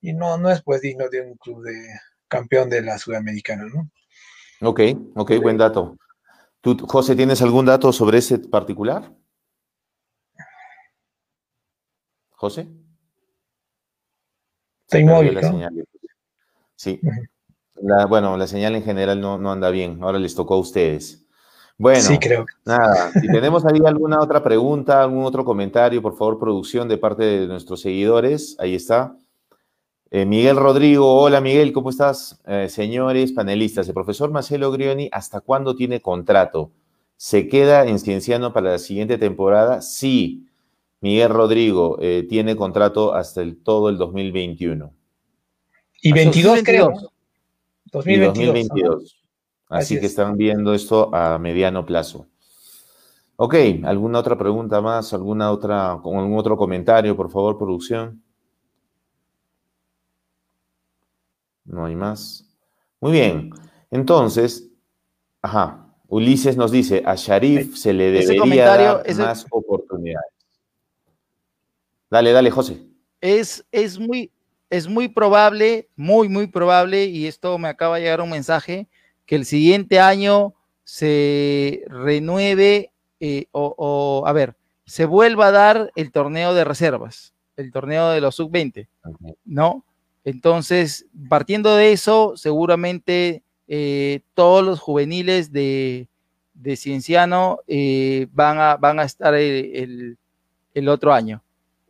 [0.00, 1.74] y no, no es pues digno de un club de,
[2.28, 3.90] campeón de la Sudamericana, ¿no?
[4.60, 4.80] Ok,
[5.14, 5.96] ok, buen dato.
[6.60, 9.12] ¿Tú, José, tienes algún dato sobre ese particular?
[12.36, 12.68] José.
[14.84, 15.40] Está inmóvil,
[16.76, 17.00] Sí.
[18.08, 19.98] bueno, la señal en general no, no, anda bien.
[20.02, 21.26] Ahora les tocó a ustedes.
[21.78, 22.46] Bueno, sí, creo.
[22.64, 27.22] nada, si tenemos ahí alguna otra pregunta, algún otro comentario, por favor, producción de parte
[27.24, 29.16] de nuestros seguidores, ahí está.
[30.10, 32.40] Eh, Miguel Rodrigo, hola Miguel, ¿cómo estás?
[32.46, 36.70] Eh, señores panelistas, el profesor Marcelo Grioni, ¿hasta cuándo tiene contrato?
[37.16, 39.82] ¿Se queda en Cienciano para la siguiente temporada?
[39.82, 40.46] Sí,
[41.00, 44.92] Miguel Rodrigo eh, tiene contrato hasta el, todo el 2021.
[46.02, 46.92] Y 22 creo.
[47.92, 48.34] 2022.
[48.46, 49.16] 2022.
[49.68, 52.26] Así, que están viendo esto a mediano plazo.
[53.36, 53.54] Ok,
[53.84, 55.12] ¿alguna otra pregunta más?
[55.12, 58.22] ¿Alguna otra, algún otro comentario, por favor, producción?
[61.64, 62.46] No hay más.
[63.00, 63.50] Muy bien.
[63.90, 64.70] Entonces,
[65.42, 70.35] ajá, Ulises nos dice, a Sharif se le debería dar más oportunidades.
[72.10, 72.82] Dale, dale, José.
[73.20, 74.30] Es, es, muy,
[74.70, 78.88] es muy probable, muy, muy probable, y esto me acaba de llegar un mensaje,
[79.24, 80.54] que el siguiente año
[80.84, 84.54] se renueve eh, o, a ver,
[84.84, 88.86] se vuelva a dar el torneo de reservas, el torneo de los sub-20,
[89.44, 89.84] ¿no?
[90.24, 96.08] Entonces, partiendo de eso, seguramente eh, todos los juveniles de,
[96.76, 100.18] Cienciano eh, van, a, van a estar el,
[100.88, 101.42] otro año,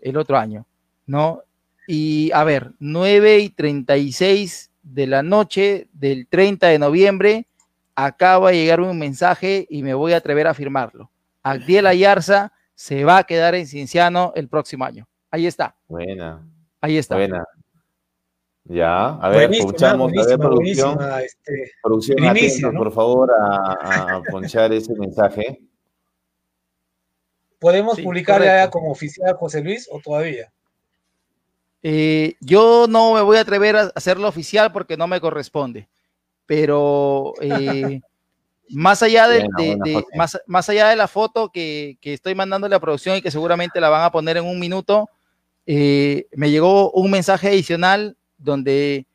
[0.08, 0.66] el otro año,
[1.06, 1.42] ¿no?
[1.86, 7.46] Y a ver, 9 y 36 de la noche del 30 de noviembre,
[7.94, 11.10] acaba de llegar un mensaje y me voy a atrever a firmarlo.
[11.42, 15.08] Agdiel Ayarza se va a quedar en Cienciano el próximo año.
[15.30, 15.74] Ahí está.
[15.88, 16.46] Buena.
[16.80, 17.16] Ahí está.
[17.16, 17.44] Buena.
[18.68, 25.60] Ya, a ver, escuchamos, a ver, producción, este, producción por favor, a, ponchar ese mensaje.
[27.58, 30.52] ¿Podemos publicar ya como oficial José Luis o todavía?
[31.82, 35.88] Eh, yo no me voy a atrever a hacerlo oficial porque no me corresponde,
[36.44, 38.00] pero eh,
[38.70, 39.46] más, allá de,
[40.46, 43.80] más, allá de la foto que, que, estoy mandando a la producción y que seguramente
[43.80, 45.08] la van a poner en un minuto,
[45.66, 49.06] eh, me llegó un mensaje adicional donde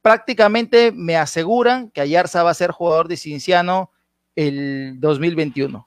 [0.00, 3.90] prácticamente me aseguran que Ayarza va a ser jugador de Cinciano
[4.36, 5.86] el 2021.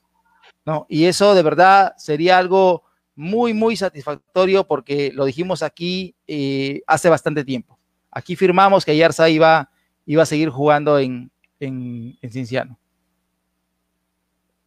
[0.68, 0.85] ¿No?
[0.89, 2.84] Y eso de verdad sería algo
[3.15, 7.80] muy, muy satisfactorio porque lo dijimos aquí eh, hace bastante tiempo.
[8.11, 9.72] Aquí firmamos que Ayarza iba,
[10.06, 11.31] iba a seguir jugando en,
[11.61, 12.77] en, Cinciano.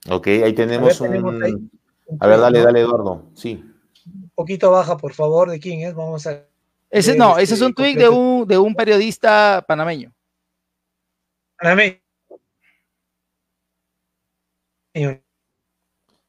[0.09, 1.71] Ok, ahí tenemos, un...
[2.19, 3.27] a ver, dale, dale, Eduardo.
[3.35, 3.63] Sí.
[4.07, 5.95] Un poquito baja, por favor, ¿de quién es?
[5.95, 6.47] Vamos a
[6.89, 10.13] ese no, ese es un tweet de un, de un periodista panameño.
[11.57, 12.01] Panameño.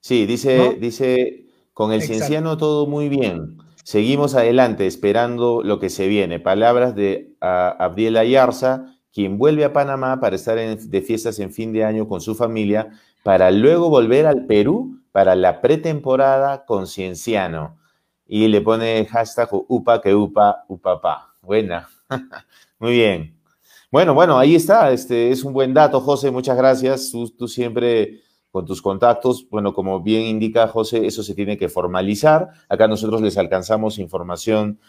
[0.01, 3.57] Sí, dice, dice, con el cienciano todo muy bien.
[3.83, 6.39] Seguimos adelante esperando lo que se viene.
[6.39, 11.85] Palabras de Abdiel Ayarza, quien vuelve a Panamá para estar de fiestas en fin de
[11.85, 12.89] año con su familia,
[13.23, 17.77] para luego volver al Perú para la pretemporada con Cienciano
[18.27, 21.35] y le pone hashtag upa que upa, upapá.
[21.41, 21.89] Buena.
[22.79, 23.37] Muy bien.
[23.91, 24.91] Bueno, bueno, ahí está.
[24.91, 26.31] Este es un buen dato, José.
[26.31, 27.11] Muchas gracias.
[27.11, 28.21] Tú, siempre
[28.51, 32.49] con tus contactos, bueno, como bien indica José, eso se tiene que formalizar.
[32.67, 34.79] Acá nosotros les alcanzamos información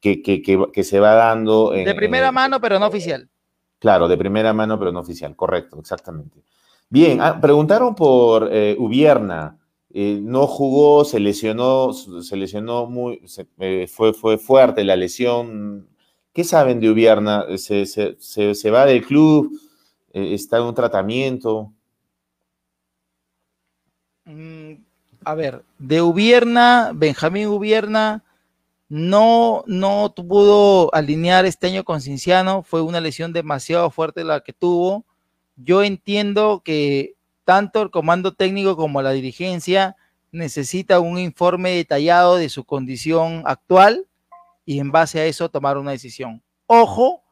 [0.00, 1.70] que, que, se va dando.
[1.70, 3.28] de primera mano, pero no oficial.
[3.78, 5.34] Claro, de primera mano, pero no oficial.
[5.34, 6.42] Correcto, exactamente.
[6.88, 9.56] Bien, ah, preguntaron por eh, Ubierna.
[9.92, 13.22] eh, no jugó, se lesionó, se lesionó muy,
[13.58, 15.88] eh, fue, fue fuerte la lesión.
[16.32, 17.44] ¿Qué saben de Ubierna?
[17.58, 19.50] ¿Se, se, va del club?
[20.12, 21.72] Eh, ¿Está en un tratamiento?
[24.24, 24.74] Mm,
[25.24, 28.24] a ver, de Ubierna, Benjamín Ubierna
[28.88, 34.52] no, no pudo alinear este año con Cinciano, fue una lesión demasiado fuerte la que
[34.52, 35.04] tuvo.
[35.56, 37.14] Yo entiendo que
[37.44, 39.96] tanto el comando técnico como la dirigencia
[40.32, 44.06] necesita un informe detallado de su condición actual
[44.64, 46.42] y en base a eso tomar una decisión.
[46.66, 47.22] Ojo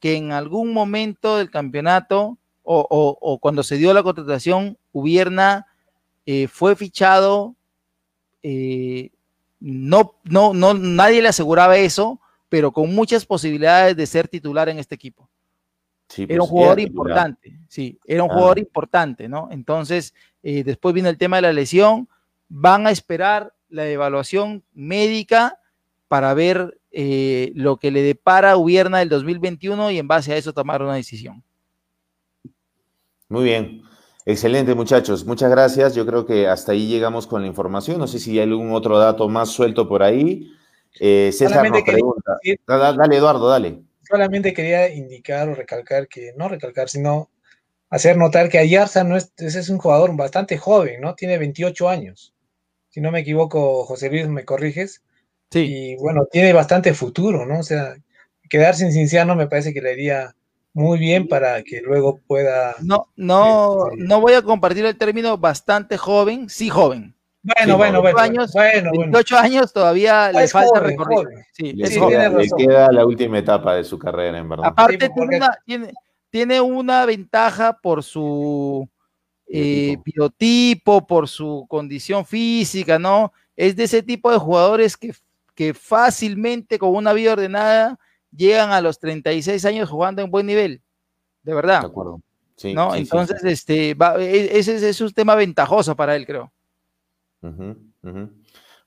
[0.00, 5.66] que en algún momento del campeonato o, cuando se dio la contratación, Ubierna
[6.26, 7.54] eh, fue fichado,
[8.42, 9.10] eh,
[9.60, 14.78] no, no, no, nadie le aseguraba eso, pero con muchas posibilidades de ser titular en
[14.78, 15.28] este equipo
[16.16, 19.48] era un pues, jugador importante, sí, era un jugador importante, ¿no?
[19.50, 22.08] Entonces, eh, después viene el tema de la lesión,
[22.48, 25.58] van a esperar la evaluación médica
[26.08, 30.52] para ver eh, lo que le depara Ubierna del 2021 y en base a eso
[30.52, 31.42] tomar una decisión.
[33.28, 33.82] Muy bien.
[34.26, 35.24] Excelente, muchachos.
[35.24, 35.94] Muchas gracias.
[35.94, 37.98] Yo creo que hasta ahí llegamos con la información.
[37.98, 40.52] No sé si hay algún otro dato más suelto por ahí.
[41.00, 42.36] Eh, César nos pregunta.
[42.66, 47.30] Dale, Eduardo, dale solamente quería indicar o recalcar que, no recalcar, sino
[47.90, 51.14] hacer notar que Ayarza no es, es un jugador bastante joven, ¿no?
[51.14, 52.34] Tiene 28 años.
[52.88, 55.02] Si no me equivoco, José Luis, me corriges.
[55.50, 55.66] Sí.
[55.68, 57.60] Y bueno, tiene bastante futuro, ¿no?
[57.60, 57.96] O sea,
[58.48, 60.34] quedarse en Cinciano me parece que le iría
[60.76, 62.74] muy bien para que luego pueda.
[62.82, 67.16] No, no, este, no voy a compartir el término bastante joven, sí joven.
[67.42, 71.24] Bueno, bueno, bueno, años, bueno, 28 años todavía le falta recorrido.
[71.52, 71.88] Sí, le,
[72.58, 74.66] queda, la última etapa de su carrera, en verdad.
[74.66, 75.08] Aparte,
[76.30, 78.86] tiene, una, ventaja por su
[79.46, 83.32] eh, biotipo, por su condición física, ¿no?
[83.56, 85.14] Es de ese tipo de jugadores que,
[85.54, 87.98] que fácilmente, con una vida ordenada,
[88.34, 90.82] llegan a los 36 años jugando en buen nivel.
[91.42, 91.80] De verdad.
[91.80, 92.20] De acuerdo.
[92.56, 92.94] Sí, ¿no?
[92.94, 96.52] Entonces, este, e, ese es un tema ventajoso para él, creo.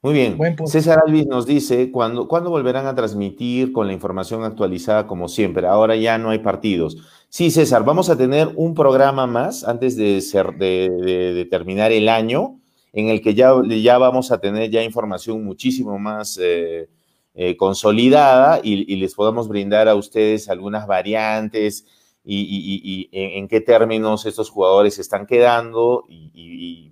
[0.02, 0.38] Muy bien.
[0.66, 5.68] César Alvis nos dice, ¿cuándo, ¿cuándo, volverán a transmitir con la información actualizada como siempre?
[5.68, 6.98] Ahora ya no hay partidos.
[7.28, 12.60] Sí, César, vamos a tener un programa más antes de, ser, de, terminar el año,
[12.94, 16.90] en el que ya, ya vamos a tener ya información muchísimo más eh,
[17.34, 21.86] eh, consolidada y, les podamos brindar a ustedes algunas variantes
[22.24, 26.92] y, en, qué términos estos jugadores están quedando y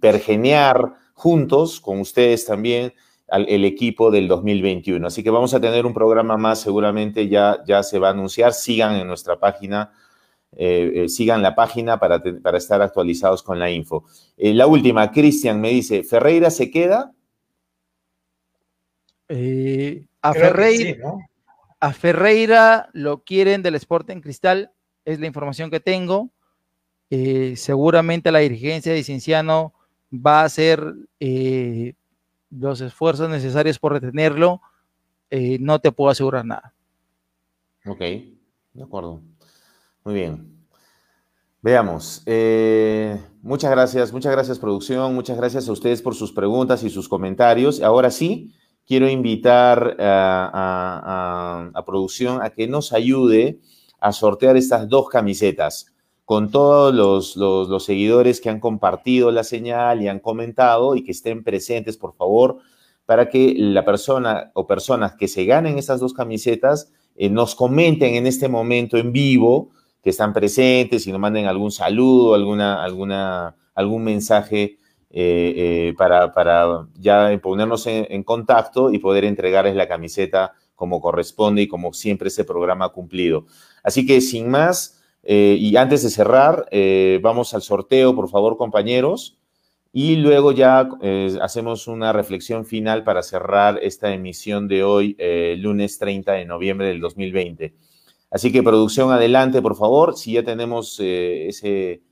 [0.00, 2.92] pergenear juntos con ustedes también
[3.28, 5.06] el equipo del 2021.
[5.06, 8.52] Así que vamos a tener un programa más, seguramente ya, ya se va a anunciar.
[8.52, 9.90] Sigan en nuestra página,
[10.56, 14.04] eh, eh, sigan la página para, para, estar actualizados con la info.
[14.36, 17.12] La última, Cristian me dice, ¿Ferreira se queda?
[19.28, 20.98] A, Ferreira,
[21.80, 24.70] a Ferreira lo quieren del Sporting Cristal,
[25.04, 26.30] es la información que tengo.
[27.10, 29.72] Eh, seguramente la dirigencia de Cienciano
[30.12, 31.94] va a hacer eh,
[32.50, 34.60] los esfuerzos necesarios por retenerlo.
[35.30, 36.74] Eh, no te puedo asegurar nada.
[37.86, 39.22] Ok, de acuerdo.
[40.04, 40.52] Muy bien.
[41.62, 42.22] Veamos.
[43.42, 47.82] muchas gracias, muchas gracias producción, muchas gracias a ustedes por sus preguntas y sus comentarios.
[47.82, 48.54] Ahora sí,
[48.86, 53.58] quiero invitar a, a producción a que nos ayude
[54.00, 55.92] a sortear estas dos camisetas.
[56.24, 61.44] Con todos los, seguidores que han compartido la señal y han comentado y que estén
[61.44, 62.58] presentes, por favor,
[63.04, 68.16] para que la persona o personas que se ganen estas dos camisetas eh, nos comenten
[68.16, 69.70] en este momento en vivo
[70.02, 74.78] que están presentes y nos manden algún saludo, alguna, alguna, algún mensaje
[75.10, 81.62] eh, eh, para, para, ya ponernos en, contacto y poder entregarles la camiseta como corresponde
[81.62, 83.46] y como siempre ese programa ha cumplido.
[83.84, 86.68] Así que sin más, eh, y antes de cerrar,
[87.22, 89.38] vamos al sorteo, por favor, compañeros.
[89.92, 90.86] Y luego ya
[91.40, 95.16] hacemos una reflexión final para cerrar esta emisión de hoy,
[95.56, 97.74] lunes 30 de noviembre del 2020.
[98.30, 100.16] Así que producción, adelante, por favor.
[100.18, 102.02] Si ya tenemos ese,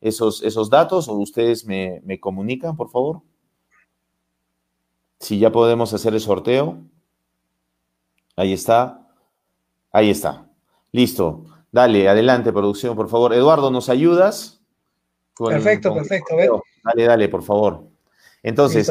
[0.00, 3.22] esos, esos datos o ustedes me, me comunican, por favor.
[5.20, 6.78] Si ya podemos hacer el sorteo.
[8.36, 9.08] Ahí está.
[9.90, 10.46] Ahí está.
[10.92, 11.44] Listo.
[11.72, 13.34] Dale, adelante, producción, por favor.
[13.34, 14.60] Eduardo, ¿nos ayudas?
[15.36, 16.62] perfecto, perfecto.
[16.84, 17.84] Dale, dale, por favor.
[18.42, 18.88] Entonces,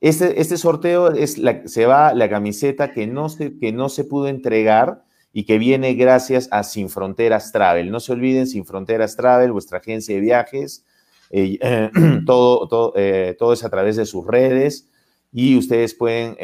[0.00, 4.04] este, este sorteo es la, se va la camiseta que no, se, que no se
[4.04, 7.90] pudo entregar y que viene gracias a Sin Fronteras Travel.
[7.90, 10.84] No se olviden, Sin Fronteras Travel, vuestra agencia de viajes,
[12.26, 12.94] todo, todo,
[13.38, 14.88] todo, es a través de sus redes
[15.30, 16.36] y ustedes pueden,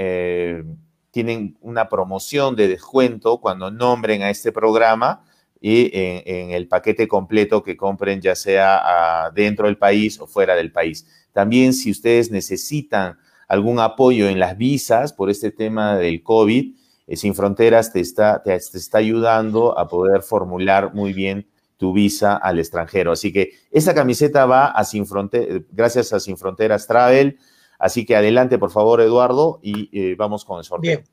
[1.10, 5.24] tienen una promoción de descuento cuando nombren a este programa
[5.66, 10.70] y en, el paquete completo que compren, ya sea dentro del país o fuera del
[10.70, 11.06] país.
[11.32, 13.16] También si ustedes necesitan
[13.48, 18.42] algún apoyo en las visas por este tema del COVID, eh, Sin Fronteras te está,
[18.42, 23.12] te, está ayudando a poder formular muy bien tu visa al extranjero.
[23.12, 27.38] Así que esta camiseta va a Sin Fronteras, gracias a Sin Fronteras Travel.
[27.78, 30.98] Así que adelante, por favor, Eduardo, y eh, vamos con el sorteo.
[30.98, 31.04] Bien.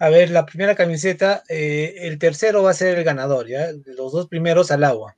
[0.00, 3.68] A ver, la primera camiseta, eh, el tercero va a ser el ganador, ¿ya?
[3.84, 5.16] Los dos primeros al agua.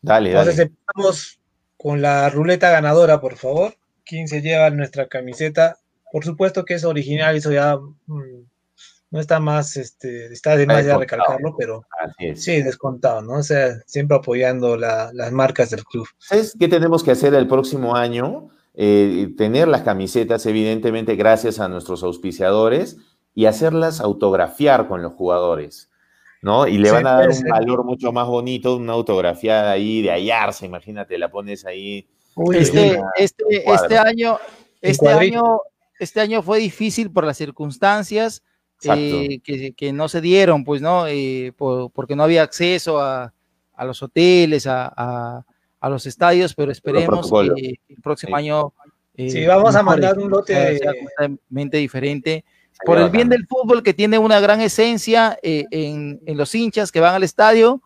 [0.00, 0.70] Dale, Entonces, dale.
[0.70, 1.40] empezamos
[1.76, 3.74] con la ruleta ganadora, por favor.
[4.04, 5.78] ¿Quién se lleva nuestra camiseta?
[6.10, 7.76] Por supuesto que es original, eso ya
[8.06, 8.44] mm,
[9.12, 11.84] no está más, este, está de más ya recalcarlo, pero
[12.34, 13.34] sí, descontado, ¿no?
[13.34, 16.08] O sea, siempre apoyando las marcas del club.
[16.16, 18.48] ¿Sabes qué tenemos que hacer el próximo año?
[18.72, 22.96] Eh, tener las camisetas, evidentemente, gracias a nuestros auspiciadores
[23.34, 25.90] y hacerlas autografiar con los jugadores,
[26.40, 26.66] ¿no?
[26.66, 30.64] Y le van a dar un valor mucho más bonito, una autografía ahí de hallarse,
[30.64, 32.08] imagínate, la pones ahí.
[32.54, 34.38] este, este, este, año,
[34.80, 35.60] este año,
[36.00, 38.42] este año fue difícil por las circunstancias
[38.84, 39.40] eh,
[39.76, 41.06] que, no se dieron, pues, ¿no?
[41.06, 43.32] Eh, porque no había acceso a,
[43.78, 45.44] los hoteles, a,
[45.82, 48.72] los estadios, pero esperemos que el próximo año.
[49.14, 52.44] Eh, sí, vamos a mandar un lote completamente diferente
[52.84, 57.00] por el bien del fútbol que tiene una gran esencia eh, en, los hinchas que
[57.00, 57.82] van al estadio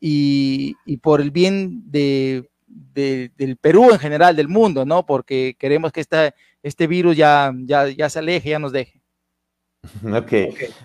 [0.00, 2.48] y, por el bien de,
[2.94, 5.06] del Perú en general, del mundo, ¿no?
[5.06, 8.99] Porque queremos que esta, este virus ya, ya, ya se aleje, ya nos deje.
[10.04, 10.32] ok,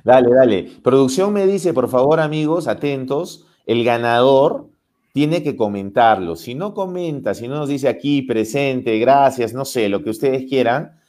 [0.04, 0.72] dale, dale.
[0.84, 4.68] Producción me dice, por favor, amigos, atentos, el ganador
[5.14, 6.36] tiene que comentarlo.
[6.36, 10.46] Si no comenta, si no nos dice aquí presente, gracias, no sé, lo que ustedes
[10.50, 11.00] quieran,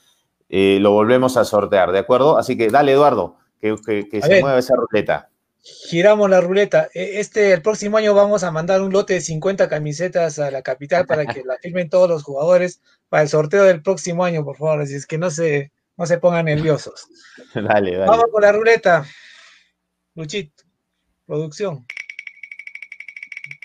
[0.49, 2.39] eh, lo volvemos a sortear, ¿de acuerdo?
[2.39, 3.77] Así que dale, Eduardo, que,
[4.23, 5.29] se mueva esa ruleta.
[5.89, 6.89] Giramos la ruleta.
[6.95, 10.63] E, este, el próximo año vamos a mandar un lote de 50 camisetas a la
[10.63, 14.57] capital para que la firmen todos los jugadores para el sorteo del próximo año, por
[14.57, 14.81] favor.
[14.81, 17.09] Así es que no se, no se pongan nerviosos.
[17.55, 18.07] dale, dale.
[18.07, 19.05] Vamos con la ruleta.
[20.15, 20.65] Luchito,
[21.27, 21.87] producción.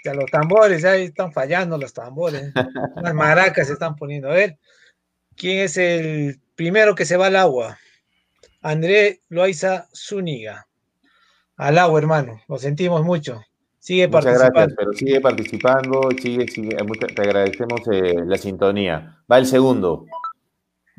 [0.03, 2.51] Ya los tambores, ya están fallando los tambores.
[3.01, 4.29] Las maracas se están poniendo.
[4.29, 4.57] A ver,
[5.35, 7.79] ¿quién es el Primero que se va al agua.
[8.61, 10.67] André Loaiza Zúñiga.
[11.57, 12.39] Al agua, hermano.
[12.47, 13.41] Lo sentimos mucho.
[13.79, 14.53] Sigue Muchas participando.
[14.53, 16.77] gracias, pero sigue participando, sigue, sigue.
[17.15, 19.23] Te agradecemos eh, la sintonía.
[19.31, 20.05] Va el segundo.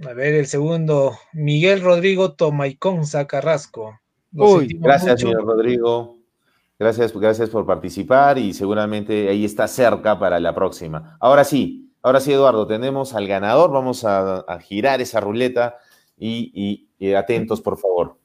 [0.06, 3.98] A ver, el segundo, Miguel Rodrigo Tomaiconza Carrasco.
[4.32, 6.18] gracias, Miguel Rodrigo.
[6.78, 11.16] Gracias, gracias por participar y seguramente ahí está cerca para la próxima.
[11.20, 13.70] Ahora sí, Ahora sí, Eduardo, tenemos al ganador.
[13.70, 15.78] Vamos a, girar esa ruleta
[16.18, 18.18] y, atentos, por favor.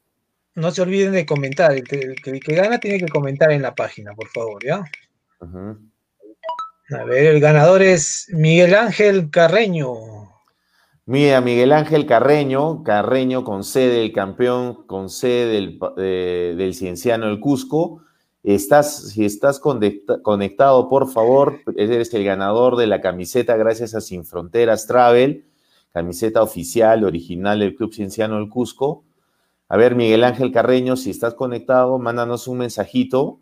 [0.54, 1.72] No se olviden de comentar.
[1.72, 4.82] El que, gana tiene que comentar en la página, por favor, ¿ya?
[5.40, 10.17] A ver, el ganador es Miguel Ángel Carreño.
[11.10, 18.02] Mira, Miguel Ángel Carreño, Carreño con sede del campeón, con sede del, Cienciano del Cusco.
[18.42, 24.26] Estás, si estás conectado, por favor, eres el ganador de la camiseta gracias a Sin
[24.26, 25.46] Fronteras Travel,
[25.94, 29.02] camiseta oficial, original del Club Cienciano del Cusco.
[29.70, 33.40] A ver, Miguel Ángel Carreño, si estás conectado, mándanos un mensajito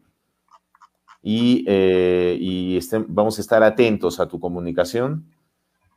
[1.20, 2.78] y, eh,
[3.08, 5.26] vamos a estar atentos a tu comunicación.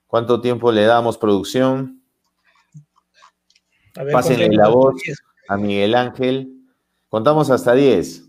[0.09, 2.01] ¿Cuánto tiempo le damos, producción?
[4.11, 4.95] Pásenle la voz
[5.47, 6.49] a Miguel Ángel.
[7.09, 8.23] Contamos hasta 10.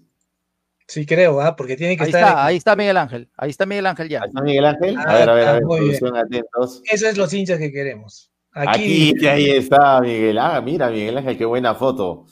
[0.86, 1.56] Sí, creo, ¿ah?
[1.56, 2.22] porque tiene que ahí estar.
[2.22, 3.30] Está, Ahí está Miguel Ángel.
[3.34, 4.20] Ahí está Miguel Ángel ya.
[4.20, 4.98] Ahí está Miguel Ángel.
[4.98, 5.62] a ver, a ver, a ver.
[6.14, 6.82] Ah, atentos.
[6.84, 8.30] Eso es los hinchas que queremos.
[8.52, 10.36] Aquí, Aquí ahí está Miguel.
[10.36, 12.26] Ah, mira, Miguel Ángel, qué buena foto.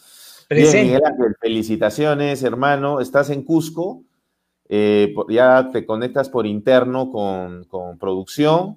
[0.51, 3.01] Bien, Miguel Ángel, felicitaciones, hermano.
[3.01, 4.03] Estás en Cusco.
[4.69, 8.77] Eh, ya te conectas por interno con, con producción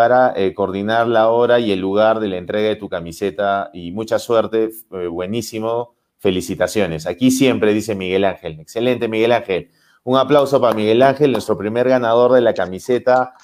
[0.00, 3.68] para eh, coordinar la hora y el lugar de la entrega de tu camiseta.
[3.74, 7.06] Y mucha suerte, eh, buenísimo felicitaciones.
[7.06, 8.58] Aquí siempre dice Miguel Ángel.
[8.60, 9.68] Excelente, Miguel Ángel.
[10.04, 13.34] Un aplauso para Miguel Ángel, nuestro primer ganador de la camiseta.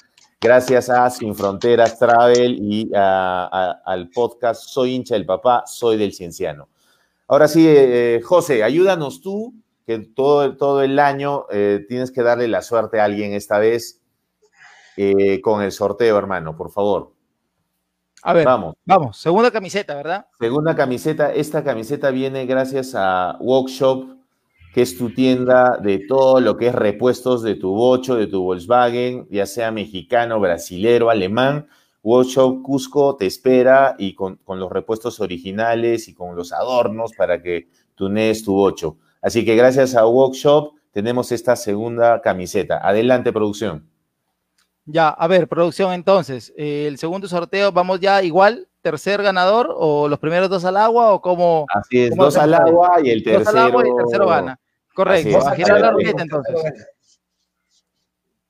[0.41, 6.69] Gracias a Sin Fronteras Travel y al podcast Soy hincha del papá, soy del cienciano.
[7.27, 9.53] Ahora sí, eh, José, ayúdanos tú,
[9.85, 11.45] que todo, el año
[11.87, 14.01] tienes que darle la suerte a alguien esta vez
[14.97, 17.13] eh, con el sorteo, hermano, por favor.
[18.23, 18.75] A ver, vamos.
[18.83, 20.25] Vamos, segunda camiseta, ¿verdad?
[20.39, 21.33] Segunda camiseta.
[21.33, 24.17] Esta camiseta viene gracias a Workshop,
[24.73, 28.43] que es tu tienda de todo lo que es repuestos de tu bocho, de tu
[28.43, 31.67] Volkswagen, ya sea mexicano, brasilero, alemán.
[32.01, 37.41] Workshop Cusco te espera y con, con los repuestos originales y con los adornos para
[37.41, 38.97] que tunees tu bocho.
[39.21, 42.79] Así que gracias a Workshop tenemos esta segunda camiseta.
[42.81, 43.87] Adelante, producción.
[44.89, 48.69] Ya, a ver, producción, entonces, eh, el segundo sorteo, ¿vamos ya igual?
[48.81, 51.65] ¿Tercer ganador o los primeros dos al agua o cómo?
[51.73, 53.43] Así es, dos al agua y el tercero.
[53.43, 54.59] Dos al agua y el tercero gana.
[54.93, 56.55] Correcto, a girar la ruleta entonces.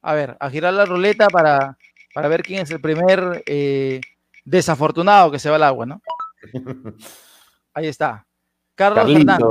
[0.04, 1.76] A ver, a girar la ruleta para,
[2.14, 4.00] para ver quién es el primer eh,
[4.46, 6.02] desafortunado que se va al agua, ¿no?
[7.74, 8.28] Ahí está.
[8.76, 9.48] Carlos Fernández.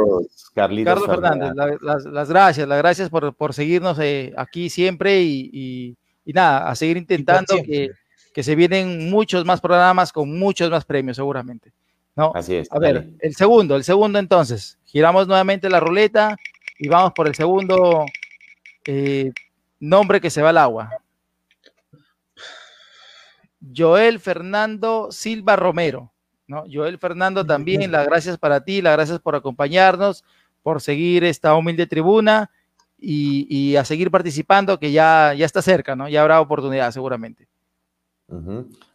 [0.54, 5.96] Carlos Fernández, las, gracias, las gracias por, por seguirnos eh, aquí siempre y y
[6.32, 7.90] nada, a seguir intentando que,
[8.34, 11.72] que, se vienen muchos más programas con muchos más premios seguramente.
[12.16, 12.32] ¿no?
[12.34, 12.68] Así es.
[12.72, 14.78] A ver, el segundo, el segundo entonces.
[14.84, 16.36] Giramos nuevamente la ruleta
[16.78, 18.04] y vamos por el segundo
[18.86, 19.32] eh,
[19.78, 20.90] nombre que se va al agua.
[23.74, 26.12] Joel Fernando Silva Romero.
[26.46, 26.64] ¿no?
[26.72, 30.24] Joel Fernando también, las gracias para ti, las gracias por acompañarnos,
[30.62, 32.50] por seguir esta humilde tribuna
[32.98, 36.08] y, a seguir participando, que ya, ya está cerca, ¿no?
[36.08, 37.48] Ya habrá oportunidad seguramente.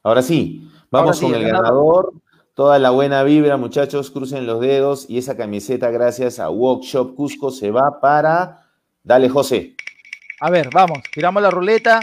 [0.03, 2.14] Ahora sí, vamos con el ganador.
[2.53, 7.49] Toda la buena vibra, muchachos, crucen los dedos y esa camiseta, gracias a Workshop Cusco,
[7.49, 8.68] se va para.
[9.03, 9.76] Dale, José.
[10.41, 12.02] A ver, vamos, tiramos la ruleta.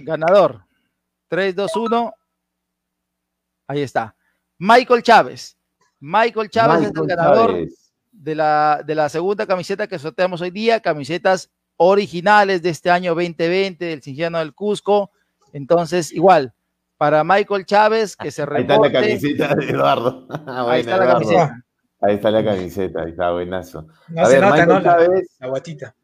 [0.00, 0.62] Ganador.
[1.28, 2.14] 3, 2, 1.
[3.68, 4.16] Ahí está.
[4.58, 5.56] Michael Chávez.
[6.00, 7.68] Michael Chávez es el ganador
[8.18, 13.14] de la, de la segunda camiseta que sorteamos hoy día, camisetas originales de este año
[13.14, 15.10] 2020 del Cinciano del Cusco.
[15.52, 16.52] Entonces, igual,
[16.96, 18.98] para Michael Chávez, que se reporte.
[18.98, 20.26] Ahí está la camiseta de Eduardo.
[20.46, 21.64] ahí está la camiseta.
[22.00, 23.86] Ahí está la camiseta, ahí está, buenazo.
[24.16, 25.36] a ver, Michael Chávez.
[25.40, 25.94] La, guatita.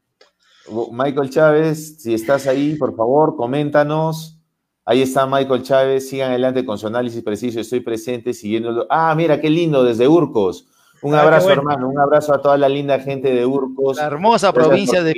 [0.91, 4.41] Michael Chávez, si estás ahí, por favor, coméntanos.
[4.85, 8.87] Ahí está Michael Chávez, sigan adelante con su análisis preciso, estoy presente siguiéndolo.
[8.91, 10.69] Ah, mira, qué lindo, desde Urcos.
[11.05, 13.99] Un ah, abrazo, hermano, un abrazo a toda la linda gente de Urcos.
[13.99, 15.13] La hermosa provincia de,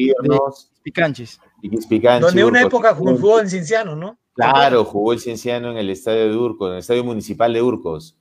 [0.83, 1.41] Picanches.
[2.21, 4.19] Donde una época jugó el Cienciano, ¿no?
[4.35, 8.19] Claro, jugó el Cienciano en el estadio de Urcos, en el estadio municipal de Urcos.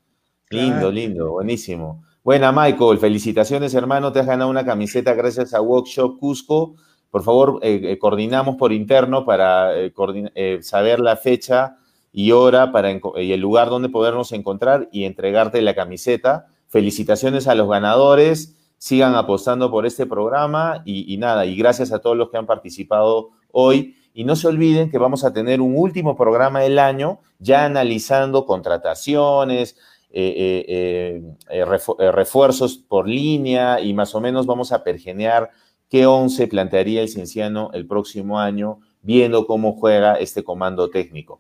[0.52, 2.04] Lindo, lindo, buenísimo.
[2.24, 4.12] Buena, Michael, felicitaciones, hermano.
[4.12, 6.76] Te has ganado una camiseta gracias a Workshop Cusco.
[7.10, 11.78] Por favor, eh, eh, coordinamos por interno para eh, saber la fecha
[12.12, 17.56] y hora para, y el lugar donde podernos encontrar y entregarte la camiseta Felicitaciones a
[17.56, 22.35] los ganadores, sigan apostando por este programa y, nada, y gracias a todos los que
[22.35, 23.95] han participado hoy.
[24.14, 28.45] Y no se olviden que vamos a tener un último programa del año ya analizando
[28.45, 29.77] contrataciones,
[30.10, 35.52] eh, eh, eh, refuerzos por línea y más o menos vamos a pergenear
[35.89, 41.39] qué once plantearía el Cienciano el próximo año, viendo cómo juega este comando técnico.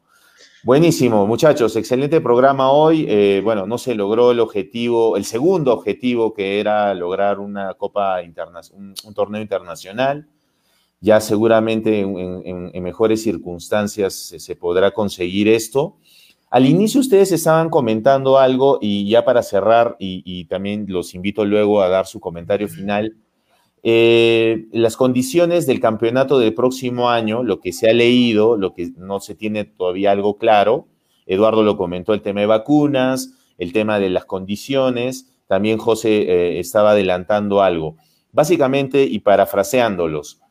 [0.65, 3.05] Buenísimo, muchachos, excelente programa hoy.
[3.07, 8.23] Eh, bueno, no se logró el objetivo, el segundo objetivo que era lograr una Copa
[8.23, 10.27] Internacional, un, torneo internacional.
[10.99, 15.97] Ya seguramente en, mejores circunstancias se, podrá conseguir esto.
[16.49, 21.83] Al inicio ustedes estaban comentando algo y ya para cerrar, y también los invito luego
[21.83, 23.15] a dar su comentario final
[23.87, 28.89] eh, las condiciones del campeonato del próximo año, lo que se ha leído, lo que
[28.97, 30.87] no se tiene todavía algo claro,
[31.27, 36.59] Eduardo lo comentó, el tema de vacunas, el tema de las condiciones, también José eh,
[36.59, 37.95] estaba adelantando algo.
[38.31, 40.41] Básicamente, y parafraseándolos,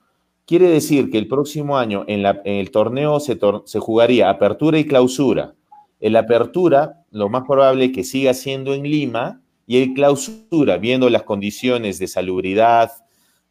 [0.47, 5.57] quiere decir que el próximo año en, el torneo se, se, jugaría apertura y clausura.
[5.99, 11.25] El apertura, lo más probable que siga siendo en Lima, y el clausura, viendo las
[11.25, 12.93] condiciones de salubridad,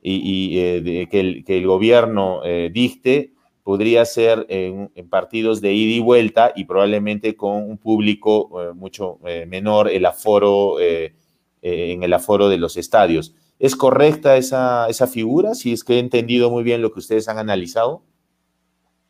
[0.03, 3.31] y, eh, que, el, gobierno eh, dicte
[3.63, 9.19] podría ser en, partidos de ida y vuelta y probablemente con un público eh, mucho
[9.47, 13.33] menor el aforo en el aforo de los estadios.
[13.57, 15.55] ¿Es correcta esa, esa figura?
[15.55, 18.03] Si es que he entendido muy bien lo que ustedes han analizado.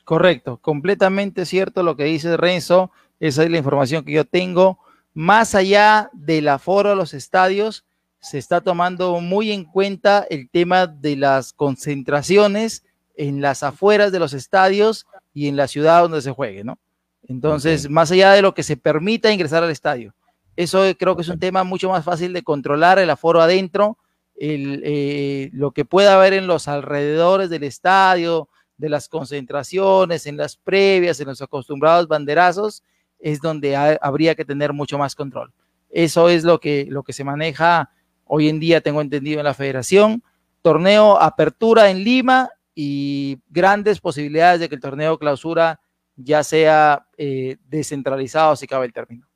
[0.06, 2.92] Correcto, completamente cierto lo que dice Renzo.
[3.20, 4.78] Esa es la información que yo tengo.
[5.16, 7.86] Más allá del aforo a los estadios,
[8.24, 12.86] se está tomando muy en cuenta el tema de las concentraciones
[13.16, 16.80] en las afueras de los estadios y en la ciudad donde se juegue, ¿no?
[17.28, 20.16] Entonces, más allá de lo que se permita ingresar al estadio,
[20.56, 23.98] eso creo que es un tema mucho más fácil de controlar, el aforo adentro,
[24.40, 28.48] eh, lo que pueda haber en los alrededores del estadio,
[28.78, 32.84] de las concentraciones, en las previas, en los acostumbrados banderazos,
[33.20, 35.52] es donde habría que tener mucho más control.
[35.90, 37.90] Eso es lo que, lo que se maneja
[38.36, 40.24] Hoy en día tengo entendido en la federación,
[40.64, 45.80] torneo apertura en Lima y grandes posibilidades de que el torneo clausura
[46.16, 49.28] ya sea eh, descentralizado, si cabe el término.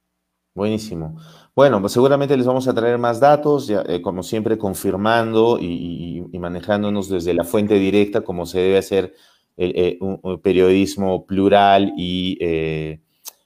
[0.55, 1.15] Buenísimo.
[1.55, 6.27] Bueno, pues seguramente les vamos a traer más datos, ya, eh, como siempre confirmando y,
[6.33, 9.13] manejándonos desde la fuente directa, como se debe hacer
[9.57, 12.99] eh, un, periodismo plural y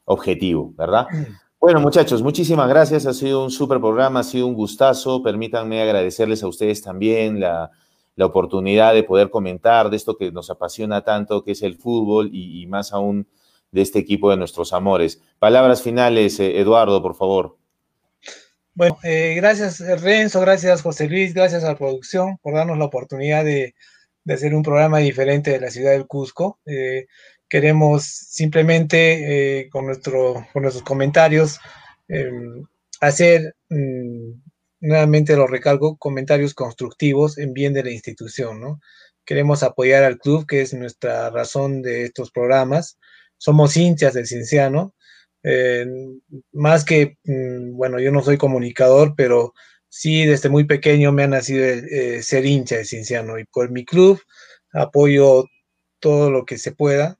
[0.06, 1.08] objetivo, ¿verdad?
[1.62, 3.06] Bueno, muchachos, muchísimas gracias.
[3.06, 5.22] Ha sido un súper programa, ha sido un gustazo.
[5.22, 7.70] Permítanme agradecerles a ustedes también la,
[8.16, 12.32] la oportunidad de poder comentar de esto que nos apasiona tanto, que es el fútbol
[12.34, 13.28] y, más aún
[13.72, 15.22] de este equipo de nuestros amores.
[15.38, 17.58] Palabras finales, eh, Eduardo, por favor.
[18.74, 23.46] Bueno, eh, gracias Renzo, gracias José Luis, gracias a la producción por darnos la oportunidad
[23.46, 23.76] de,
[24.28, 26.60] hacer un programa diferente de la ciudad del Cusco.
[26.66, 27.06] Eh,
[27.52, 31.60] queremos simplemente con, nuestro, con nuestros comentarios
[33.02, 34.32] hacer mm,
[34.80, 38.80] nuevamente lo recalco, comentarios constructivos en bien de la institución, ¿no?
[39.26, 42.98] Queremos apoyar al club, que es nuestra razón de estos programas.
[43.38, 44.96] Somos hinchas del Cinciano.
[45.44, 45.86] Eh,
[46.52, 49.54] más que, mm, bueno, yo no soy comunicador, pero
[49.90, 53.86] sí desde muy pequeño me ha nacido eh, ser hincha de Cinciano y por mi
[53.86, 54.22] club
[54.74, 55.46] apoyo
[56.00, 57.20] todo lo que se pueda,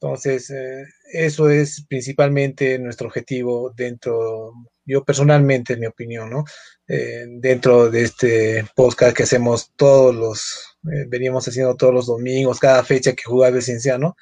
[0.00, 4.52] Entonces, eh, eso es principalmente nuestro objetivo dentro
[4.84, 6.44] yo personalmente, en mi opinión, ¿no?
[6.86, 12.60] Eh, dentro de este podcast que hacemos todos los, eh, veníamos haciendo todos los domingos,
[12.60, 14.16] cada fecha que el Cienciano,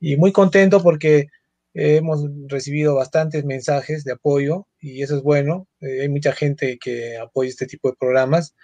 [0.00, 1.28] y muy contento porque
[1.74, 5.68] hemos recibido bastantes mensajes de apoyo y eso es bueno.
[5.80, 8.54] Hay mucha gente que apoya este tipo de programas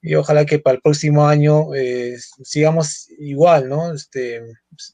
[0.00, 3.92] y ojalá que para el próximo año eh, sigamos igual, ¿no?
[3.92, 4.42] Este,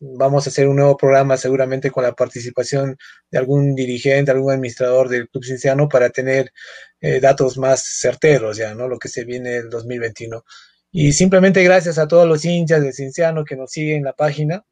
[0.01, 2.97] vamos a hacer un nuevo programa seguramente con la participación
[3.31, 6.53] de algún dirigente, algún administrador del Club Cinciano para tener
[7.01, 8.89] eh, datos más certeros ya, ¿no?
[8.89, 10.43] Lo que se viene el 2021.
[10.91, 14.65] Y simplemente gracias a todos los hinchas del Cinciano que nos siguen en la página.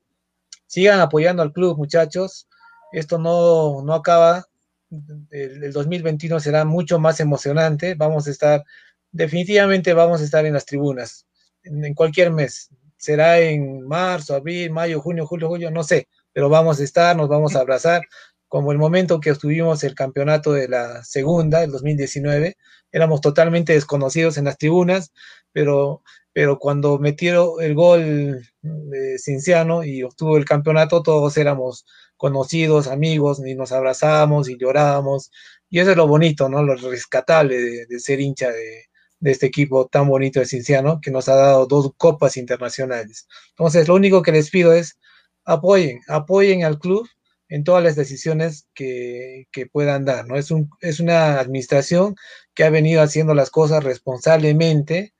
[0.66, 2.48] Sigan apoyando al club, muchachos.
[2.92, 4.46] Esto no, no acaba.
[5.30, 7.94] El, el 2021 será mucho más emocionante.
[7.96, 8.64] Vamos a estar
[9.12, 11.26] definitivamente vamos a estar en las tribunas
[11.64, 12.70] en, cualquier mes.
[12.97, 17.28] Será en marzo, abril, mayo, junio, julio, julio, no sé, pero vamos a estar, nos
[17.28, 18.02] vamos a abrazar.
[18.48, 22.56] Como el momento que estuvimos el campeonato de la segunda, el 2019,
[22.93, 25.12] éramos totalmente desconocidos en las tribunas,
[25.52, 26.02] pero,
[26.32, 31.86] pero cuando metieron el gol de Cinciano y obtuvo el campeonato, todos éramos
[32.16, 35.30] conocidos, amigos, y nos abrazábamos y llorábamos.
[35.70, 36.62] Y eso es lo bonito, ¿no?
[36.62, 38.84] Lo rescatable de ser hincha de,
[39.22, 43.28] de este equipo tan bonito de Cinciano, que nos ha dado dos copas internacionales.
[43.50, 44.98] Entonces, lo único que les pido es
[45.44, 47.08] apoyen, apoyen al club
[47.48, 50.36] en todas las decisiones que, puedan dar, ¿no?
[50.36, 52.16] Es, un, es una administración
[52.54, 55.14] que ha venido haciendo las cosas responsablemente,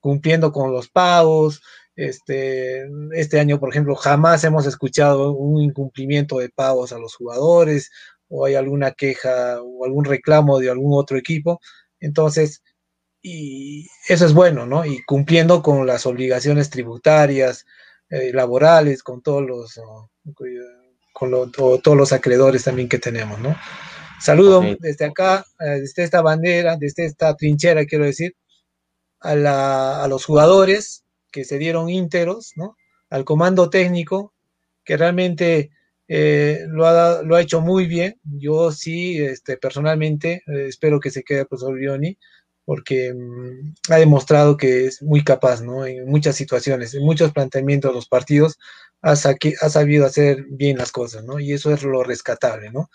[0.00, 1.60] cumpliendo con los pagos,
[1.96, 7.90] este, este año, por ejemplo, jamás hemos escuchado un incumplimiento de pagos a los jugadores
[8.28, 11.60] o hay alguna queja o algún reclamo de algún otro equipo.
[12.00, 12.62] Entonces,
[13.26, 14.84] y eso es bueno, ¿no?
[14.84, 17.64] Y cumpliendo con las obligaciones tributarias,
[18.10, 19.80] eh, laborales, con todos los,
[21.14, 23.56] con todos los acreedores también que tenemos, ¿no?
[24.20, 28.36] Saludo desde acá, eh, desde esta bandera, desde esta trinchera, quiero decir,
[29.20, 32.76] a, los jugadores que se dieron íntegros, ¿no?
[33.08, 34.34] Al comando técnico,
[34.84, 35.70] que realmente
[36.08, 38.20] eh, lo, ha, lo ha hecho muy bien.
[38.22, 42.18] Yo sí, este, personalmente, espero que se quede el profesor Bioni
[42.64, 45.86] porque mm, ha demostrado que es muy capaz, ¿no?
[45.86, 48.58] En muchas situaciones, en muchos planteamientos de los partidos,
[49.02, 51.38] ha, ha, sabido hacer bien las cosas, ¿no?
[51.38, 52.90] Y eso es lo rescatable, ¿no?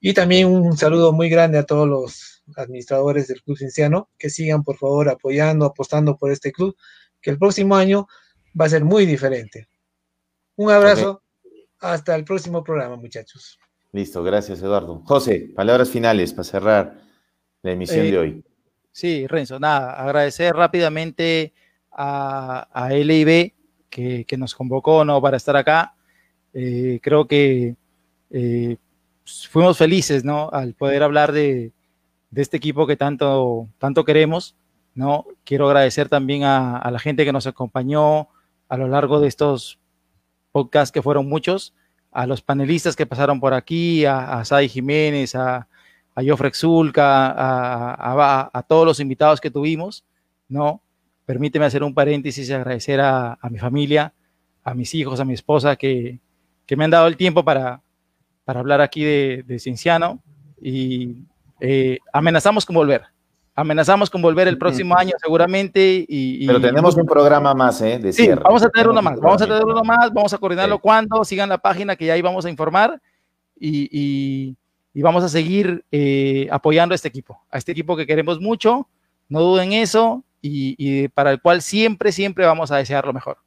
[0.00, 4.62] Y también un saludo muy grande a todos los administradores del Club Cinciano, que sigan,
[4.62, 6.76] por favor, apoyando, apostando por este club,
[7.20, 8.06] que el próximo año
[8.58, 9.68] va a ser muy diferente.
[10.56, 11.22] Un abrazo,
[11.80, 13.58] hasta el próximo programa, muchachos.
[13.92, 15.02] Listo, gracias, Eduardo.
[15.04, 17.00] José, palabras finales para cerrar
[17.62, 18.44] la emisión de eh, hoy.
[18.92, 21.52] Sí, Renzo, nada, agradecer rápidamente
[21.92, 23.54] a, a LIB
[23.90, 25.20] que, nos convocó ¿no?
[25.20, 25.94] para estar acá.
[26.52, 27.76] Eh, creo que
[28.30, 28.76] eh,
[29.50, 30.50] fuimos felices ¿no?
[30.50, 31.72] al poder hablar de,
[32.34, 34.56] este equipo que tanto, tanto queremos.
[34.94, 35.26] ¿no?
[35.44, 38.28] Quiero agradecer también a, la gente que nos acompañó
[38.68, 39.78] a lo largo de estos
[40.52, 41.74] podcasts que fueron muchos,
[42.10, 45.68] a los panelistas que pasaron por aquí, a, a Sai Jiménez, a,
[46.18, 50.04] a Jofre Zulca, a, todos los invitados que tuvimos,
[50.48, 50.82] ¿no?
[51.24, 54.12] Permíteme hacer un paréntesis y agradecer a, mi familia,
[54.64, 56.18] a mis hijos, a mi esposa, que,
[56.76, 57.82] me han dado el tiempo para,
[58.44, 60.20] para hablar aquí de, de Cienciano
[60.60, 61.22] y
[61.60, 63.02] eh, amenazamos con volver.
[63.54, 66.04] amenazamos con volver el próximo año seguramente.
[66.08, 68.00] Y, Pero tenemos un programa más, ¿eh?
[68.00, 70.80] De sí, vamos a tener uno más, vamos a tener uno más, vamos a coordinarlo
[70.80, 73.00] cuando, sigan la página que ya ahí vamos a informar
[73.60, 74.56] y,
[74.94, 78.88] vamos a seguir eh, apoyando a este equipo, a este equipo que queremos mucho,
[79.28, 83.38] no duden eso y, para el cual siempre, siempre vamos a desear lo mejor.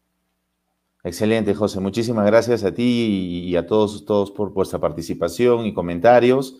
[1.04, 1.80] Excelente, José.
[1.80, 6.58] Muchísimas gracias a ti y a todos, todos por vuestra participación y comentarios.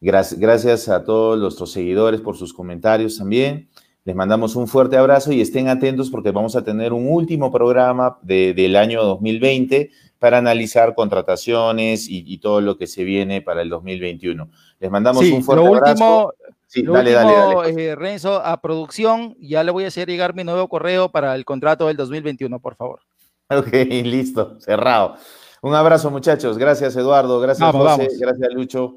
[0.00, 3.68] Gracias, a todos nuestros seguidores por sus comentarios también.
[4.04, 8.18] Les mandamos un fuerte abrazo y estén atentos porque vamos a tener un último programa
[8.22, 14.48] del año 2020 para analizar contrataciones y, todo lo que se viene para el 2021.
[14.78, 16.34] Les mandamos un fuerte lo abrazo.
[16.66, 20.34] Sí, lo dale, último, dale, eh, Renzo, a producción, ya le voy a hacer llegar
[20.34, 23.00] mi nuevo correo para el contrato del 2021, por favor.
[23.48, 23.68] Ok,
[24.02, 25.14] listo, cerrado.
[25.62, 26.58] Un abrazo, muchachos.
[26.58, 27.38] Gracias, Eduardo.
[27.38, 28.08] Gracias, José.
[28.18, 28.96] Gracias, Lucho.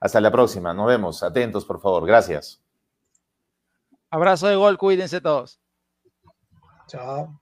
[0.00, 0.72] Hasta la próxima.
[0.72, 1.22] Nos vemos.
[1.22, 2.06] Atentos, por favor.
[2.06, 2.62] Gracias.
[4.10, 4.78] Abrazo de gol.
[4.78, 5.60] Cuídense todos.
[6.86, 7.37] Chao.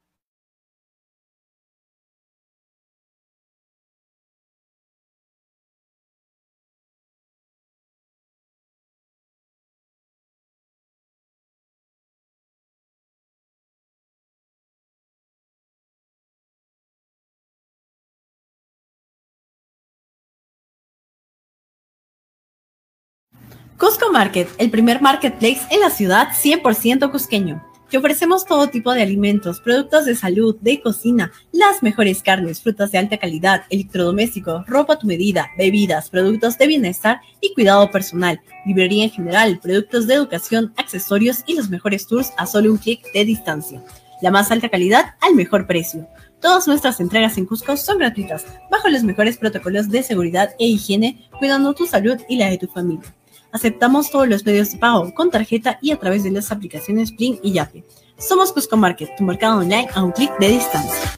[23.78, 27.62] Cusco Market, el primer marketplace en la ciudad 100% cusqueño.
[27.90, 32.90] Te ofrecemos todo tipo de alimentos, productos de salud, de cocina, las mejores carnes, frutas
[32.90, 38.40] de alta calidad, electrodomésticos, ropa a tu medida, bebidas, productos de bienestar y cuidado personal,
[38.64, 43.02] librería en general, productos de educación, accesorios y los mejores tours a solo un clic
[43.12, 43.84] de distancia.
[44.22, 46.08] La más alta calidad al mejor precio.
[46.40, 51.28] Todas nuestras entregas en Cusco son gratuitas, bajo los mejores protocolos de seguridad e higiene,
[51.38, 53.14] cuidando tu salud y la de tu familia.
[53.56, 57.40] Aceptamos todos los medios de pago con tarjeta y a través de las aplicaciones Plin
[57.42, 57.84] y Yape.
[58.18, 61.16] Somos Cusco Market, tu mercado online a un clic de distancia.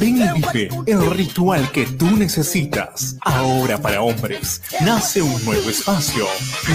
[0.00, 3.16] Ven vive el ritual que tú necesitas.
[3.20, 6.26] Ahora para hombres, nace un nuevo espacio.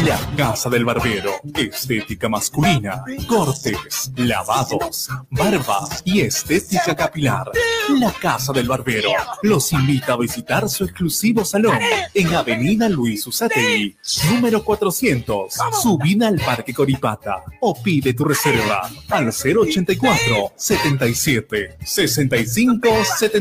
[0.06, 1.32] La Casa del Barbero.
[1.56, 7.52] Estética masculina, cortes, lavados, barbas y estética capilar.
[8.00, 9.12] La Casa del Barbero
[9.44, 11.80] los invita a visitar su exclusivo salón
[12.14, 13.96] en Avenida Luis Usategui,
[14.32, 17.44] número 400, subida al Parque Coripata.
[17.62, 22.88] O pide tu reserva al 084 77 65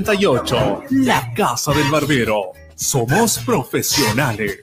[0.04, 0.84] 78.
[0.90, 2.52] La Casa del Barbero.
[2.76, 4.60] Somos profesionales.